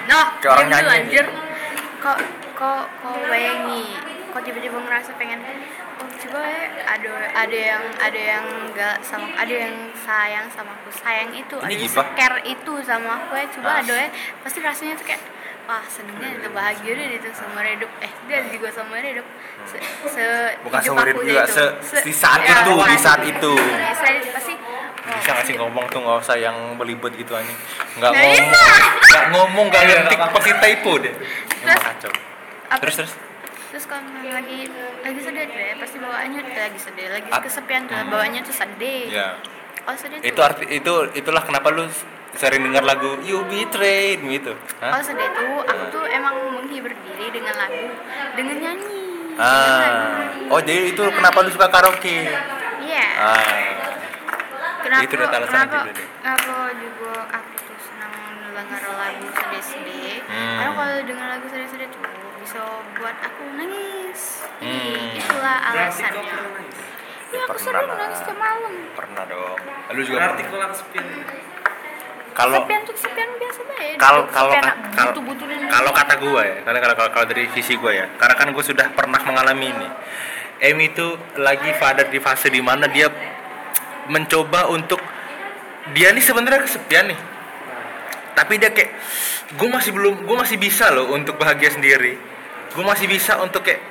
Noh, 0.06 0.26
Kayak 0.38 0.52
orang 0.52 0.66
dulu, 0.66 0.76
nyanyi 0.76 0.92
anjir. 1.00 1.26
Kok 1.98 2.18
kok 2.56 2.88
kok 3.04 3.16
bayangi, 3.28 3.84
kok 4.32 4.42
tiba-tiba 4.42 4.78
ngerasa 4.80 5.12
pengen 5.16 5.40
oh 5.96 6.08
coba 6.08 6.40
ya 6.44 6.64
ada 6.86 7.12
ada 7.38 7.58
yang 7.58 7.84
ada 7.98 8.20
yang 8.20 8.46
enggak 8.66 8.96
sama 9.00 9.28
ada 9.36 9.54
yang 9.54 9.76
sayang 9.96 10.48
sama 10.50 10.72
aku. 10.74 10.90
Sayang 10.94 11.32
itu 11.32 11.56
Ini 11.56 11.76
ada 11.86 12.04
care 12.16 12.40
itu 12.44 12.74
sama 12.82 13.10
aku 13.18 13.32
ya. 13.34 13.46
Coba 13.52 13.68
Ah. 13.70 13.80
ada 13.80 13.96
ya. 13.98 14.10
Pasti 14.40 14.60
rasanya 14.60 14.96
tuh 14.96 15.06
kayak 15.06 15.22
wah 15.66 15.82
senengnya 15.86 16.30
itu 16.32 16.48
bahagia 16.52 16.92
deh 16.94 17.08
itu 17.18 17.30
seumur 17.34 17.66
hidup 17.66 17.90
eh 17.98 18.12
dia 18.30 18.38
juga 18.48 18.70
seumur 18.70 19.02
hidup 19.02 19.26
se, 19.66 19.78
se 20.06 20.24
Bukan 20.62 20.80
seumur 20.80 21.02
aku 21.02 21.10
hidup 21.10 21.24
juga, 21.26 21.44
itu. 21.44 21.56
se- 21.82 22.04
di 22.06 22.14
saat 22.14 22.40
ya, 22.40 22.62
itu, 22.62 22.74
di 22.78 22.98
saat 23.02 23.22
itu. 23.26 23.54
Di 23.58 23.96
saat 23.98 24.14
itu 24.14 24.30
pasti 24.30 24.54
oh, 24.54 24.86
bisa 25.16 25.30
nggak 25.34 25.46
sih 25.50 25.56
ngomong 25.58 25.86
tuh 25.90 26.00
nggak 26.00 26.18
usah 26.22 26.38
yang 26.38 26.54
belibet 26.78 27.18
gitu 27.18 27.34
aja 27.34 27.50
nggak 27.98 28.12
ngomong. 28.14 28.46
nggak 29.02 29.26
ngomong 29.34 29.66
nggak 29.68 29.84
ngetik 30.06 30.20
pasti 30.30 30.52
typo 30.54 30.92
deh. 31.02 31.10
Emang 31.10 31.66
Terus? 31.66 31.82
kacau 31.82 32.14
apa- 32.76 32.84
terus 32.84 32.96
terus? 32.98 33.14
Terus 33.66 33.86
kalau 33.86 34.04
lagi 34.26 34.60
lagi 35.02 35.20
sedih 35.20 35.44
tuh 35.46 35.58
ya 35.58 35.76
pasti 35.76 35.98
bawaannya 35.98 36.40
tuh 36.42 36.54
lagi 36.56 36.80
sedih 36.80 37.08
lagi 37.10 37.28
Ap- 37.30 37.44
kesepian 37.44 37.82
tuh 37.86 37.96
bawaannya 38.06 38.42
tuh 38.42 38.56
sedih. 38.56 39.02
Ya 39.10 39.28
kalau 39.82 39.98
sedih 39.98 40.18
tuh 40.18 40.28
itu 40.28 40.40
arti 40.42 40.64
itu 40.70 40.94
itulah 41.14 41.44
kenapa 41.44 41.68
lu 41.70 41.84
sering 42.36 42.62
dengar 42.62 42.84
lagu 42.84 43.16
You 43.22 43.44
Betrayed 43.46 44.20
Me 44.20 44.38
itu 44.38 44.52
kalau 44.76 44.92
Hah? 44.92 45.00
sedih 45.00 45.28
tuh 45.30 45.60
aku 45.62 45.84
tuh 45.90 46.04
emang 46.06 46.36
menghibur 46.54 46.92
diri 46.92 47.32
dengan 47.32 47.56
lagu 47.56 47.88
dengan 48.36 48.56
nyanyi 48.60 49.04
dengan 49.32 49.40
ah 49.40 49.80
nyanyi. 49.80 50.48
oh 50.48 50.60
jadi 50.60 50.82
itu 50.90 51.04
kenapa 51.12 51.38
lu 51.40 51.50
suka 51.50 51.68
karaoke? 51.68 52.28
Iya. 52.82 53.08
Ah. 53.18 53.40
Kenapa 54.80 55.02
itu 55.02 55.14
udah 55.16 55.30
alasan 55.32 55.50
kenapa 55.50 55.76
juga 55.76 55.92
deh. 55.92 56.08
kenapa 56.16 56.56
juga 56.78 57.12
aku 57.34 57.52
tuh 57.58 57.78
senang 57.82 58.14
dengar 58.54 58.82
lagu 58.94 59.26
sedih-sedih? 59.28 60.16
Hmm. 60.26 60.56
karena 60.56 60.72
kalau 60.72 60.96
dengar 61.04 61.28
lagu 61.30 61.46
sedih-sedih 61.50 61.88
tuh 61.90 62.02
bisa 62.46 62.62
buat 62.94 63.18
aku 63.26 63.42
nangis. 63.58 64.46
Jadi, 64.62 64.70
Hmm. 64.70 65.18
itulah 65.18 65.58
alasannya? 65.66 66.38
Iya 67.34 67.42
aku 67.42 67.58
Pernah 67.58 67.82
sering 67.82 67.90
nangis 67.90 68.20
tiap 68.22 68.38
malam. 68.38 68.74
Pernah 68.94 69.24
dong. 69.26 69.58
Lu 69.98 70.02
juga 70.06 70.18
Berarti 70.22 70.44
lah 70.46 70.70
kesepian. 70.70 71.06
kalau 72.38 72.58
Kesepian 72.62 72.82
tuh 72.86 72.94
kesepian 72.94 73.30
biasa 73.34 73.62
banget. 73.66 73.98
kalau 73.98 74.22
kalau 74.30 74.54
kalau 74.94 75.14
kalau 75.66 75.92
kata 75.96 76.14
gue 76.22 76.42
ya 76.46 76.58
karena 76.62 76.80
kalau 76.84 76.96
kalau, 77.00 77.12
kalau 77.18 77.26
dari 77.26 77.50
sisi 77.56 77.74
gue 77.82 77.92
ya 77.96 78.06
karena 78.22 78.36
kan 78.38 78.48
gue 78.54 78.64
sudah 78.64 78.94
pernah 78.94 79.18
mengalami 79.26 79.74
ini. 79.74 79.90
Emi 80.62 80.94
itu 80.94 81.18
lagi 81.42 81.74
pada 81.82 82.06
di 82.06 82.22
fase 82.22 82.54
di 82.54 82.62
mana 82.62 82.86
dia 82.86 83.10
mencoba 84.06 84.70
untuk 84.70 85.02
dia 85.98 86.14
nih 86.14 86.22
sebenarnya 86.22 86.62
kesepian 86.62 87.10
nih. 87.10 87.20
Tapi 88.38 88.54
dia 88.62 88.70
kayak 88.70 88.92
gue 89.58 89.70
masih 89.72 89.92
belum 89.98 90.30
gue 90.30 90.38
masih 90.38 90.62
bisa 90.62 90.94
loh 90.94 91.10
untuk 91.10 91.42
bahagia 91.42 91.74
sendiri 91.74 92.35
gue 92.76 92.84
masih 92.84 93.08
bisa 93.08 93.40
untuk 93.40 93.64
kayak 93.64 93.82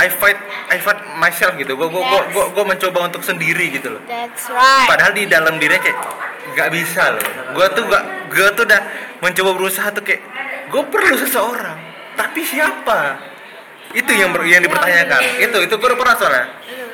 I 0.00 0.08
fight 0.08 0.38
I 0.70 0.78
fight 0.80 1.02
myself 1.20 1.54
gitu. 1.60 1.76
Gue 1.76 1.88
gue 1.92 2.02
gue 2.02 2.20
gue, 2.32 2.44
gue 2.56 2.64
mencoba 2.64 3.10
untuk 3.10 3.20
sendiri 3.20 3.68
gitu 3.74 3.98
loh. 3.98 4.02
That's 4.08 4.48
right. 4.48 4.88
padahal 4.88 5.12
di 5.12 5.28
dalam 5.28 5.60
dirinya 5.60 5.82
kayak 5.82 5.98
nggak 6.56 6.68
bisa 6.72 7.02
loh. 7.14 7.24
Gue 7.52 7.66
tuh 7.76 7.84
gak 7.90 8.04
gue 8.32 8.48
tuh 8.56 8.64
udah 8.64 8.80
mencoba 9.20 9.50
berusaha 9.60 9.88
tuh 9.92 10.02
kayak 10.06 10.22
gue 10.70 10.82
perlu 10.88 11.14
seseorang 11.20 11.78
tapi 12.16 12.40
siapa? 12.46 13.18
Itu 13.90 14.12
yang 14.14 14.30
ber- 14.30 14.46
yang 14.46 14.62
dipertanyakan. 14.62 15.20
Itu 15.42 15.58
itu 15.66 15.74
gue 15.74 15.88
udah 15.90 15.98
pernah 15.98 16.14
soalnya. 16.16 16.46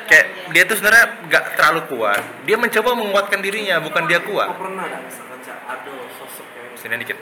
Kayak 0.06 0.26
dia 0.54 0.62
tuh 0.64 0.76
sebenarnya 0.80 1.06
nggak 1.28 1.44
terlalu 1.58 1.80
kuat. 1.92 2.22
Dia 2.48 2.56
mencoba 2.56 2.90
menguatkan 2.96 3.38
dirinya 3.44 3.82
bukan 3.82 4.06
dia 4.08 4.22
kuat. 4.24 4.54
Pernah 4.56 4.86
misalkan 5.04 5.38
ada 5.44 5.92
sosok 6.16 6.46
yang 6.56 6.78
sini 6.78 6.94
dikit. 7.02 7.18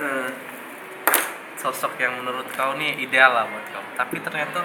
Eh, 0.00 0.28
sosok 1.60 2.00
yang 2.00 2.16
menurut 2.16 2.48
kau 2.56 2.72
nih 2.80 2.96
ideal 2.96 3.36
lah 3.36 3.44
buat 3.44 3.66
kau 3.68 3.84
tapi 4.00 4.16
ternyata 4.24 4.64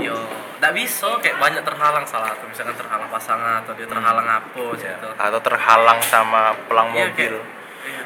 yo 0.00 0.16
tidak 0.58 0.72
bisa. 0.74 1.08
Kayak 1.22 1.38
banyak 1.38 1.62
terhalang 1.62 2.06
salah 2.08 2.34
atau 2.34 2.46
misalkan 2.50 2.74
terhalang 2.74 3.06
pasangan 3.12 3.62
atau 3.62 3.72
dia 3.78 3.86
terhalang 3.86 4.26
apa 4.26 4.64
gitu. 4.74 5.08
Atau 5.14 5.38
terhalang 5.38 6.00
sama 6.02 6.50
pelang 6.66 6.90
Iya, 6.90 7.14
mobil. 7.14 7.14
kayak- 7.14 7.46
iya. 7.86 8.02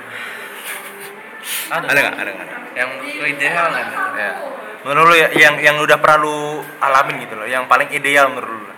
ada 1.73 1.85
ada 1.89 1.99
nggak? 2.05 2.15
ada 2.21 2.31
nggak? 2.37 2.49
Yang 2.77 2.91
ideal 3.33 3.67
kan 3.73 3.87
ya 4.19 4.33
menurut 4.83 5.09
lu 5.09 5.17
ya, 5.17 5.29
yang 5.39 5.55
yang 5.63 5.77
udah 5.79 5.95
pernah 6.03 6.19
lu 6.21 6.61
alamin 6.83 7.23
gitu 7.23 7.39
loh. 7.39 7.47
Yang 7.47 7.65
paling 7.71 7.89
ideal 7.95 8.29
menurut 8.35 8.67
lu. 8.67 8.73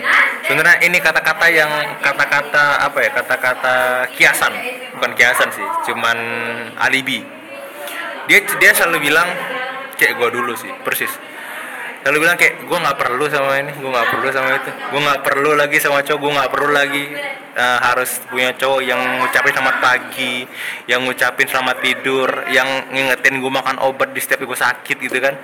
Sebenarnya 0.50 0.82
ini 0.82 0.98
kata-kata 0.98 1.46
yang 1.46 1.70
kata-kata 2.02 2.90
apa 2.90 2.98
ya 2.98 3.10
kata-kata 3.14 3.74
kiasan. 4.18 4.50
Bukan 4.98 5.14
kiasan 5.14 5.46
sih 5.54 5.66
cuman 5.86 6.18
alibi. 6.82 7.22
Dia 8.26 8.42
dia 8.58 8.74
selalu 8.74 9.10
bilang 9.10 9.30
kayak 9.94 10.18
gua 10.18 10.34
dulu 10.34 10.58
sih 10.58 10.70
persis 10.82 11.14
selalu 12.00 12.18
bilang 12.24 12.36
kayak 12.40 12.64
gua 12.64 12.78
nggak 12.80 12.98
perlu 12.98 13.24
sama 13.28 13.60
ini 13.60 13.72
gua 13.76 13.90
nggak 13.92 14.08
perlu 14.08 14.28
sama 14.32 14.48
itu. 14.56 14.70
Gua 14.88 15.00
nggak 15.04 15.20
perlu 15.20 15.50
lagi 15.52 15.76
sama 15.76 15.98
cowok 16.00 16.18
gua 16.20 16.30
nggak 16.40 16.50
perlu 16.50 16.70
lagi 16.72 17.04
eh, 17.54 17.78
harus 17.84 18.10
punya 18.24 18.50
cowok 18.56 18.80
yang 18.80 19.00
ngucapin 19.20 19.52
selamat 19.52 19.76
pagi 19.84 20.34
yang 20.88 21.00
ngucapin 21.04 21.46
selamat 21.48 21.76
tidur 21.84 22.28
yang 22.48 22.68
ngingetin 22.88 23.36
gua 23.44 23.52
makan 23.60 23.76
obat 23.84 24.16
di 24.16 24.20
setiap 24.24 24.48
gua 24.48 24.56
sakit 24.56 24.96
gitu 24.96 25.18
kan. 25.20 25.36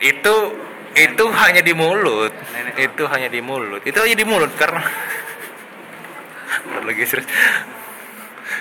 Itu 0.00 0.34
itu 0.96 1.24
hanya 1.28 1.60
di 1.60 1.72
mulut. 1.76 2.32
Nenek. 2.32 2.74
itu 2.80 3.02
hanya 3.06 3.28
di 3.28 3.40
mulut. 3.44 3.84
Itu 3.84 4.00
hanya 4.00 4.16
di 4.16 4.24
mulut 4.24 4.50
karena 4.56 4.80
lagi 6.88 7.04
serius. 7.04 7.28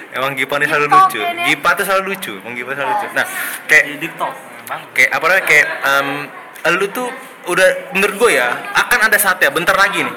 Emang 0.09 0.33
Gipa 0.35 0.57
ini 0.59 0.65
selalu 0.67 0.87
lucu. 0.89 1.21
Gipa 1.21 1.69
tuh 1.79 1.85
selalu 1.87 2.03
lucu. 2.13 2.33
Emang 2.43 2.53
Gipa 2.59 2.71
selalu 2.75 2.91
lucu. 2.91 3.07
Nah 3.15 3.25
kayak 3.71 3.85
di 3.87 3.95
TikTok. 4.03 4.33
bang 4.35 4.48
kayak 4.93 5.09
apa 5.09 5.25
namanya 5.25 5.45
kayak 5.49 5.67
em, 5.81 6.07
lu 6.77 6.85
tuh 6.93 7.09
udah 7.49 7.67
menurut 7.97 8.15
gue 8.21 8.31
ya 8.37 8.53
akan 8.77 9.09
ada 9.09 9.17
saatnya 9.17 9.49
bentar 9.49 9.73
lagi 9.73 10.05
nih. 10.05 10.15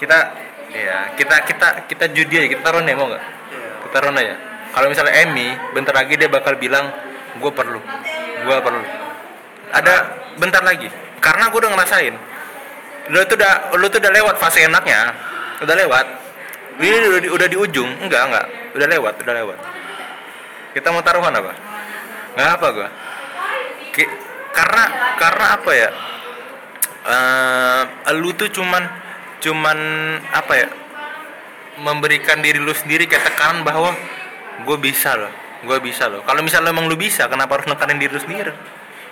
Kita 0.00 0.18
ya 0.72 1.12
kita 1.18 1.36
kita 1.44 1.66
kita 1.90 2.04
judi 2.16 2.34
aja 2.40 2.48
kita 2.56 2.62
taruh 2.64 2.80
nih 2.80 2.96
mau 2.96 3.10
nggak? 3.10 3.24
Kita 3.84 3.92
taruh 3.92 4.16
aja. 4.16 4.34
Kalau 4.70 4.86
misalnya 4.86 5.14
Emmy 5.20 5.52
bentar 5.76 5.92
lagi 5.92 6.14
dia 6.16 6.30
bakal 6.30 6.56
bilang 6.56 6.88
gue 7.36 7.52
perlu 7.52 7.80
gue 8.40 8.56
perlu. 8.64 8.82
Ada 9.70 9.94
bentar 10.40 10.64
lagi. 10.64 10.88
Karena 11.20 11.52
gue 11.52 11.58
udah 11.60 11.72
ngerasain 11.76 12.14
lu 13.10 13.18
tuh 13.26 13.34
udah 13.34 13.74
lu 13.74 13.90
tuh 13.90 13.98
udah 13.98 14.12
lewat 14.14 14.34
fase 14.38 14.64
enaknya 14.64 15.12
udah 15.60 15.76
lewat. 15.76 16.06
Ini 16.80 16.96
udah 16.96 17.20
di, 17.20 17.28
udah 17.28 17.46
di 17.50 17.56
ujung 17.60 17.90
enggak 18.00 18.22
enggak. 18.32 18.46
Udah 18.72 18.86
lewat 18.88 19.14
udah 19.20 19.34
lewat. 19.44 19.58
Kita 20.72 20.88
mau 20.94 21.04
taruhan 21.04 21.34
apa? 21.34 21.52
Nggak 22.38 22.48
apa 22.56 22.66
gua 22.72 22.88
Ki- 23.90 24.14
karena 24.54 24.82
karena 25.18 25.46
apa 25.58 25.70
ya? 25.74 25.88
Eh 27.06 28.14
lu 28.18 28.34
tuh 28.34 28.50
cuman 28.50 28.82
cuman 29.40 29.78
apa 30.34 30.52
ya? 30.56 30.68
Memberikan 31.80 32.44
diri 32.44 32.60
lu 32.60 32.76
sendiri 32.76 33.08
kayak 33.08 33.24
tekanan 33.32 33.64
bahwa 33.64 33.96
gue 34.60 34.76
bisa 34.78 35.16
loh 35.16 35.32
gue 35.60 35.78
bisa 35.84 36.08
loh. 36.08 36.24
Kalau 36.24 36.40
misalnya 36.40 36.72
emang 36.72 36.88
lu 36.88 36.96
bisa 36.96 37.28
kenapa 37.28 37.60
harus 37.60 37.68
nekanin 37.68 38.00
diri 38.00 38.16
lu 38.16 38.20
sendiri? 38.20 38.52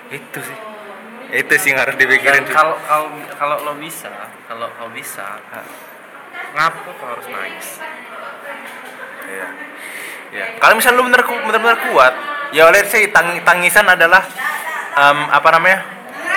Itu 0.08 0.40
sih. 0.40 0.58
Itu 1.28 1.52
sih 1.60 1.76
yang 1.76 1.84
harus 1.84 1.96
dipikirin 2.00 2.48
kalau 2.48 2.80
kalau 2.88 3.12
kalau 3.36 3.56
lo 3.60 3.72
bisa 3.76 4.08
kalau 4.48 4.64
lo 4.80 4.88
bisa 4.96 5.36
ngapa 6.56 6.88
kau 6.88 7.04
harus 7.04 7.26
nangis? 7.28 7.68
Iya. 9.28 9.48
Ya. 10.32 10.46
Kalau 10.56 10.80
misalnya 10.80 10.96
lu 11.00 11.04
bener 11.12 11.20
benar-benar 11.24 11.78
kuat, 11.92 12.14
ya 12.56 12.72
let's 12.72 12.88
say 12.88 13.12
tang 13.12 13.44
tangisan 13.44 13.84
adalah 13.84 14.24
em, 15.00 15.18
apa 15.30 15.48
namanya? 15.50 15.80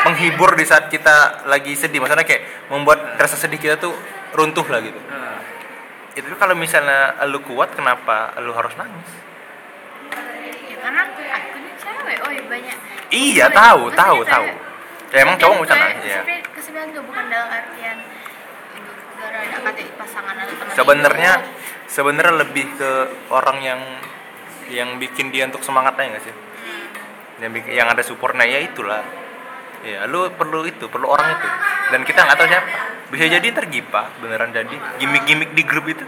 menghibur 0.01 0.53
di 0.53 0.63
saat 0.63 0.87
kita 0.87 1.45
lagi 1.45 1.73
sedih. 1.73 2.01
Maksudnya 2.01 2.23
kayak 2.23 2.41
membuat 2.67 3.17
rasa 3.17 3.37
sedih 3.37 3.57
kita 3.57 3.77
tuh 3.77 3.93
runtuh 4.31 4.65
lah 4.65 4.81
gitu. 4.81 4.97
Itu 6.11 6.25
kalau 6.35 6.53
misalnya 6.53 7.21
lu 7.23 7.37
kuat, 7.41 7.71
kenapa 7.71 8.33
lu 8.39 8.49
harus 8.51 8.73
nangis? 8.75 9.09
ya 10.65 10.75
karena 10.81 11.05
aku 11.05 11.21
aku 11.21 11.55
ini 11.55 11.71
cewek 11.77 12.17
oh 12.19 12.31
ya 12.31 12.43
banyak 12.43 12.77
Iya, 13.07 13.45
Cewek. 13.45 13.53
tahu, 13.53 13.81
Maksudnya 13.83 14.01
tahu, 14.01 14.17
cewek. 14.17 14.31
tahu. 14.33 14.47
Ya 15.07 15.17
emang 15.19 15.35
cowok 15.37 15.53
nggak 15.53 15.61
Kesedihan- 15.61 15.93
nangis 15.93 16.03
ya. 16.07 16.21
kesedihan 16.49 16.87
tuh 16.89 17.03
bukan 17.03 17.23
dalam 17.27 17.49
artian 17.51 17.97
gara 19.13 19.37
ada 19.39 19.57
kata 19.61 19.81
pasangan 19.93 20.35
atau 20.35 20.53
teman 20.55 20.73
Sebenarnya 20.73 21.31
hidup. 21.37 21.85
sebenarnya 21.85 22.33
lebih 22.39 22.65
ke 22.73 22.91
orang 23.29 23.57
yang 23.61 23.81
yang 24.67 24.89
bikin 24.97 25.29
dia 25.29 25.45
untuk 25.45 25.61
semangatnya 25.61 26.15
nggak 26.15 26.23
sih? 26.23 26.35
Yang 27.41 27.73
yang 27.73 27.87
ada 27.89 28.03
supportnya 28.05 28.45
ya 28.45 28.61
itulah. 28.61 29.01
Ya, 29.81 30.05
lu 30.05 30.29
perlu 30.37 30.61
itu, 30.69 30.85
perlu 30.85 31.09
orang 31.09 31.41
itu. 31.41 31.47
Dan 31.89 32.05
kita 32.05 32.21
nggak 32.21 32.37
tahu 32.37 32.47
siapa. 32.47 32.69
Bisa 33.09 33.25
jadi 33.27 33.47
tergipa, 33.49 34.13
beneran 34.21 34.53
jadi 34.53 34.77
gimmick-gimmick 35.01 35.57
di 35.57 35.63
grup 35.65 35.89
itu. 35.89 36.05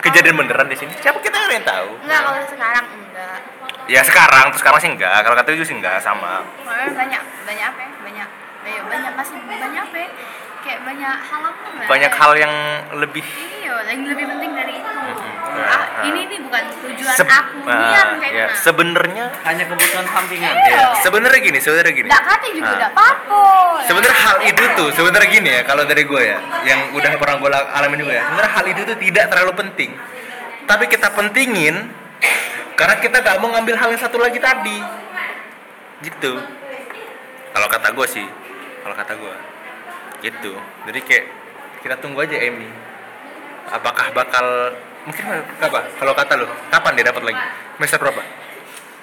Kejadian 0.00 0.40
beneran 0.40 0.72
di 0.72 0.76
sini. 0.80 0.96
Siapa 0.96 1.20
kita 1.20 1.36
nggak 1.36 1.56
yang 1.60 1.66
tahu. 1.68 1.90
enggak 2.00 2.20
kalau 2.24 2.40
sekarang 2.48 2.84
enggak 2.88 3.38
Ya 3.90 4.00
sekarang, 4.06 4.48
terus 4.48 4.62
sekarang 4.64 4.80
sih 4.80 4.90
enggak. 4.96 5.20
Kalau 5.20 5.36
kata 5.36 5.52
itu 5.52 5.68
sih 5.68 5.76
enggak 5.76 6.00
sama. 6.00 6.40
Banyak 6.64 7.22
banyak 7.44 7.66
apa 7.68 7.80
ya 7.84 7.90
banyak 8.00 8.28
banyak 8.64 8.82
banyak 8.88 9.12
masih 9.20 9.36
banyak 9.44 9.82
apa 9.84 9.96
ya 10.00 10.08
kayak 10.60 10.80
banyak 10.82 11.14
hal 11.18 11.42
apa 11.42 11.64
nggak? 11.66 11.88
Banyak 11.88 12.12
hal 12.12 12.32
yang 12.34 12.54
lebih 12.96 13.24
iya 13.24 13.74
yang 13.86 14.04
lebih 14.04 14.24
penting 14.26 14.50
dari 14.52 14.72
itu 14.74 14.90
Nah, 15.50 15.66
ah, 15.66 15.82
nah. 15.82 16.04
ini 16.06 16.20
nih 16.30 16.38
bukan 16.40 16.62
tujuan 16.78 17.14
Seb- 17.16 17.26
aku 17.28 17.58
nah, 17.66 17.90
niat 17.90 18.08
kayak 18.16 18.32
ya, 18.32 18.46
sebenarnya 18.54 19.24
hanya 19.42 19.64
kebutuhan 19.66 20.06
sampingan 20.06 20.54
Iya. 20.54 20.70
ya, 20.70 20.84
sebenarnya 21.02 21.40
gini, 21.42 21.58
sebenarnya 21.58 21.92
gini. 21.92 22.08
nggak 22.08 22.22
kata 22.24 22.46
juga 22.48 22.70
Ah. 22.70 22.76
nggak 22.78 22.92
apa-apa 22.92 23.42
Sebenarnya 23.80 24.18
hal 24.20 24.36
itu 24.44 24.64
tuh, 24.78 24.88
sebenarnya 24.94 25.28
gini 25.28 25.50
ya, 25.50 25.62
kalau 25.64 25.82
dari 25.82 26.02
gue 26.04 26.22
ya, 26.22 26.38
yang 26.62 26.94
udah 26.94 27.10
pernah 27.12 27.36
gue 27.36 27.48
alamin 27.50 27.98
juga 27.98 28.12
ya, 28.14 28.22
sebenarnya 28.22 28.52
hal 28.52 28.64
itu 28.68 28.80
tuh 28.86 28.96
tidak 29.00 29.24
terlalu 29.26 29.52
penting. 29.58 29.90
Tapi 30.62 30.84
kita 30.86 31.08
pentingin 31.10 31.76
karena 32.72 32.94
kita 32.96 33.16
gak 33.18 33.36
mau 33.36 33.50
ngambil 33.50 33.74
hal 33.74 33.88
yang 33.90 33.98
satu 33.98 34.16
lagi 34.16 34.38
tadi, 34.38 34.78
gitu. 36.00 36.38
Kalau 37.50 37.66
kata 37.66 37.88
gue 37.90 38.06
sih, 38.06 38.26
kalau 38.80 38.94
kata 38.94 39.12
gue, 39.14 39.34
gitu. 40.22 40.52
Jadi 40.84 41.00
kayak 41.00 41.24
kita 41.80 41.96
tunggu 41.96 42.20
aja 42.20 42.36
Emi. 42.36 42.68
Apakah 43.66 44.10
bakal 44.10 44.46
mungkin 45.04 45.24
apa? 45.58 45.80
Kalau 45.94 46.12
kata 46.12 46.32
lo, 46.36 46.46
kapan 46.68 46.92
dia 46.94 47.04
dapat 47.06 47.22
lagi? 47.24 47.40
Semester 47.76 47.98
berapa? 48.00 48.22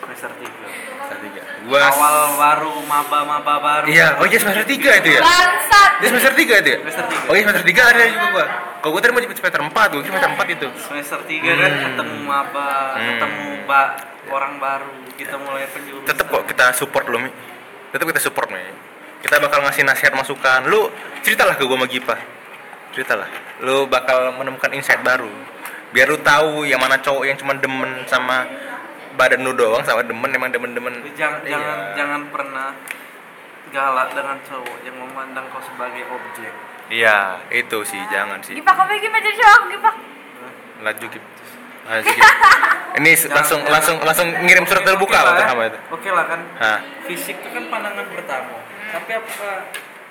semester 0.07 0.31
tiga 0.39 0.67
Semester 0.87 1.17
tiga. 1.19 1.41
Gua 1.67 1.79
awal 1.83 2.15
baru 2.33 2.73
maba 2.81 3.19
maba 3.27 3.53
baru 3.59 3.85
Iya, 3.85 4.15
oh 4.15 4.25
iya 4.25 4.39
semester 4.39 4.63
tiga 4.63 4.91
itu 4.95 5.09
ya. 5.09 5.19
bangsat 5.19 5.91
Dia 5.97 6.07
semester 6.07 6.31
3 6.31 6.61
itu 6.61 6.69
ya? 6.69 6.79
Semester 6.79 7.05
tiga. 7.09 7.25
Oh 7.27 7.33
iya 7.33 7.43
semester 7.43 7.65
3 7.65 7.91
ada 7.91 8.03
juga 8.07 8.27
gua. 8.29 8.45
Kalau 8.77 8.91
gua 8.93 9.01
tadi 9.01 9.11
mau 9.11 9.21
semester 9.25 9.61
4, 9.61 9.67
gua 9.67 9.99
kira 9.99 10.07
semester 10.07 10.31
4 10.31 10.47
itu. 10.47 10.67
semester 10.79 11.19
tiga 11.25 11.51
kan 11.51 11.67
Hmm. 11.67 11.83
ketemu 11.83 12.17
maba 12.23 12.69
Hmm. 12.93 13.05
ketemu 13.09 13.45
mbak 13.65 13.87
orang 14.29 14.53
baru 14.57 14.91
kita 15.17 15.35
mulai 15.35 15.65
penjurusan 15.67 16.07
Tetep 16.07 16.25
kok 16.29 16.43
kita 16.45 16.65
support 16.71 17.05
lo, 17.07 17.17
Mi. 17.17 17.29
Tetep 17.89 18.05
kita 18.05 18.21
support, 18.21 18.47
Mi. 18.47 18.61
Kita 19.19 19.37
bakal 19.37 19.61
ngasih 19.61 19.83
nasihat 19.83 20.13
masukan. 20.13 20.65
Lu 20.65 20.87
ceritalah 21.19 21.53
ke 21.53 21.63
gua 21.63 21.75
sama 21.75 21.87
Gipa. 21.87 22.15
Ceritalah. 22.91 23.27
Lu 23.59 23.85
bakal 23.85 24.31
menemukan 24.31 24.69
insight 24.71 25.01
baru. 25.01 25.29
Biar 25.89 26.05
lu 26.05 26.19
tahu 26.19 26.63
yang 26.63 26.77
mana 26.77 26.97
cowok 26.97 27.23
yang 27.23 27.35
cuma 27.35 27.53
demen 27.53 27.89
sama 28.05 28.45
badan 29.13 29.41
lu 29.41 29.51
doang 29.51 29.81
sama 29.81 30.01
demen 30.01 30.29
emang 30.29 30.49
demen-demen. 30.49 30.93
jangan 31.11 31.41
Iya. 31.41 31.49
jangan 31.51 31.77
jangan 31.95 32.21
pernah 32.29 32.67
galak 33.67 34.09
dengan 34.11 34.37
cowok 34.43 34.77
yang 34.79 34.95
memandang 34.95 35.43
kau 35.49 35.59
sebagai 35.59 36.05
objek 36.07 36.53
Iya, 36.87 37.41
itu 37.49 37.81
sih, 37.83 37.99
jangan 38.07 38.39
sih. 38.39 38.53
gipak 38.53 38.77
apa 38.77 38.93
gimana 38.95 39.19
jadi 39.19 39.35
cowok 39.35 39.63
gipak 39.67 39.95
Laju 40.79 41.05
Gip. 41.09 41.23
Laju 41.83 42.05
Gip. 42.05 42.23
Ini 42.97 43.09
s- 43.11 43.27
langsung 43.27 43.59
langsung 43.63 43.97
langsung 43.99 44.27
ngirim 44.39 44.63
surat 44.63 44.83
terbuka 44.83 45.17
Oke 45.17 45.25
apa 45.25 45.31
lah 45.31 45.41
ya. 45.41 45.49
apa 45.49 45.63
itu? 45.65 45.79
oke 45.89 46.09
lah 46.11 46.25
kan 46.27 46.39
Hah. 46.55 46.79
fisik 47.03 47.35
itu 47.37 47.49
kan 47.49 47.63
pandangan 47.67 48.05
pertama 48.07 48.53
tapi 48.89 49.11
apakah 49.13 49.57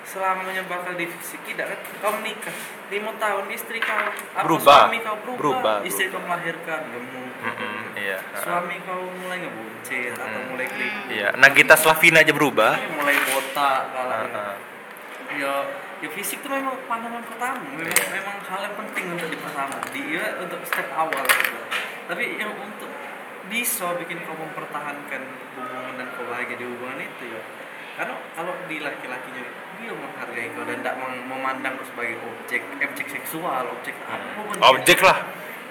selamanya 0.03 0.63
bakal 0.63 0.95
di 0.95 1.03
fisik 1.05 1.43
tidak 1.43 1.67
kan 1.67 1.79
kau 1.99 2.11
menikah 2.15 2.55
lima 2.87 3.11
tahun 3.17 3.45
istri 3.51 3.77
kau 3.77 3.91
apa 3.91 4.39
Berubah. 4.41 4.87
suami 4.87 4.97
kau 4.99 5.15
berubah, 5.19 5.35
Berubah, 5.35 5.75
istri 5.83 6.07
kau 6.07 6.21
melahirkan 6.21 6.81
gemuk 6.87 7.27
Mm-mm, 7.37 7.75
iya. 7.93 8.17
suami 8.33 8.79
kau 8.81 9.03
mulai 9.13 9.43
ngebuncit 9.43 10.15
atau 10.15 10.41
mulai 10.47 10.65
klik 10.65 10.93
Iya. 11.07 11.35
Nagita 11.35 11.75
Slavina 11.75 12.23
aja 12.23 12.31
berubah. 12.31 12.71
mulai 12.93 13.15
botak 13.21 13.81
kalau 13.91 14.15
Heeh. 14.15 14.53
ya 15.37 15.53
ya 15.97 16.09
fisik 16.09 16.39
itu 16.39 16.47
memang 16.47 16.77
pandangan 16.87 17.23
pertama 17.25 17.59
memang 17.67 17.83
Iya. 17.83 18.05
memang 18.15 18.37
hal 18.41 18.59
yang 18.63 18.75
penting 18.77 19.05
untuk 19.11 19.27
di 19.27 19.37
pertama 19.37 19.75
di 19.91 20.01
ya, 20.07 20.25
untuk 20.39 20.59
step 20.63 20.87
awal 20.93 21.23
gitu. 21.25 21.59
tapi 22.07 22.39
yang 22.39 22.55
untuk 22.55 22.87
bisa 23.47 23.91
bikin 23.95 24.23
kau 24.23 24.35
mempertahankan 24.35 25.21
hubungan 25.51 25.93
dan 25.95 26.07
kau 26.15 26.23
bahagia 26.25 26.55
di 26.55 26.63
hubungan 26.63 26.99
itu 27.01 27.25
ya 27.27 27.41
karena 27.97 28.13
kalau 28.31 28.53
di 28.65 28.77
laki-lakinya 28.77 29.43
dia 29.77 29.91
menghargai 29.91 30.47
kau 30.53 30.63
dan 30.63 30.79
tidak 30.79 30.95
mem- 30.95 31.25
memandang 31.27 31.73
kau 31.75 31.85
sebagai 31.87 32.17
objek 32.23 32.61
objek 32.77 33.07
seksual 33.09 33.65
objek 33.71 33.93
apa 34.03 34.53
Objek 34.71 34.99
lah. 35.01 35.17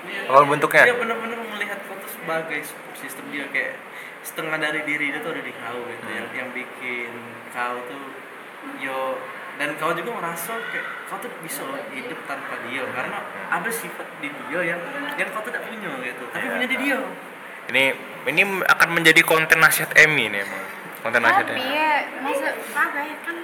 Kalau 0.07 0.43
bentuknya. 0.45 0.83
dia 0.85 0.95
benar-benar 0.97 1.39
melihat 1.49 1.79
kau 1.83 1.95
tuh 1.97 2.11
sebagai 2.13 2.63
system 2.95 3.27
dia 3.31 3.47
kayak 3.49 3.75
setengah 4.23 4.55
dari 4.57 4.83
diri 4.83 5.11
dia 5.11 5.19
tuh 5.19 5.31
ada 5.31 5.43
di 5.43 5.51
kau 5.53 5.79
gitu 5.83 6.07
yang 6.09 6.27
yang 6.33 6.49
bikin 6.51 7.11
kau 7.51 7.79
tuh 7.87 8.05
yo 8.77 9.19
dan 9.57 9.73
kau 9.77 9.91
juga 9.91 10.11
merasa 10.13 10.59
kayak 10.69 10.87
kau 11.07 11.17
tuh 11.17 11.31
bisa 11.41 11.63
loh 11.63 11.79
hidup 11.89 12.19
tanpa 12.27 12.59
dia 12.67 12.83
karena 12.89 13.19
ada 13.49 13.71
sifat 13.73 14.07
di 14.19 14.29
dia 14.29 14.61
yang 14.67 14.81
yang 15.15 15.31
kau 15.31 15.43
tidak 15.43 15.63
punya 15.63 15.91
gitu 16.05 16.23
tapi 16.29 16.43
Iya. 16.45 16.53
punya 16.53 16.67
di 16.67 16.77
dia 16.77 16.99
Ini 17.67 17.85
ini 18.29 18.43
akan 18.63 18.89
menjadi 18.93 19.23
konten 19.23 19.59
nasihat 19.59 19.91
Emmy 19.97 20.27
nih 20.29 20.43
emang. 20.43 20.63
Konten 21.07 21.23
Emmy. 21.23 21.63
ya 21.71 21.93
masa 22.19 22.51
apa 22.75 22.99
ya 22.99 23.17
kan 23.23 23.37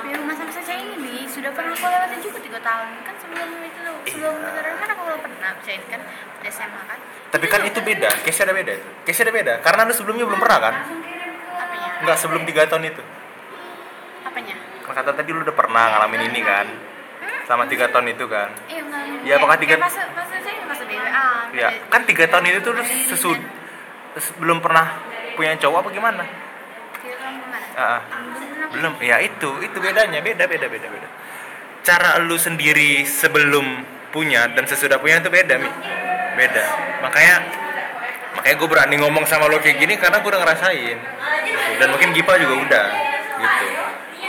di 0.00 0.10
masa-masa 0.16 0.60
saya 0.64 0.80
ini 0.80 1.28
sudah 1.28 1.52
pernah 1.52 1.76
aku 1.76 1.84
lewatin 1.84 2.24
juga 2.24 2.40
tiga 2.40 2.56
tahun 2.58 2.88
kan 3.04 3.14
sebelum 3.20 3.48
itu 3.60 3.80
sebelum 4.08 4.32
Iya. 4.32 4.48
pacaran 4.48 4.74
kan 4.80 4.88
aku 4.90 5.02
udah 5.04 5.20
pernah 5.20 5.50
saya 5.60 5.76
kan 5.84 6.00
SMA 6.42 6.82
kan 6.88 6.98
Tapi 7.30 7.46
kan 7.46 7.60
itu 7.62 7.78
beda. 7.78 8.10
Case 8.24 8.40
ada 8.40 8.50
beda 8.50 8.72
itu. 8.74 8.88
Case 9.04 9.20
ada 9.20 9.30
beda. 9.30 9.52
Karena 9.60 9.84
lu 9.84 9.92
sebelumnya 9.92 10.24
belum 10.24 10.40
pernah 10.40 10.58
kan? 10.58 10.74
apanya 10.80 12.00
Enggak 12.00 12.16
sebelum 12.16 12.42
3 12.42 12.64
tahun 12.64 12.84
itu. 12.88 13.02
apanya 14.24 14.56
Kan 14.80 14.92
kata 14.96 15.10
tadi 15.12 15.30
lu 15.30 15.44
udah 15.44 15.52
pernah 15.52 15.84
ngalamin 15.94 16.22
ini 16.26 16.40
kan? 16.40 16.66
Selama 17.44 17.68
3 17.68 17.92
tahun 17.92 18.06
itu 18.08 18.24
kan. 18.24 18.48
iya 18.66 18.82
Ya, 19.22 19.36
apakah 19.36 19.60
tiga- 19.60 19.76
kayak 19.76 19.84
masa 19.84 20.02
masa 20.16 20.36
saya 20.40 20.64
Ya, 21.52 21.68
kan 21.86 22.02
3 22.02 22.24
tahun 22.24 22.44
itu 22.48 22.58
tuh 22.64 22.72
sesud 23.06 23.36
belum 24.40 24.58
pernah 24.58 24.96
punya 25.40 25.56
cowok 25.56 25.78
apa 25.80 25.88
gimana? 25.88 26.24
ah. 27.80 28.00
belum 28.76 28.76
belum. 28.76 28.92
Ya 29.00 29.16
itu 29.24 29.48
itu 29.64 29.76
bedanya. 29.80 30.20
Beda 30.20 30.44
beda 30.44 30.68
beda 30.68 30.86
beda. 30.92 31.08
Cara 31.80 32.20
lu 32.20 32.36
sendiri 32.36 33.08
sebelum 33.08 33.80
punya 34.12 34.52
dan 34.52 34.68
sesudah 34.68 35.00
punya 35.00 35.24
itu 35.24 35.32
beda 35.32 35.56
mi. 35.56 35.70
Beda. 36.36 36.64
Makanya 37.00 37.34
makanya 38.36 38.56
gue 38.60 38.68
berani 38.68 38.94
ngomong 39.00 39.24
sama 39.24 39.48
lo 39.48 39.56
kayak 39.64 39.80
gini 39.80 39.96
karena 39.96 40.20
gue 40.20 40.28
udah 40.28 40.42
ngerasain. 40.44 40.98
Gitu. 41.40 41.70
dan 41.80 41.88
mungkin 41.88 42.12
Gipa 42.12 42.36
juga 42.36 42.54
udah 42.60 42.86
gitu. 43.40 43.66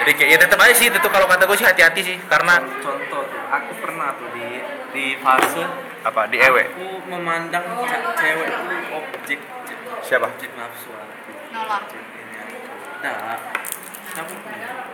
Jadi 0.01 0.11
kayak 0.15 0.29
ya 0.31 0.37
tetap 0.39 0.57
aja 0.63 0.73
sih 0.73 0.87
itu 0.87 1.09
kalau 1.11 1.27
kata 1.27 1.43
gue 1.43 1.57
sih 1.59 1.67
hati-hati 1.67 2.01
sih. 2.07 2.17
Karena 2.31 2.63
contoh 2.79 3.27
tuh 3.27 3.41
aku 3.51 3.71
pernah 3.83 4.15
tuh 4.15 4.31
di 4.31 4.63
di 4.95 5.05
fase 5.19 5.67
apa? 6.07 6.31
Di 6.31 6.39
ewe? 6.39 6.63
aku 6.71 6.87
memandang 7.11 7.67
ce- 7.83 8.15
cewek 8.15 8.47
itu 8.47 8.75
objek 8.95 9.39
siapa? 10.01 10.27
Nolak. 11.51 11.83
Nah, 13.01 13.37
kamu 14.11 14.33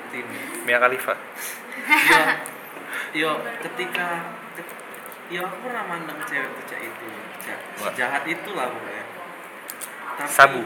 tim. 0.10 0.26
Mia 0.64 0.78
Khalifa. 0.78 1.14
Yo, 1.88 2.20
yo, 3.14 3.30
ketika, 3.62 4.08
ket- 4.54 4.78
yo 5.28 5.42
aku 5.44 5.58
pernah 5.64 5.84
mandang 5.86 6.20
cewek 6.24 6.48
itu. 6.48 6.62
Cak 6.66 6.80
itu, 6.82 7.08
sejahat 7.78 8.24
itulah 8.26 8.68
pokoknya. 8.68 9.04
Tapi- 10.18 10.32
sabu. 10.32 10.62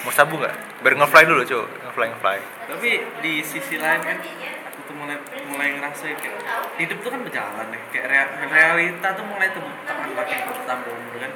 Mau 0.00 0.12
sabu 0.12 0.34
nggak? 0.36 0.54
Biar 0.80 0.94
ngefly 0.96 1.22
dulu 1.24 1.42
coba 1.44 1.66
ngefly 1.86 2.06
ngefly. 2.08 2.38
Tapi 2.68 2.90
di 3.20 3.32
sisi 3.40 3.76
lain 3.76 4.00
kan 4.00 4.16
aku 4.16 4.80
tuh 4.84 4.94
mulai 4.96 5.16
mulai 5.44 5.68
ngerasa 5.76 6.12
kayak 6.14 6.40
hidup 6.76 6.98
tuh 7.00 7.10
kan 7.10 7.20
berjalan 7.20 7.66
ya 7.68 7.80
kayak 7.90 8.06
rea- 8.08 8.32
realita 8.48 9.08
tuh 9.12 9.24
mulai 9.24 9.48
terbukti 9.50 9.92
makin 10.12 10.38
bertambah 10.46 10.92
umur 10.92 11.14
kan 11.20 11.32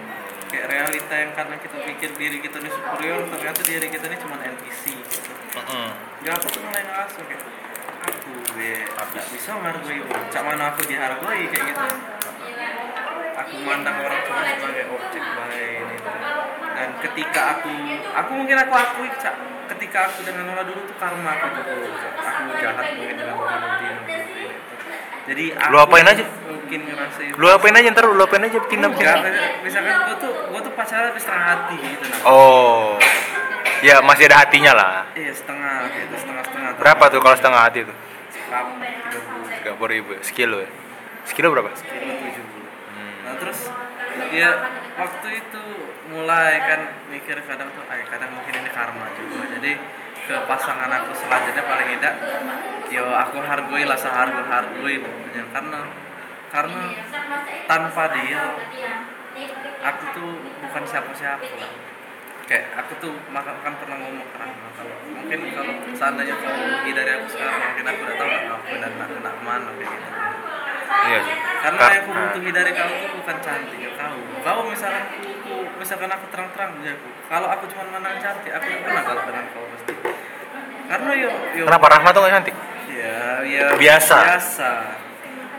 kayak 0.51 0.67
realita 0.69 1.15
yang 1.15 1.33
karena 1.33 1.57
kita 1.61 1.77
pikir 1.85 2.11
diri 2.17 2.39
kita 2.43 2.57
ini 2.61 2.71
superior 2.71 3.23
ternyata 3.29 3.61
diri 3.65 3.87
kita 3.89 4.05
ini 4.09 4.17
cuma 4.21 4.37
NPC 4.41 4.83
gitu. 4.97 5.31
ya 6.25 6.31
aku 6.35 6.47
tuh 6.51 6.61
mulai 6.65 6.83
ngerasa 6.83 7.19
kayak 7.25 7.43
aku 8.05 8.33
ya 8.61 8.85
nggak 8.85 9.27
bisa 9.33 9.51
menghargai 9.57 10.01
orang 10.05 10.27
cak 10.29 10.43
mana 10.45 10.65
aku 10.75 10.81
dihargai 10.85 11.45
kayak 11.49 11.65
gitu 11.73 11.87
aku 13.35 13.55
mandang 13.67 13.97
orang 13.99 14.21
cuma 14.27 14.43
sebagai 14.47 14.85
objek 14.93 15.23
baik 15.25 15.83
ini 15.83 15.97
dan 16.75 16.89
ketika 17.01 17.41
aku 17.59 17.71
aku 18.13 18.31
mungkin 18.35 18.57
aku 18.61 18.73
akui 18.75 19.09
cak 19.19 19.37
ketika 19.65 20.13
aku 20.13 20.29
dengan 20.29 20.45
Nola 20.53 20.63
dulu 20.69 20.85
tuh 20.85 20.97
karma 21.01 21.33
aku 21.41 21.65
Cak. 21.97 22.13
aku 22.21 22.53
jahat 22.61 22.87
mungkin 22.97 23.17
dengan 23.17 23.37
Nola 23.41 23.57
dulu 23.81 24.03
jadi 25.25 25.45
aku 25.57 25.73
Lu 25.73 25.79
apain 25.81 26.07
aja? 26.07 26.25
mungkin 26.45 26.81
ngerasain. 26.89 27.33
Lu 27.37 27.47
apain 27.53 27.75
aja 27.77 27.89
ntar 27.93 28.05
lu 28.09 28.23
apain 28.25 28.45
aja 28.45 28.59
tinam 28.73 28.91
Enggak, 28.93 29.21
misalkan 29.61 29.95
gua 30.09 30.17
tuh 30.17 30.33
gua 30.49 30.61
tuh 30.65 30.73
pacaran 30.73 31.13
tapi 31.13 31.21
setengah 31.21 31.45
hati 31.45 31.77
gitu 31.81 32.05
nah 32.09 32.21
oh. 32.29 32.97
Ya 33.85 34.01
masih 34.01 34.25
ada 34.33 34.41
hatinya 34.41 34.73
lah. 34.73 35.05
Iya 35.13 35.33
setengah 35.37 35.93
gitu 35.93 36.15
setengah 36.17 36.43
setengah. 36.49 36.71
Berapa 36.81 37.05
tuh 37.13 37.21
kalau 37.21 37.37
setengah 37.37 37.61
hati 37.69 37.85
tuh? 37.85 37.97
Tiga 39.61 39.73
puluh 39.77 39.91
ribu 39.93 40.13
sekilo 40.25 40.61
ya? 40.65 40.71
Sekilo 41.29 41.53
berapa? 41.53 41.69
Kilo 41.69 42.15
tujuh 42.17 42.45
puluh. 42.49 42.71
Nah 43.29 43.35
terus 43.37 43.61
ya 44.33 44.51
waktu 44.97 45.29
itu 45.37 45.63
mulai 46.17 46.65
kan 46.65 46.81
mikir 47.13 47.37
kadang 47.45 47.69
tuh 47.77 47.85
ay 47.93 48.09
kadang 48.09 48.33
mungkin 48.33 48.53
ini 48.57 48.71
karma 48.73 49.05
juga. 49.21 49.53
Jadi 49.53 49.73
ke 50.25 50.35
pasangan 50.49 50.89
aku 50.89 51.13
selanjutnya 51.21 51.64
tidak 52.05 52.21
yo 52.93 53.09
aku 53.09 53.41
hargai 53.41 53.89
lah 53.89 53.97
seharga 53.97 54.45
hargai 54.45 55.01
pokoknya. 55.01 55.43
Karena 55.57 55.81
karena 56.53 56.83
tanpa 57.65 58.05
dia 58.13 58.43
aku 59.81 60.05
tuh 60.13 60.31
bukan 60.61 60.85
siapa-siapa. 60.85 61.49
Lah 61.49 61.73
kayak 62.45 62.77
aku 62.77 62.93
tuh 63.01 63.17
makan 63.33 63.57
kan 63.65 63.73
pernah 63.81 63.97
ngomong 64.05 64.29
ke 64.29 64.37
Rahma 64.37 64.69
kalau 64.77 64.97
mungkin 65.17 65.49
kalau 65.57 65.75
seandainya 65.97 66.37
kau 66.37 66.53
pergi 66.53 66.93
dari 66.93 67.11
aku 67.17 67.27
sekarang 67.33 67.57
mungkin 67.57 67.85
aku 67.89 68.01
udah 68.05 68.17
tahu 68.21 68.29
gak 68.29 68.53
aku 68.53 68.73
dan 68.85 68.93
aku 69.01 69.17
nak 69.25 69.37
mana 69.41 69.71
kayak 69.81 69.89
gitu. 69.97 70.09
Iya. 70.95 71.21
Karena 71.65 71.81
Kar- 71.81 71.95
yang 71.97 72.05
aku 72.05 72.11
butuhi 72.13 72.51
dari 72.53 72.71
kamu 72.77 72.95
tuh 73.01 73.11
bukan 73.17 73.37
cantik 73.41 73.79
ya 73.81 73.91
kau. 73.97 74.21
Kau 74.45 74.61
misalkan 74.69 75.05
aku 75.09 75.25
misalkan 75.81 76.11
aku 76.13 76.25
terang-terang 76.29 76.71
ya 76.85 76.93
aku. 76.93 77.09
Kalau 77.33 77.49
aku 77.49 77.65
cuma 77.73 77.85
menang 77.97 78.17
cantik 78.21 78.53
aku 78.53 78.65
gak 78.69 78.83
pernah 78.93 79.03
kalau 79.09 79.23
dengan 79.25 79.45
kau 79.49 79.65
pasti 79.73 80.14
karena 80.85 81.11
yo 81.15 81.31
yo 81.55 81.65
kenapa? 81.65 81.87
Rahma 81.91 82.09
tuh 82.11 82.21
gak 82.23 82.33
cantik? 82.35 82.55
Ya 82.91 83.21
ya 83.43 83.65
Biasa. 83.75 84.17
biasa. 84.19 84.71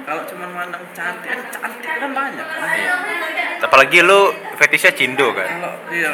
Kalau 0.05 0.21
cuma 0.25 0.45
mandang 0.47 0.85
cantik 0.91 1.29
kan 1.29 1.41
cantik 1.51 1.93
kan 1.97 2.11
banyak. 2.11 2.45
Kan 2.45 3.61
apalagi 3.61 3.99
lu 3.99 4.29
fetishnya 4.55 4.93
cindo 4.93 5.33
kan? 5.33 5.47
Kalau 5.47 5.73
iya. 5.89 6.13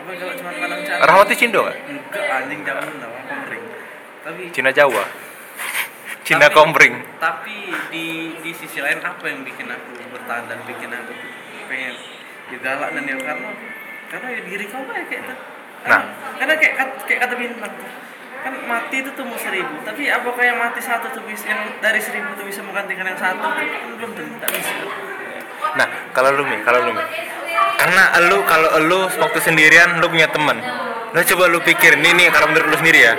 Apa 0.00 0.10
kalau 0.12 0.32
cuma 0.34 0.50
mandang 0.50 0.80
cantik? 0.80 1.04
Rahma 1.04 1.22
tuh 1.24 1.36
cindo 1.36 1.60
gak 1.62 1.76
enggak 1.82 2.24
anjing 2.30 2.60
jangan 2.62 2.84
orang 2.88 3.26
komering 3.26 3.64
tapi 4.22 4.42
Cina 4.50 4.70
Jawa. 4.70 5.04
Cina 6.22 6.46
Tapi- 6.46 6.54
Komering 6.54 6.94
tapi 7.18 7.56
di 7.90 8.06
di 8.38 8.50
sisi 8.52 8.78
lain 8.78 9.02
apa 9.02 9.26
yang 9.26 9.42
bikin 9.42 9.66
aku 9.66 9.90
bertahan 10.08 10.46
dan 10.46 10.62
bikin 10.62 10.86
aku 10.88 11.10
pengen 11.66 11.98
ya 12.46 12.58
galak 12.62 12.94
dan 12.94 13.02
ya 13.02 13.16
karena 13.18 13.50
karena 14.06 14.26
ya 14.30 14.40
diri 14.42 14.64
kau 14.66 14.82
kayak 14.84 15.06
kayak 15.06 15.22
itu 15.24 15.34
Nah. 15.82 16.02
karena 16.38 16.54
kayak 16.54 16.74
kayak 17.02 17.20
kata 17.26 17.34
bintang 17.34 17.74
kan 18.42 18.54
mati 18.66 19.06
itu 19.06 19.10
tumbuh 19.14 19.38
seribu 19.38 19.74
tapi 19.86 20.10
apakah 20.10 20.42
yang 20.42 20.58
mati 20.58 20.82
satu 20.82 21.14
tuh 21.14 21.22
bisa 21.24 21.46
yang 21.46 21.62
dari 21.78 22.02
seribu 22.02 22.34
tuh 22.34 22.42
bisa 22.42 22.60
menggantikan 22.66 23.06
yang 23.06 23.18
satu 23.18 23.46
kan 23.46 23.66
belum 23.98 24.10
tentu 24.18 24.36
tak 24.42 24.50
bisa 24.50 24.74
Nah, 25.72 25.88
kalau 26.12 26.36
lu 26.36 26.44
Mi, 26.44 26.60
kalau 26.66 26.84
lu 26.84 26.92
Mi. 26.92 27.04
Karena 27.78 28.02
lu 28.28 28.44
kalau 28.44 28.68
lu 28.82 29.08
waktu 29.08 29.38
sendirian 29.40 29.98
lu 30.02 30.06
punya 30.10 30.28
teman. 30.28 30.58
Lu 31.12 31.20
coba 31.22 31.44
lu 31.48 31.58
pikir 31.64 31.96
ini 31.96 32.12
nih 32.18 32.28
kalau 32.28 32.52
menurut 32.52 32.76
lu 32.76 32.76
sendiri 32.76 33.00
ya. 33.00 33.14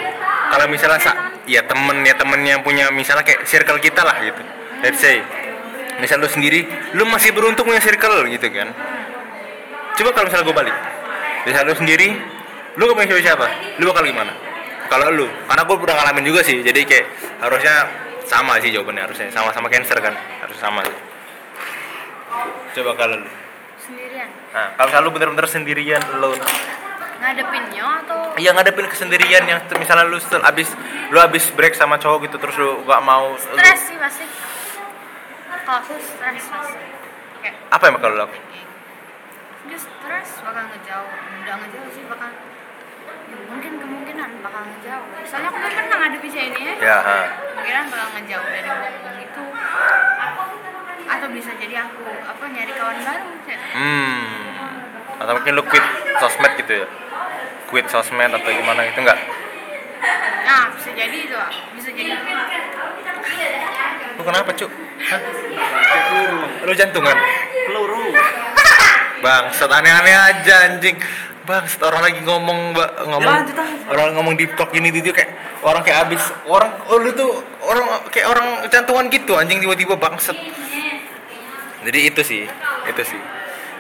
Kalau 0.53 0.69
misalnya 0.69 0.99
sa 1.01 1.11
ya 1.49 1.65
temen 1.65 2.05
ya 2.05 2.13
temen 2.13 2.39
yang 2.45 2.61
punya 2.61 2.93
misalnya 2.93 3.26
kayak 3.26 3.47
circle 3.49 3.82
kita 3.82 4.05
lah 4.05 4.21
gitu. 4.21 4.41
Let's 4.86 5.01
say 5.01 5.24
misal 5.97 6.21
lu 6.21 6.30
sendiri, 6.30 6.65
lu 6.97 7.05
masih 7.09 7.34
beruntung 7.34 7.65
punya 7.65 7.82
circle 7.82 8.28
gitu 8.30 8.47
kan. 8.53 8.69
Coba 9.93 10.09
kalau 10.13 10.26
misalnya 10.30 10.45
gue 10.45 10.57
balik. 10.57 10.76
Misal 11.43 11.61
lu 11.69 11.76
sendiri, 11.78 12.07
lu 12.78 12.82
gak 12.89 12.95
punya 12.97 13.07
siapa 13.13 13.21
siapa, 13.21 13.47
lu 13.78 13.84
bakal 13.91 14.03
gimana? 14.07 14.32
Kalau 14.88 15.08
lu, 15.10 15.26
karena 15.48 15.62
gue 15.64 15.76
udah 15.76 15.96
ngalamin 15.96 16.26
juga 16.26 16.42
sih, 16.42 16.60
jadi 16.60 16.80
kayak 16.84 17.06
harusnya 17.42 17.76
sama 18.24 18.58
sih 18.58 18.70
jawabannya 18.70 19.04
harusnya 19.04 19.28
sama-sama 19.30 19.68
cancer 19.68 19.98
kan, 19.98 20.14
harus 20.14 20.58
sama 20.58 20.82
sih. 20.84 20.98
Coba 22.74 22.92
kalau 22.96 23.18
lu. 23.18 23.30
sendirian 23.78 24.28
Nah, 24.54 24.68
kalau 24.74 24.88
misalnya 24.88 25.06
lu 25.06 25.12
bener-bener 25.12 25.46
sendirian 25.46 26.02
alone. 26.10 26.40
ngadepinnya 27.20 28.04
atau 28.04 28.36
Iya 28.36 28.52
ngadepin 28.52 28.84
kesendirian 28.86 29.44
yang 29.44 29.60
misalnya 29.74 30.04
lu 30.04 30.20
setel 30.20 30.44
abis 30.44 30.68
lu 31.08 31.18
abis 31.18 31.52
break 31.52 31.72
sama 31.72 31.96
cowok 31.96 32.28
gitu 32.28 32.36
terus 32.36 32.52
lu 32.56 32.84
gak 32.84 33.00
mau 33.00 33.32
lu- 33.32 33.40
stres 33.40 33.80
sih 33.88 33.96
pasti 33.96 34.28
kalau 35.64 35.80
aku 35.80 35.96
stres 35.96 36.44
pasti 36.44 36.84
kayak 37.40 37.56
apa 37.72 37.84
yang 37.88 37.96
bakal 37.96 38.10
lu 38.12 38.18
lakuin? 38.20 38.44
dia 39.64 39.80
stres 39.80 40.30
bakal 40.44 40.64
ngejauh 40.68 41.10
udah 41.40 41.56
ngejauh 41.64 41.90
sih 41.92 42.04
bakal 42.08 42.28
mungkin 43.48 43.72
kemungkinan 43.78 44.30
bakal 44.42 44.62
ngejauh 44.66 45.08
soalnya 45.24 45.50
aku 45.50 45.60
kan 45.60 45.72
pernah 45.74 45.98
ngadepi 46.02 46.28
si 46.28 46.40
ini 46.42 46.62
ya 46.64 46.74
Ya, 46.80 46.98
ha. 47.00 47.18
kemungkinan 47.54 47.86
bakal 47.88 48.08
ngejauh 48.16 48.48
dari 48.48 48.68
ngomong 48.68 49.18
itu 49.20 49.44
atau 51.04 51.28
bisa 51.30 51.52
jadi 51.56 51.76
aku 51.84 52.04
apa 52.24 52.44
nyari 52.48 52.74
kawan 52.74 52.98
baru. 53.00 53.28
Hmm. 53.76 54.24
Atau 55.20 55.34
mungkin 55.36 55.54
lu 55.54 55.64
quit 55.64 55.86
sosmed 56.18 56.52
gitu 56.58 56.74
ya? 56.84 56.88
Quit 57.68 57.86
sosmed 57.88 58.32
atau 58.32 58.50
gimana 58.50 58.88
gitu 58.88 59.04
enggak? 59.04 59.20
nah 60.44 60.68
bisa 60.76 60.92
jadi 60.92 61.18
itu 61.24 61.38
bisa 61.80 61.90
jadi 61.96 62.12
Lu 64.14 64.22
kenapa, 64.22 64.52
Cuk? 64.54 64.68
Hah? 65.00 65.22
Lu 66.68 66.74
jantungan? 66.76 67.18
peluru 67.64 68.12
Bang, 69.24 69.48
set 69.56 69.72
aneh-aneh 69.72 70.12
aja 70.12 70.68
anjing. 70.68 71.00
Bang, 71.44 71.68
orang 71.84 72.02
lagi 72.08 72.20
ngomong 72.24 72.60
ba- 72.72 73.04
ngomong 73.04 73.28
Ya, 73.28 73.44
orang 73.91 74.16
ngomong 74.16 74.39
di 74.39 74.48
talk 74.56 74.72
ini 74.72 74.96
video 74.96 75.12
kayak 75.12 75.60
orang 75.60 75.84
kayak 75.84 76.08
abis 76.08 76.24
orang 76.48 76.72
oh 76.88 76.96
lu 76.96 77.12
tuh 77.12 77.36
orang 77.68 77.84
kayak 78.16 78.32
orang 78.32 78.64
jantungan 78.72 79.12
gitu 79.12 79.36
anjing 79.36 79.60
tiba-tiba 79.60 80.00
bangset. 80.00 80.39
Jadi 81.84 82.00
itu 82.08 82.22
sih, 82.24 82.44
itu 82.88 83.04
sih. 83.04 83.20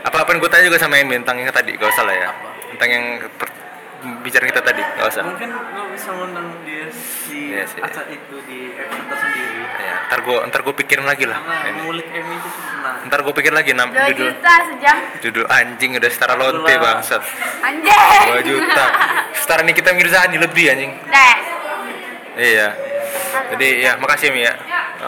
Apa-apa 0.03 0.35
yang 0.35 0.43
gue 0.43 0.51
tanya 0.51 0.67
juga 0.67 0.75
sama 0.75 0.99
yang 0.99 1.07
tentang 1.07 1.39
yang 1.39 1.55
tadi, 1.55 1.79
gak 1.79 1.87
usah 1.87 2.03
lah 2.03 2.11
ya. 2.11 2.29
Tentang 2.75 2.89
yang 2.91 3.05
bicara 4.19 4.45
kita 4.45 4.61
tadi, 4.61 4.81
gak 4.81 5.07
usah. 5.07 5.23
mungkin 5.23 5.49
lo 5.51 5.83
bisa 5.89 6.09
ngundang 6.11 6.47
dia 6.63 6.85
di 7.27 7.39
Iya 7.53 7.63
sih. 7.65 7.79
acara 7.79 8.07
itu 8.09 8.35
di 8.45 8.59
episode 8.73 9.07
tersendiri 9.07 9.61
Ya, 9.73 9.95
ntar 10.07 10.19
gue 10.21 10.37
ntar 10.47 10.59
gue 10.61 10.75
pikirin 10.75 11.03
lagi 11.03 11.25
lah. 11.25 11.39
Ini. 11.39 11.79
ngulik 11.81 12.07
Emi 12.09 12.35
itu 12.35 12.49
senang 12.51 12.95
Ntar 13.09 13.19
gue 13.19 13.33
pikir 13.33 13.51
lagi 13.51 13.71
nam 13.73 13.89
dua 13.89 14.05
judul 14.09 14.29
juta 14.31 14.53
sejam 14.69 14.95
judul 15.19 15.45
anjing 15.49 15.91
udah 15.97 16.11
setara 16.11 16.33
lonte 16.35 16.73
bangsat. 16.73 17.21
anjay 17.59 18.43
2 18.43 18.49
juta. 18.49 18.85
Setara 19.33 19.61
Nikita 19.61 19.91
Mirzani 19.91 20.37
lebih 20.37 20.65
anjing. 20.71 20.91
deh 21.03 21.35
Iya. 22.33 22.67
Jadi 23.53 23.67
ya 23.81 23.97
makasih 23.97 24.29
Mi 24.33 24.41
ya. 24.41 24.53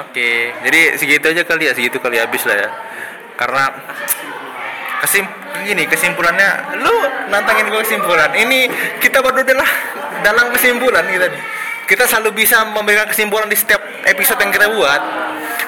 Oke. 0.01 0.53
Jadi 0.61 0.79
segitu 0.97 1.25
aja 1.29 1.41
kali 1.41 1.69
ya, 1.69 1.73
segitu 1.73 1.97
kali 1.97 2.17
habis 2.19 2.43
lah 2.45 2.57
ya. 2.57 2.69
Karena 3.35 3.63
kesim 5.05 5.25
gini 5.65 5.85
kesimpulannya 5.85 6.81
lu 6.81 6.95
nantangin 7.29 7.69
gue 7.69 7.81
kesimpulan. 7.85 8.33
Ini 8.33 8.59
kita 8.99 9.21
berdua 9.21 9.45
adalah 9.45 9.69
dalam 10.25 10.49
kesimpulan 10.51 11.05
kita 11.05 11.29
nih. 11.29 11.43
Kita 11.85 12.09
selalu 12.09 12.41
bisa 12.41 12.65
memberikan 12.65 13.05
kesimpulan 13.05 13.45
di 13.45 13.53
setiap 13.53 13.77
episode 14.09 14.41
yang 14.41 14.49
kita 14.49 14.67
buat. 14.73 15.01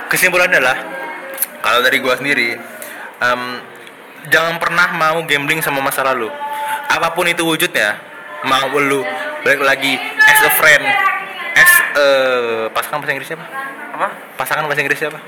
Kesimpulannya 0.10 0.58
adalah 0.58 0.78
kalau 1.62 1.86
dari 1.86 2.02
gua 2.02 2.18
sendiri 2.18 2.58
em, 3.22 3.42
jangan 4.34 4.58
pernah 4.58 4.88
mau 4.98 5.22
gambling 5.30 5.62
sama 5.62 5.78
masa 5.78 6.02
lalu. 6.02 6.32
Apa 6.90 7.14
pun 7.14 7.30
itu 7.30 7.46
wujudnya, 7.46 8.02
mau 8.48 8.72
lu 8.82 9.06
balik 9.46 9.62
lagi 9.62 10.00
as 10.26 10.42
a 10.42 10.52
friend, 10.58 10.86
as 11.54 11.72
eh 11.94 12.64
pasangan 12.74 12.98
bahasa 13.04 13.14
Inggris 13.14 13.30
siapa? 13.30 13.46
apa 13.98 14.08
Pasangan 14.38 14.64
bahasa 14.66 14.82
Inggris 14.82 15.00
siapa? 15.02 15.20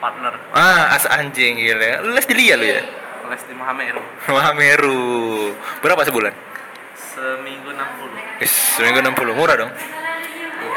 partner 0.00 0.32
Ah, 0.56 0.96
as 0.96 1.04
anjing 1.04 1.60
gila. 1.60 2.00
Lu 2.00 2.16
les 2.16 2.24
di 2.24 2.34
Lia 2.38 2.56
lu 2.56 2.64
ya? 2.64 2.80
Les 3.30 3.42
di 3.46 3.54
Mahameru 3.54 4.02
Wah, 4.34 4.50
Meru. 4.52 5.54
Berapa 5.80 6.02
sebulan? 6.02 6.34
seminggu 6.94 7.70
60 7.74 8.42
Is, 8.44 8.52
seminggu 8.78 9.02
60 9.02 9.34
murah 9.34 9.56
dong. 9.58 9.72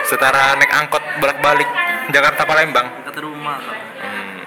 Setara 0.04 0.58
naik 0.58 0.72
angkot 0.72 1.04
bolak-balik 1.22 1.68
Jakarta 2.10 2.44
Palembang. 2.44 2.88
dekat 3.06 3.22
rumah 3.22 3.58
kan. 3.62 3.78
Hmm. 4.02 4.42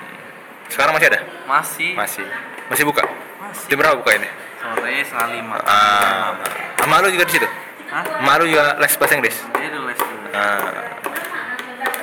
Sekarang 0.69 0.93
masih 0.99 1.09
ada? 1.15 1.21
masih 1.47 1.91
Masih. 1.95 2.27
Masih 2.69 2.85
buka? 2.85 3.03
masih 3.39 3.65
Jam 3.71 3.79
berapa 3.79 3.97
buka 3.97 4.13
ini? 4.19 4.29
sore 4.59 4.93
setengah 5.07 5.29
lima 5.31 5.55
Ah, 5.63 6.35
sama 6.81 6.99
lu 6.99 7.09
juga 7.15 7.25
di 7.25 7.33
situ? 7.39 7.49
Hah? 7.87 8.03
Sama 8.03 8.33
lu 8.43 8.45
juga 8.51 8.75
les 8.83 8.93
bahasa 8.99 9.15
Inggris? 9.15 9.37
dulu 9.55 9.87
les 9.87 10.01
dulu 10.01 10.27
Ah. 10.35 10.83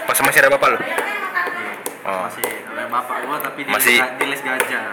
Pas 0.08 0.18
masih 0.24 0.40
ada 0.40 0.50
bapak 0.52 0.68
lu? 0.74 0.80
Oh, 2.04 2.20
masih 2.28 2.44
bapak 2.94 3.18
gua 3.26 3.38
tapi 3.42 3.66
di, 3.66 3.72
Masih- 3.74 3.98
di 3.98 4.26
les 4.30 4.38
gajah 4.40 4.84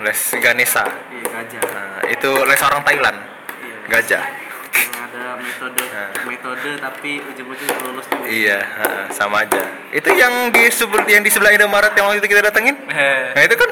les 0.00 0.20
Ganesha. 0.34 0.84
iya 1.12 1.26
gajah 1.28 1.60
Nah, 1.60 2.00
itu 2.08 2.30
les 2.40 2.60
orang 2.62 2.80
Thailand. 2.80 3.18
iya 3.60 3.76
Gajah. 3.86 4.22
yang 4.24 4.96
ada 4.96 5.24
metode 5.36 5.82
Nah. 5.84 6.08
metode 6.24 6.70
tapi 6.80 7.10
ujung-ujung 7.20 7.68
lulus 7.84 8.06
juga 8.08 8.24
Iya, 8.24 8.58
heeh, 8.64 9.04
sama 9.12 9.44
aja. 9.44 9.60
Itu 9.90 10.08
yang 10.14 10.48
di 10.48 10.62
yang 11.06 11.20
di 11.20 11.28
sebelah 11.28 11.52
Indomaret 11.52 11.92
yang 11.92 12.08
waktu 12.08 12.22
itu 12.22 12.30
kita 12.30 12.40
datengin. 12.42 12.76
Nah, 12.86 13.42
itu 13.42 13.54
kan 13.54 13.70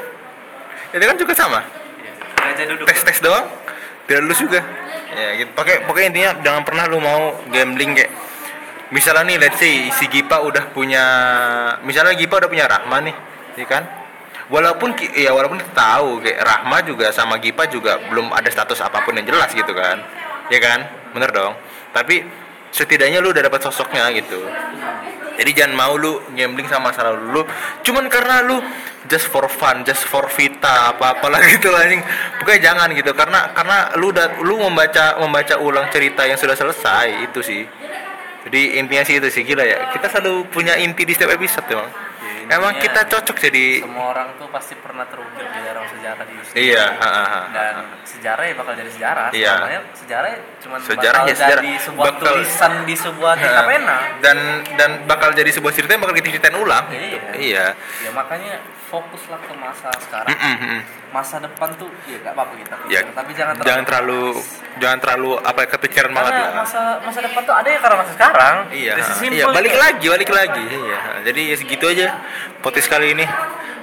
itu 0.89 1.03
kan 1.03 1.15
juga 1.17 1.33
sama. 1.33 1.59
iya. 1.97 2.65
duduk 2.67 2.85
Tes 2.85 3.01
tes 3.01 3.17
doang. 3.19 3.47
Tidak 4.05 4.21
lulus 4.21 4.37
juga. 4.37 4.61
Ya, 5.09 5.33
gitu. 5.35 5.49
Pakai 5.55 5.81
pokoknya 5.85 6.07
intinya 6.11 6.31
jangan 6.43 6.61
pernah 6.61 6.85
lu 6.85 7.01
mau 7.01 7.33
gambling 7.49 7.97
kayak 7.97 8.11
misalnya 8.89 9.25
nih 9.25 9.37
let's 9.39 9.57
say 9.57 9.89
si 9.91 10.05
Gipa 10.05 10.41
udah 10.41 10.69
punya 10.69 11.03
misalnya 11.81 12.13
Gipa 12.13 12.37
udah 12.37 12.49
punya 12.49 12.65
Rahma 12.65 13.01
nih, 13.01 13.15
ya 13.59 13.67
kan? 13.67 13.83
Walaupun 14.49 14.97
ya 15.13 15.29
walaupun 15.35 15.61
kita 15.61 15.73
tahu 15.77 16.25
kayak 16.25 16.41
Rahma 16.41 16.81
juga 16.81 17.13
sama 17.13 17.37
Gipa 17.37 17.69
juga 17.69 18.01
belum 18.09 18.33
ada 18.33 18.49
status 18.49 18.81
apa 18.81 19.05
pun 19.05 19.13
yang 19.13 19.27
jelas 19.27 19.51
gitu 19.53 19.75
kan. 19.75 20.01
Ya 20.49 20.57
kan? 20.57 20.89
Bener 21.13 21.29
dong. 21.29 21.53
Tapi 21.93 22.25
setidaknya 22.73 23.21
lu 23.21 23.29
udah 23.29 23.45
dapat 23.45 23.61
sosoknya 23.61 24.09
gitu. 24.17 24.41
Jadi 25.39 25.55
jangan 25.55 25.73
mau 25.77 25.93
lu 25.95 26.19
gambling 26.35 26.67
sama 26.67 26.91
masa 26.91 27.07
lalu 27.07 27.39
lu 27.39 27.41
cuman 27.85 28.11
karena 28.11 28.43
lu 28.43 28.59
just 29.07 29.31
for 29.31 29.47
fun, 29.47 29.87
just 29.87 30.03
for 30.03 30.27
vita 30.27 30.91
apa 30.91 31.15
apalah 31.15 31.39
gitu 31.53 31.69
lah. 31.71 31.85
Pokoknya 32.41 32.73
jangan 32.73 32.91
gitu 32.91 33.13
karena 33.13 33.53
karena 33.53 33.93
lu 34.01 34.11
udah 34.11 34.41
lu 34.43 34.59
membaca 34.59 35.15
membaca 35.21 35.55
ulang 35.61 35.87
cerita 35.93 36.25
yang 36.25 36.35
sudah 36.35 36.57
selesai 36.57 37.29
itu 37.29 37.39
sih. 37.45 37.63
Jadi 38.49 38.81
intinya 38.81 39.03
sih 39.05 39.21
itu 39.21 39.29
sih 39.29 39.45
gila 39.45 39.63
ya. 39.63 39.93
Kita 39.93 40.09
selalu 40.09 40.49
punya 40.49 40.73
inti 40.75 41.05
di 41.05 41.13
setiap 41.13 41.37
episode 41.37 41.69
emang. 41.69 41.85
Ya, 41.85 42.08
Emang 42.49 42.73
intinya- 42.73 42.81
kita 42.81 43.01
cocok 43.13 43.37
jadi 43.37 43.65
semua 43.85 44.05
orang 44.09 44.27
tuh 44.41 44.49
pasti 44.49 44.73
pernah 44.73 45.05
terukir 45.05 45.45
di 45.53 45.59
dalam 45.61 45.85
sejarah 45.85 46.25
di 46.25 46.35
iya, 46.61 46.85
ha, 46.93 47.09
ha, 47.09 47.23
ha, 47.25 47.41
dan 47.49 47.73
sejarah 48.03 48.43
ya 48.43 48.53
bakal 48.53 48.73
jadi 48.73 48.91
sejarah 48.91 49.27
Iya. 49.31 49.53
Sebenarnya 49.53 49.81
sejarah 49.93 50.29
cuma 50.59 50.75
Sejarah 50.77 51.19
bakal 51.19 51.25
ya 51.25 51.35
sejarah. 51.35 51.51
jadi 51.55 51.71
sebuah 51.79 52.05
Bakal- 52.05 52.25
tulisan 52.29 52.73
di 52.83 52.95
sebuah 52.95 53.33
tinta 53.35 53.61
pena 53.63 53.97
dan 54.19 54.37
dan 54.75 54.89
bakal 55.05 55.29
jadi 55.31 55.47
sebuah 55.49 55.71
cerita 55.71 55.91
yang 55.91 56.01
bakal 56.01 56.15
kita 56.15 56.27
ceritain 56.29 56.55
ulang. 56.55 56.85
Iya. 56.89 57.21
Iya. 57.33 57.65
ya 57.75 58.09
makanya 58.11 58.53
fokuslah 58.83 59.39
ke 59.39 59.53
masa 59.53 59.89
sekarang 59.99 60.33
Mm-mm, 60.33 60.55
mm. 60.59 60.81
masa 61.11 61.37
depan 61.37 61.69
tuh 61.75 61.93
ya 62.03 62.17
gak 62.19 62.33
apa-apa 62.33 62.53
kita 62.57 62.75
Ya, 62.87 62.99
pikir, 62.99 63.13
tapi 63.13 63.31
jangan 63.31 63.53
jangan 63.61 63.83
terlalu 63.85 64.21
jangan 64.77 64.97
terlalu 64.99 65.29
apa 65.39 65.61
kepikiran 65.69 66.09
banget 66.09 66.33
lah. 66.33 66.51
masa 66.57 66.81
masa 66.99 67.19
depan 67.21 67.41
tuh 67.43 67.53
ada 67.53 67.69
ya 67.69 67.79
karena 67.79 67.95
masa 67.95 68.11
sekarang 68.11 68.55
Iya, 68.71 68.93
iya 69.29 69.45
balik 69.47 69.71
gitu. 69.71 69.79
lagi, 69.79 70.05
balik 70.09 70.29
lagi. 70.31 70.65
Iya. 70.65 70.99
Jadi 71.23 71.41
ya 71.45 71.55
segitu 71.55 71.85
aja 71.87 72.05
podcast 72.59 72.87
kali 72.87 73.13
ini. 73.13 73.25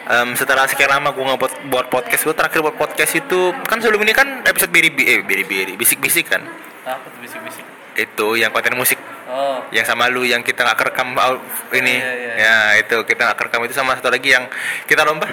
Em, 0.07 0.39
setelah 0.39 0.71
sekian 0.71 0.87
lama 0.87 1.11
gue 1.11 1.19
nggak 1.19 1.41
buat, 1.43 1.55
buat 1.67 1.87
podcast, 1.91 2.23
gue 2.23 2.31
terakhir 2.31 2.63
buat 2.63 2.79
podcast 2.79 3.19
itu 3.19 3.51
kan 3.67 3.83
sebelum 3.83 4.07
ini 4.07 4.15
kan 4.15 4.47
episode 4.47 4.71
biri 4.71 4.95
eh 5.03 5.19
biri 5.27 5.43
biri 5.43 5.75
bisik 5.75 5.99
bisik 5.99 6.31
kan. 6.31 6.47
apa 6.87 7.03
tuh 7.11 7.19
bisik-bisik? 7.19 7.67
Itu 7.99 8.39
yang 8.39 8.55
konten 8.55 8.79
musik. 8.79 8.95
Oh. 9.27 9.59
Yang 9.75 9.91
sama 9.91 10.07
lu 10.07 10.23
yang 10.23 10.47
kita 10.47 10.63
nggak 10.63 10.79
kerekam 10.79 11.19
au- 11.19 11.43
ini. 11.75 11.99
Iya, 11.99 12.13
iya, 12.15 12.33
ya 12.39 12.57
itu 12.87 13.03
kita 13.03 13.27
nggak 13.27 13.39
kerekam 13.43 13.67
itu 13.67 13.75
sama 13.75 13.99
satu 13.99 14.07
lagi 14.15 14.31
yang 14.31 14.47
kita 14.87 15.03
lomba. 15.03 15.27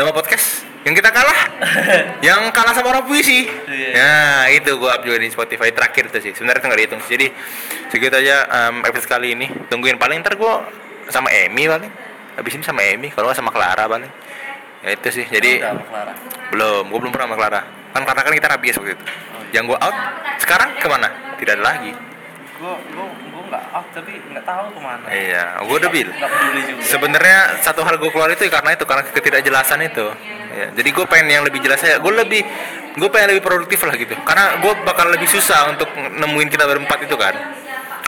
Lomba 0.00 0.16
podcast. 0.16 0.64
Yang 0.88 1.04
kita 1.04 1.12
kalah. 1.12 1.38
Yang 2.26 2.40
kalah 2.50 2.72
sama 2.72 2.96
orang 2.96 3.04
puisi. 3.04 3.44
Iya. 3.68 3.88
ya 3.92 4.12
itu 4.56 4.72
gua 4.80 4.98
up 4.98 5.06
juga 5.06 5.20
di 5.20 5.28
Spotify 5.28 5.68
terakhir 5.70 6.08
itu 6.08 6.18
sih. 6.18 6.32
Sebenarnya 6.32 6.64
itu 6.64 6.66
nggak 6.72 6.80
dihitung 6.80 7.02
jadi 7.06 7.26
segitu 7.92 8.14
aja 8.16 8.36
em, 8.48 8.82
episode 8.88 9.06
kali 9.12 9.36
ini. 9.36 9.46
Tungguin. 9.68 10.00
Paling 10.00 10.24
ntar 10.24 10.34
gua 10.40 10.64
sama 11.12 11.28
Emi 11.28 11.68
paling 11.68 11.92
habis 12.36 12.52
ini 12.56 12.64
sama 12.64 12.80
Emi 12.84 13.08
kalau 13.12 13.30
nggak 13.30 13.38
sama 13.38 13.50
Clara 13.52 13.84
paling. 13.88 14.12
Ya 14.82 14.90
itu 14.98 15.08
sih. 15.14 15.26
Jadi 15.28 15.62
Clara. 15.62 16.12
belum. 16.50 16.90
Gua 16.90 16.98
belum 16.98 17.12
pernah 17.14 17.26
sama 17.30 17.36
Clara. 17.38 17.60
Kan 17.92 18.02
karena 18.08 18.20
kan 18.24 18.32
kita 18.32 18.48
rabies 18.50 18.76
waktu 18.78 18.92
itu. 18.98 19.04
Yang 19.52 19.64
gua 19.74 19.78
out 19.84 19.96
sekarang 20.40 20.68
ke 20.80 20.86
mana? 20.88 21.08
Tidak 21.38 21.52
ada 21.60 21.64
lagi. 21.64 21.92
Gua 22.58 22.74
gua 22.94 23.06
gua 23.30 23.42
nggak 23.52 23.64
out 23.76 23.86
tapi 23.94 24.12
nggak 24.32 24.44
tahu 24.46 24.66
ke 24.74 24.80
mana. 24.80 25.04
Iya 25.12 25.44
gua 25.64 25.76
udah 25.78 25.90
bil. 25.92 26.08
Sebenarnya 26.82 27.38
satu 27.62 27.80
hal 27.86 27.94
gue 28.00 28.10
keluar 28.10 28.28
itu 28.32 28.48
karena 28.50 28.70
itu 28.74 28.84
karena 28.88 29.02
ketidakjelasan 29.06 29.80
itu. 29.86 30.06
Ya, 30.52 30.68
jadi 30.68 30.92
gue 30.92 31.06
pengen 31.08 31.32
yang 31.32 31.44
lebih 31.48 31.64
jelas 31.64 31.80
aja. 31.80 31.96
Gue 31.96 32.12
lebih 32.12 32.44
gue 32.92 33.08
pengen 33.08 33.32
lebih 33.32 33.40
produktif 33.40 33.80
lah 33.88 33.96
gitu. 33.96 34.12
Karena 34.20 34.60
gue 34.60 34.72
bakal 34.84 35.08
lebih 35.08 35.24
susah 35.24 35.72
untuk 35.72 35.88
nemuin 35.96 36.48
kita 36.52 36.68
berempat 36.68 37.08
itu 37.08 37.16
kan 37.16 37.32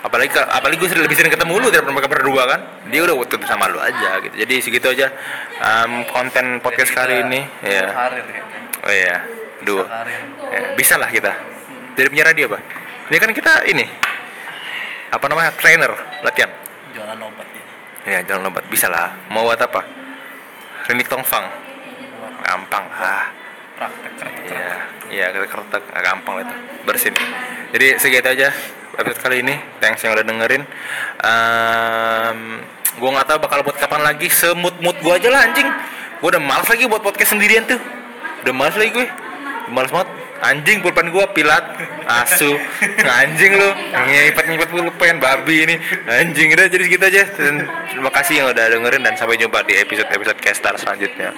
apalagi 0.05 0.37
apalagi 0.37 0.77
gue 0.77 0.89
lebih 1.01 1.17
sering 1.17 1.33
ketemu 1.33 1.65
lu 1.65 1.69
daripada 1.73 1.97
mereka 1.97 2.11
berdua 2.13 2.43
kan? 2.45 2.61
Dia 2.93 3.01
udah 3.09 3.17
tutup 3.25 3.49
sama 3.49 3.73
lu 3.73 3.81
aja 3.81 4.21
gitu. 4.21 4.37
Jadi 4.37 4.55
segitu 4.61 4.87
aja 4.93 5.09
um, 5.65 6.05
konten 6.13 6.61
podcast 6.61 6.93
kali 6.93 7.25
ini 7.25 7.41
ya 7.65 7.89
karir 7.89 8.25
ya 8.29 8.43
oh 8.85 8.93
iya. 8.93 9.17
Dua 9.65 9.85
ya, 10.53 10.77
bisa 10.77 11.01
lah 11.01 11.09
kita. 11.09 11.33
Dari 11.97 12.07
penyiar 12.13 12.37
radio 12.37 12.53
apa? 12.53 12.61
Ini 13.09 13.17
kan 13.17 13.31
kita 13.33 13.65
ini 13.65 13.85
apa 15.09 15.25
namanya 15.25 15.57
trainer 15.57 15.93
latihan. 16.21 16.53
Jualan 16.93 17.19
obat 17.25 17.49
ya. 17.49 17.65
Ya 18.05 18.19
jangan 18.29 18.53
lompat, 18.53 18.69
bisa 18.69 18.93
lah. 18.93 19.17
Mau 19.33 19.49
buat 19.49 19.57
apa? 19.57 19.81
Klinik 20.85 21.09
Tongfang. 21.09 21.49
Gampang. 22.45 22.85
Ah. 22.93 23.33
praktek 23.75 24.13
praktek 24.21 24.53
Iya, 24.53 24.77
iya 25.09 25.27
kertek 25.33 25.85
gampang 25.89 26.45
itu. 26.45 26.55
Bersin. 26.85 27.15
Jadi 27.73 27.97
segitu 27.97 28.29
aja 28.29 28.53
episode 28.99 29.21
kali 29.23 29.37
ini. 29.45 29.55
Thanks 29.83 30.03
yang 30.03 30.15
udah 30.15 30.27
dengerin. 30.27 30.63
Um, 31.23 32.39
gua 32.99 33.09
nggak 33.19 33.27
tahu 33.31 33.39
bakal 33.43 33.59
buat 33.67 33.77
kapan 33.79 34.03
lagi. 34.03 34.27
Semut 34.31 34.75
mut 34.81 34.97
gua 35.03 35.19
aja 35.19 35.29
lah 35.31 35.47
anjing. 35.47 35.69
Gua 36.23 36.29
udah 36.35 36.43
males 36.43 36.69
lagi 36.71 36.85
buat 36.87 37.03
podcast 37.03 37.37
sendirian 37.37 37.67
tuh. 37.67 37.81
Udah 38.47 38.55
males 38.55 38.77
lagi 38.77 38.91
gue. 38.93 39.07
Males 39.73 39.91
banget. 39.93 40.11
Anjing 40.45 40.85
pulpen 40.85 41.09
gua 41.09 41.25
pilat, 41.33 41.63
asu, 42.05 42.53
anjing 43.01 43.57
lu, 43.57 43.71
ngipet 43.97 44.45
ngipet 44.45 44.69
pulpen 44.69 45.17
babi 45.17 45.65
ini, 45.65 45.75
anjing 46.05 46.53
udah 46.53 46.69
jadi 46.69 46.85
segitu 46.85 47.05
aja. 47.09 47.23
Terima 47.89 48.13
kasih 48.13 48.45
yang 48.45 48.47
udah 48.53 48.77
dengerin 48.77 49.09
dan 49.09 49.17
sampai 49.17 49.41
jumpa 49.41 49.65
di 49.65 49.81
episode 49.81 50.05
episode 50.13 50.37
Kestar 50.45 50.77
selanjutnya. 50.77 51.33